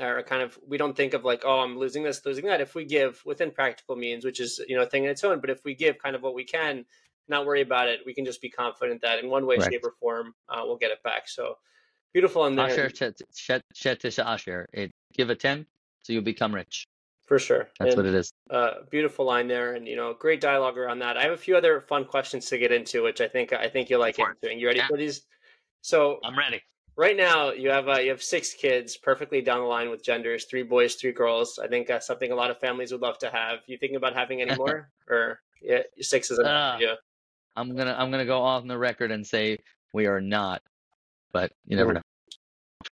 [0.00, 2.74] or kind of we don't think of like oh I'm losing this losing that if
[2.74, 5.50] we give within practical means which is you know a thing in its own but
[5.50, 6.84] if we give kind of what we can
[7.28, 9.72] not worry about it we can just be confident that in one way right.
[9.72, 11.56] shape or form uh, we'll get it back so
[12.12, 12.90] beautiful in there Asher,
[14.18, 14.66] Asher.
[14.72, 15.66] It give a 10
[16.02, 16.86] so you will become rich
[17.26, 17.68] for sure.
[17.78, 18.32] That's and, what it is.
[18.50, 21.16] Uh, beautiful line there, and you know, great dialogue around that.
[21.16, 23.88] I have a few other fun questions to get into, which I think I think
[23.88, 24.58] you'll like answering.
[24.58, 24.88] You ready yeah.
[24.88, 25.22] for these?
[25.80, 26.60] So I'm ready.
[26.96, 30.44] Right now, you have uh, you have six kids, perfectly down the line with genders:
[30.44, 31.58] three boys, three girls.
[31.62, 33.58] I think that's something a lot of families would love to have.
[33.66, 36.76] You thinking about having any more, or yeah, six is enough?
[36.76, 36.94] Uh, yeah.
[37.56, 39.58] I'm gonna I'm gonna go off the record and say
[39.92, 40.62] we are not,
[41.32, 41.94] but you never Ooh.
[41.94, 42.02] know.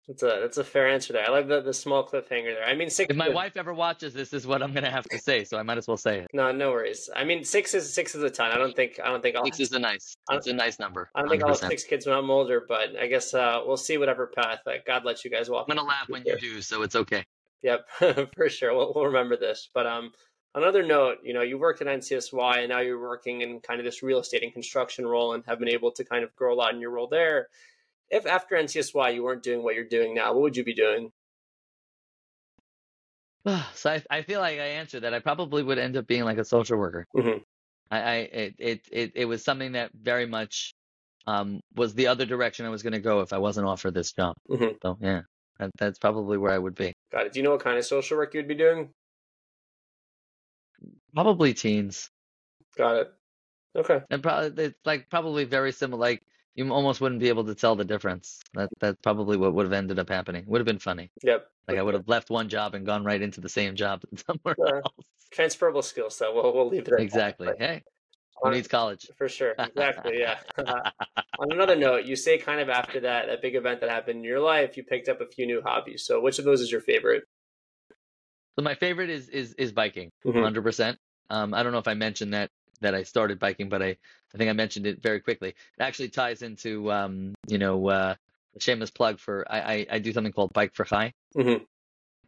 [0.09, 1.25] That's a that's a fair answer there.
[1.27, 2.65] I like the, the small cliffhanger there.
[2.65, 3.11] I mean, six.
[3.11, 5.63] If my wife ever watches this, is what I'm gonna have to say, so I
[5.63, 6.29] might as well say it.
[6.33, 7.09] No, no worries.
[7.15, 8.51] I mean, six is six is a ton.
[8.51, 10.17] I don't think I don't think I'll, six is a nice.
[10.31, 11.11] It's a nice number.
[11.15, 11.31] I don't 100%.
[11.31, 14.27] think I'll have six kids when I'm older, but I guess uh, we'll see whatever
[14.27, 15.67] path that God lets you guys walk.
[15.69, 17.25] I'm gonna laugh when you do, so it's okay.
[17.63, 17.87] Yep,
[18.37, 18.75] for sure.
[18.75, 19.69] We'll, we'll remember this.
[19.73, 20.13] But um,
[20.55, 23.85] another note, you know, you worked at NCSY and now you're working in kind of
[23.85, 26.57] this real estate and construction role and have been able to kind of grow a
[26.57, 27.49] lot in your role there
[28.13, 31.11] if after NCSY you weren't doing what you're doing now, what would you be doing?
[33.75, 35.15] So I, I feel like I answered that.
[35.15, 37.07] I probably would end up being like a social worker.
[37.17, 37.39] Mm-hmm.
[37.91, 40.75] I, I it, it it it was something that very much
[41.27, 44.13] um, was the other direction I was going to go if I wasn't offered this
[44.13, 44.37] job.
[44.49, 44.77] Mm-hmm.
[44.83, 45.23] So yeah,
[45.59, 46.93] that, that's probably where I would be.
[47.11, 47.33] Got it.
[47.33, 48.91] Do you know what kind of social work you'd be doing?
[51.13, 52.09] Probably teens.
[52.77, 53.13] Got it.
[53.77, 54.01] Okay.
[54.11, 56.01] And probably it's like probably very similar.
[56.01, 56.23] Like
[56.55, 58.41] you almost wouldn't be able to tell the difference.
[58.55, 60.45] That that's probably what would have ended up happening.
[60.47, 61.11] Would have been funny.
[61.23, 61.47] Yep.
[61.69, 64.57] Like I would have left one job and gone right into the same job somewhere
[64.61, 65.07] uh, else.
[65.31, 66.95] Transferable skills, so we'll we'll leave it.
[66.99, 67.47] exactly.
[67.47, 67.59] That.
[67.59, 67.83] Hey,
[68.43, 69.09] who needs college?
[69.17, 69.55] For sure.
[69.59, 70.19] Exactly.
[70.19, 70.39] Yeah.
[70.59, 74.25] on another note, you say kind of after that that big event that happened in
[74.25, 76.05] your life, you picked up a few new hobbies.
[76.05, 77.25] So which of those is your favorite?
[78.59, 80.63] So my favorite is is is biking, 100 mm-hmm.
[80.63, 80.99] percent.
[81.31, 82.51] Um, I don't know if I mentioned that
[82.83, 83.97] that I started biking, but I
[84.35, 85.51] I think I mentioned it very quickly.
[85.51, 88.15] It actually ties into um, you know uh,
[88.57, 91.65] a shameless plug for I, I I do something called Bike for Chai, Mhm.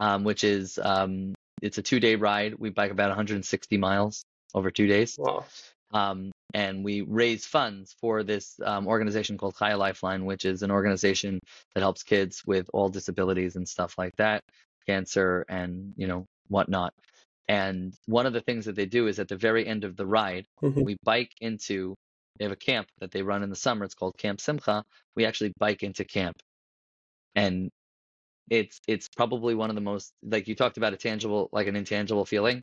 [0.01, 2.55] um, which is um, it's a two day ride.
[2.59, 4.24] We bike about 160 miles
[4.55, 5.44] over two days, Wow.
[5.93, 10.70] um, and we raise funds for this um, organization called Chai Lifeline, which is an
[10.70, 11.40] organization
[11.74, 14.43] that helps kids with all disabilities and stuff like that,
[14.86, 16.93] cancer and you know whatnot.
[17.48, 20.06] And one of the things that they do is at the very end of the
[20.06, 20.84] ride, Mhm.
[20.84, 21.94] we bike into.
[22.38, 23.84] They have a camp that they run in the summer.
[23.84, 24.84] It's called Camp Simcha.
[25.14, 26.36] We actually bike into camp,
[27.34, 27.70] and
[28.50, 31.76] it's it's probably one of the most like you talked about a tangible like an
[31.76, 32.62] intangible feeling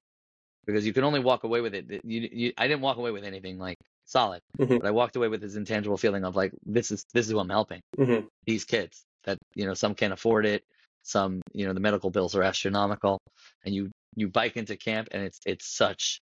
[0.66, 1.86] because you can only walk away with it.
[2.06, 4.80] You, you I didn't walk away with anything like solid, Mhm.
[4.80, 7.40] but I walked away with this intangible feeling of like this is this is who
[7.40, 8.28] I'm helping Mhm.
[8.46, 10.64] these kids that you know some can't afford it,
[11.04, 13.20] some you know the medical bills are astronomical,
[13.66, 16.22] and you you bike into camp and it's it's such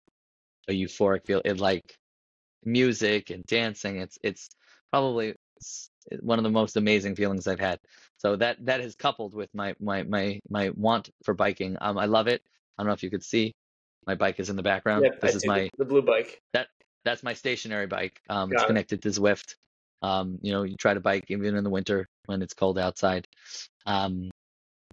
[0.68, 1.42] a euphoric feel.
[1.44, 1.96] It like
[2.64, 3.98] music and dancing.
[3.98, 4.50] It's it's
[4.92, 5.36] probably
[6.22, 7.80] one of the most amazing feelings I've had.
[8.18, 11.78] So that that is coupled with my my my my want for biking.
[11.82, 12.42] Um, I love it.
[12.78, 13.54] I don't know if you could see,
[14.08, 15.04] my bike is in the background.
[15.04, 16.42] Yep, I this is my the, blue bike.
[16.54, 16.68] That
[17.06, 18.20] that's my stationary bike.
[18.30, 18.68] Um, it's Got it.
[18.68, 19.56] connected to Zwift.
[20.02, 23.28] Um, you know, you try to bike even in the winter when it's cold outside.
[23.86, 24.32] Um,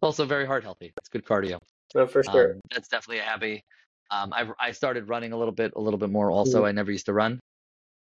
[0.02, 0.93] also very heart healthy.
[0.98, 1.59] It's good cardio.
[1.94, 2.55] No, for sure.
[2.55, 3.62] Um, that's definitely a hobby.
[4.10, 6.31] Um, I I started running a little bit, a little bit more.
[6.31, 7.40] Also, I never used to run.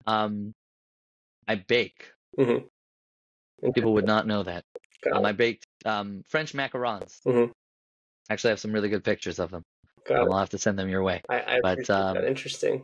[0.05, 0.53] Um,
[1.47, 2.11] I bake.
[2.37, 2.67] Mhm.
[3.73, 4.63] People would not know that.
[5.11, 5.25] Um.
[5.25, 7.19] I baked um, French macarons.
[7.25, 7.51] Mhm.
[8.29, 9.63] Actually, I have some really good pictures of them.
[10.05, 10.31] Got Um.
[10.33, 11.21] I'll have to send them your way.
[11.29, 12.83] I, I but, um, Interesting.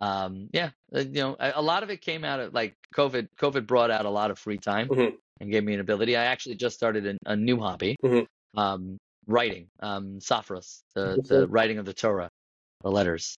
[0.00, 3.28] Um, yeah, uh, you know, a, a lot of it came out of like COVID.
[3.40, 5.16] COVID brought out a lot of free time Mhm.
[5.42, 6.16] And gave me an ability.
[6.16, 8.26] I actually just started a, a new hobby, Mhm.
[8.56, 8.96] um,
[9.26, 12.30] writing, um, Safrus, the the writing of the Torah,
[12.82, 13.36] the letters.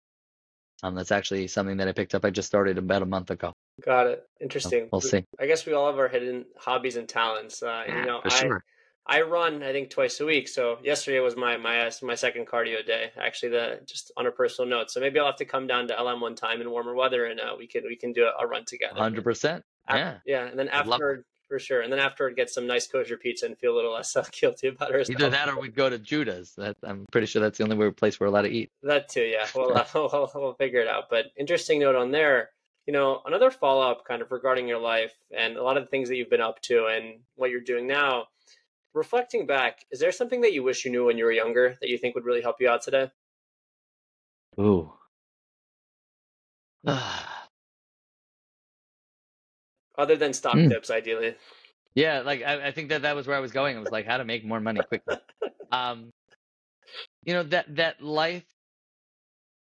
[0.83, 2.25] Um, that's actually something that I picked up.
[2.25, 3.53] I just started about a month ago.
[3.85, 4.19] Got it.
[4.19, 4.89] So Interesting.
[4.91, 5.23] we'll see.
[5.39, 7.63] I guess we all have our hidden hobbies and talents.
[7.63, 8.63] Uh, and, you know, I sure.
[9.05, 10.49] I run I think twice a week.
[10.49, 13.11] So yesterday was my my my second cardio day.
[13.17, 14.91] Actually, the just on a personal note.
[14.91, 17.39] So maybe I'll have to come down to LM one time in warmer weather, and
[17.39, 18.99] uh, we can we can do a, a run together.
[18.99, 19.63] Hundred percent.
[19.89, 20.17] Yeah.
[20.25, 20.47] yeah.
[20.47, 21.23] And then afterward,
[21.53, 21.81] for sure.
[21.81, 24.91] And then afterward, get some nice kosher pizza and feel a little less guilty about
[24.91, 25.21] ourselves.
[25.21, 26.53] Either that or we'd go to Judah's.
[26.57, 28.71] That I'm pretty sure that's the only place we're allowed to eat.
[28.81, 29.45] That too, yeah.
[29.53, 31.11] We'll, uh, we'll, we'll figure it out.
[31.11, 32.49] But interesting note on there.
[32.87, 35.89] You know, another follow up kind of regarding your life and a lot of the
[35.89, 38.25] things that you've been up to and what you're doing now.
[38.95, 41.89] Reflecting back, is there something that you wish you knew when you were younger that
[41.89, 43.11] you think would really help you out today?
[44.59, 44.91] Ooh.
[49.97, 50.69] Other than stock Mm.
[50.69, 51.35] tips, ideally.
[51.95, 53.77] yeah, like I, I think that that was where I was going.
[53.77, 55.17] It was like how to make more money quickly.
[55.71, 56.09] um
[57.25, 58.43] you know that that life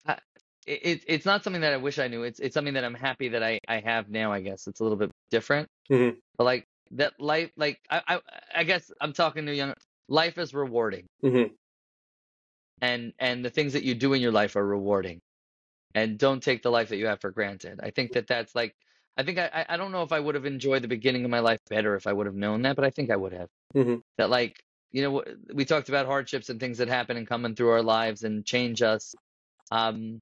[0.06, 0.18] I-
[0.66, 2.94] it, it it's not something that i wish i knew it's it's something that i'm
[2.94, 6.16] happy that i i have now i guess it's a little bit different Mhm.
[6.36, 8.20] but like that life like i i,
[8.54, 9.74] I guess i'm talking to young
[10.08, 11.50] life is rewarding Mhm.
[12.80, 15.20] and and the things that you do in your life are rewarding
[15.94, 18.74] and don't take the life that you have for granted i think that that's like
[19.16, 21.40] i think i i don't know if i would have enjoyed the beginning of my
[21.40, 24.02] life better if i would have known that but i think i would have Mhm.
[24.18, 25.24] that like you know
[25.54, 28.82] we talked about hardships and things that happen and coming through our lives and change
[28.82, 29.14] us
[29.70, 30.20] um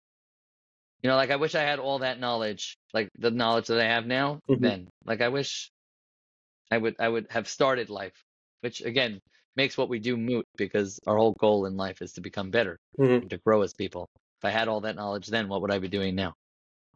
[1.02, 3.84] you know like i wish i had all that knowledge like the knowledge that i
[3.84, 4.60] have now Mhm.
[4.60, 5.70] then like i wish
[6.70, 8.24] i would i would have started life
[8.60, 9.20] which again
[9.56, 12.78] makes what we do moot because our whole goal in life is to become better
[12.98, 13.22] Mhm.
[13.22, 14.08] and to grow as people
[14.38, 16.34] if i had all that knowledge then what would i be doing now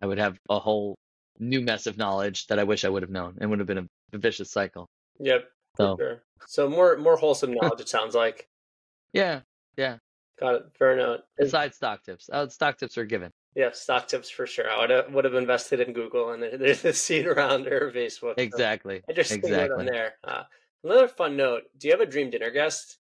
[0.02, 0.96] i would have a whole
[1.38, 3.78] new mess of knowledge that i wish i would have known and would have been
[3.78, 4.88] a, a vicious cycle
[5.20, 5.44] Yep.
[5.76, 6.22] so Sure.
[6.46, 7.80] So more more wholesome knowledge.
[7.80, 8.48] it sounds like.
[9.12, 9.40] yeah
[9.76, 9.96] yeah
[10.40, 10.62] Got it.
[10.78, 11.20] Fair note.
[11.38, 14.68] And- besides stock tips uh, stock tips are given Yeah, stock tips for sure.
[14.70, 18.34] I would have, would have invested in Google and there's a seed around or Facebook.
[18.34, 20.14] So exactly Interesting note on exactly there.
[20.24, 20.42] Uh,
[20.82, 21.62] another fun note.
[21.78, 22.98] Do you have a dream dinner guest?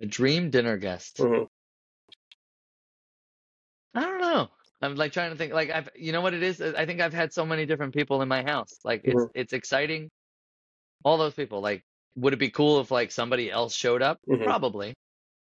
[0.00, 1.46] a dream dinner guest Mhm.
[3.94, 4.48] I don't know.
[4.82, 5.52] I'm like trying to think.
[5.52, 6.60] Like I've, you know what it is?
[6.60, 8.78] I think I've had so many different people in my house.
[8.84, 9.30] Like it's Mhm.
[9.34, 10.10] it's exciting.
[11.04, 11.60] All those people.
[11.60, 11.82] Like,
[12.16, 14.18] would it be cool if like somebody else showed up?
[14.28, 14.44] Mhm.
[14.44, 14.94] Probably.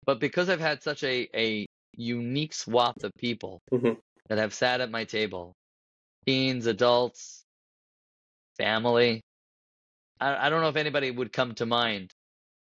[0.05, 1.65] But because I've had such a a
[1.95, 3.97] unique swath of people Mhm.
[4.29, 5.53] that have sat at my table,
[6.25, 7.43] teens, adults,
[8.57, 9.21] family.
[10.19, 12.11] I I don't know if anybody would come to mind.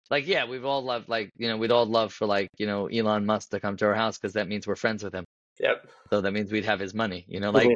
[0.10, 2.88] Like, yeah, we've all loved like you know we'd all love for like you know
[2.88, 5.26] Elon Musk to come to our house because that means we're friends with him.
[5.62, 5.88] Yep.
[6.10, 7.70] So that means we'd have his money, you know, like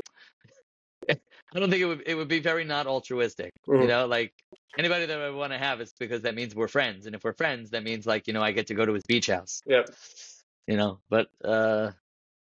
[1.10, 3.88] I don't think it would it would be very not altruistic, you Mhm.
[3.88, 4.34] know, like
[4.78, 7.06] anybody that I want to have is because that means we're friends.
[7.06, 9.04] And if we're friends, that means like, you know, I get to go to his
[9.08, 9.90] beach house, Yep.
[10.68, 11.92] you know, but uh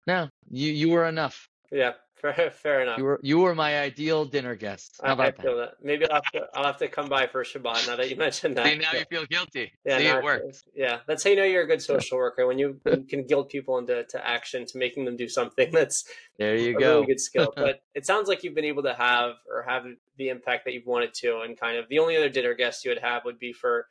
[0.06, 1.48] no, you you were enough.
[1.70, 1.92] Yeah.
[2.20, 2.98] Fair, fair enough.
[2.98, 5.00] You were you were my ideal dinner guest.
[5.02, 5.78] How I, I about feel that?
[5.78, 5.84] that.
[5.84, 8.56] Maybe I'll have, to, I'll have to come by for Shabbat now that you mentioned
[8.56, 8.66] that.
[8.66, 8.98] See, now Yeah.
[9.00, 9.72] you feel guilty.
[9.86, 10.64] Yeah, See, it worked.
[10.74, 13.78] Yeah, that's how you know you're a good social worker when you, can guilt people
[13.78, 16.04] into to action to making them do something that's
[16.38, 16.94] There you a go.
[16.96, 17.52] really good skill.
[17.56, 19.84] But it sounds like you've been able to have or have
[20.16, 22.90] the impact that you've wanted to, and kind of the only other dinner guest you
[22.90, 23.86] would have would be for,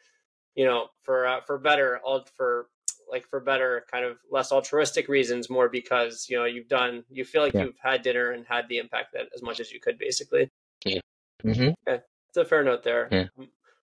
[0.55, 2.67] you know, for uh, for better, all for
[3.11, 7.25] like for better, kind of less altruistic reasons, more because you know you've done, you
[7.25, 7.65] feel like Yeah.
[7.65, 10.49] you've had dinner and had the impact that as much as you could, basically.
[10.85, 10.99] Yeah.
[11.43, 11.69] Mm-hmm.
[11.87, 13.07] It's a fair note there.
[13.11, 13.27] Yeah.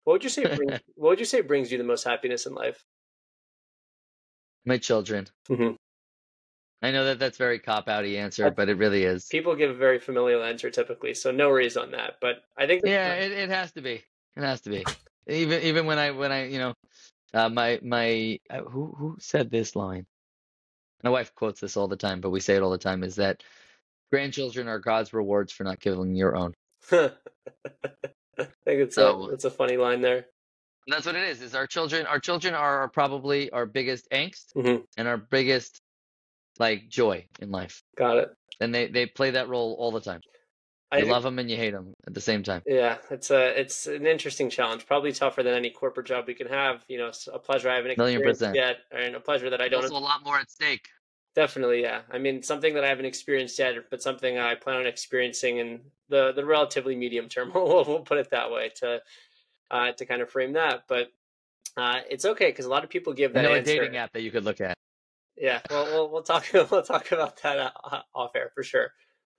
[0.04, 0.44] What would you say?
[0.56, 2.84] Brings, what would you say brings you the most happiness in life?
[4.66, 5.28] My children.
[5.50, 5.76] Mhm.
[6.84, 9.28] I know that that's very cop outy answer, but it really is.
[9.28, 12.16] People give a very familial answer typically, so no worries on that.
[12.20, 14.04] But I think Yeah, it, it has to be.
[14.36, 14.84] It has to be.
[15.28, 16.74] Even even when I when I you know,
[17.34, 20.06] uh, my my uh, who who said this line?
[21.04, 23.04] My wife quotes this all the time, but we say it all the time.
[23.04, 23.44] Is that
[24.12, 26.54] grandchildren are God's rewards for not killing your own?
[26.92, 27.12] I
[28.38, 30.26] think it's So- a it's a funny line there.
[30.88, 31.42] That's what it is.
[31.42, 32.08] Is our children?
[32.08, 34.84] Our children are probably our biggest angst Mhm.
[34.98, 35.80] and our biggest
[36.60, 38.30] like joy in life, Got it.
[38.60, 40.22] and they they play that role all the time.
[40.92, 42.62] I You think- love them and you hate them at the same time.
[42.66, 44.86] Yeah, it's a it's an interesting challenge.
[44.86, 46.84] Probably tougher than any corporate job we can have.
[46.90, 48.56] You know, it's a pleasure I haven't Million experienced percent.
[48.56, 50.90] yet, and a pleasure that I don't Also, a lot more at stake.
[51.34, 52.02] Definitely, yeah.
[52.12, 55.80] I mean, something that I haven't experienced yet, but something I plan on experiencing in
[56.10, 57.52] the the relatively medium term.
[57.56, 59.02] We'll, we'll put it that way to
[59.72, 60.84] uh, to kind of frame that.
[60.90, 61.08] But
[61.78, 64.12] uh, it's okay because a lot of people give I that know a dating app
[64.12, 64.76] that you could look at.
[65.38, 68.92] Yeah, well, we'll we'll talk we'll talk about that uh, off air for sure.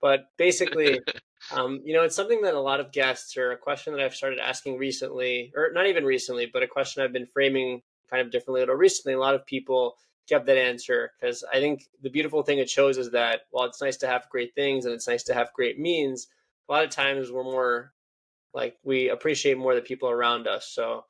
[0.03, 0.99] But basically,
[1.53, 4.13] um, you know, it's something that a lot of guests or a question that I've
[4.13, 8.29] started asking recently, or not even recently, but a question I've been framing kind of
[8.29, 9.13] differently a little recently.
[9.13, 9.95] A lot of people
[10.27, 13.81] give that answer because I think the beautiful thing it shows is that while it's
[13.81, 16.27] nice to have great things and it's nice to have great means,
[16.67, 17.93] a lot of times we're more
[18.53, 20.67] like we appreciate more the people around us.
[20.67, 21.05] So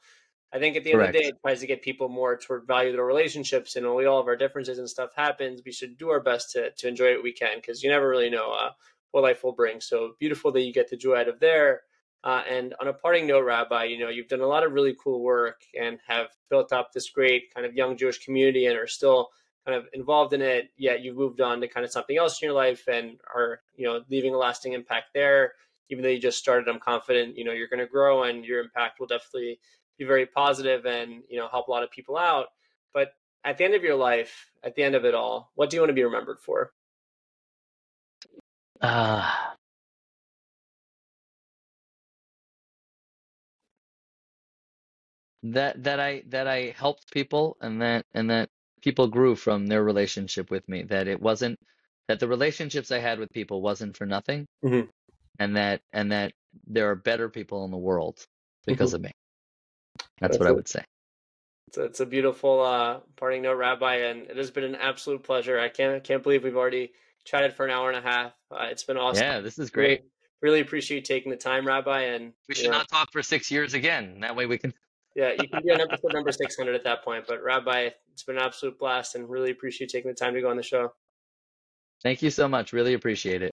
[0.54, 2.68] I think at the end of the day, it tries to get people more toward
[2.68, 3.76] value their relationships.
[3.76, 6.70] And we all of our differences and stuff happens, we should do our best to,
[6.70, 8.70] to enjoy what we can because you never really know uh,
[9.12, 9.82] what life will bring.
[9.82, 11.82] So beautiful that you get the joy out of there.
[12.24, 14.96] Uh, and on a parting note, Rabbi, you know, you've done a lot of really
[15.04, 18.88] cool work and have built up this great kind of young Jewish community and are
[18.88, 19.30] still
[19.66, 20.70] kind of involved in it.
[20.78, 23.86] Yet you've moved on to kind of something else in your life and are, you
[23.88, 25.54] know, leaving a lasting impact there.
[25.90, 28.62] Even though you just started, I'm confident, you know, you're going to grow and your
[28.62, 29.60] impact will definitely
[29.98, 32.48] be very positive and, you know, help a lot of people out.
[32.94, 33.14] But
[33.44, 35.82] at the end of your life, at the end of it all, what do you
[35.82, 36.74] want to be remembered for?
[38.82, 39.56] Ah.
[45.44, 48.50] that that I that I helped people and that and that
[48.82, 51.60] people grew from their relationship with me that it wasn't
[52.08, 54.90] that the relationships I had with people wasn't for nothing Mhm.
[55.40, 56.34] and that and that
[56.68, 58.26] there are better people in the world
[58.66, 59.12] because of me
[60.20, 60.84] that's That's what I would say
[61.68, 65.24] It's a, it's a beautiful uh, parting note, Rabbi, and it has been an absolute
[65.24, 65.60] pleasure.
[65.60, 66.94] I can't can't believe we've already
[67.26, 68.34] chatted for an hour and a half.
[68.52, 69.24] Uh, it's been awesome.
[69.24, 70.04] yeah this is great Really,
[70.42, 72.02] really appreciate you taking the time, Rabbi.
[72.02, 74.74] And we should know, not talk for six years again that way we can
[75.16, 77.26] yeah, you can be on episode number six hundred at that point.
[77.28, 80.42] But Rabbi, it's been an absolute blast, and really appreciate you taking the time to
[80.42, 80.92] go on the show.
[82.02, 83.52] thank you so much really appreciate it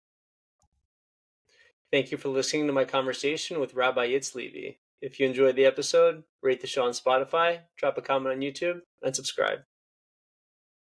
[1.92, 4.76] Thank you for listening to my conversation with Rabbi Yitz Levi.
[5.00, 8.80] If you enjoyed the episode, rate the show on Spotify, drop a comment on YouTube,
[9.02, 9.60] and subscribe.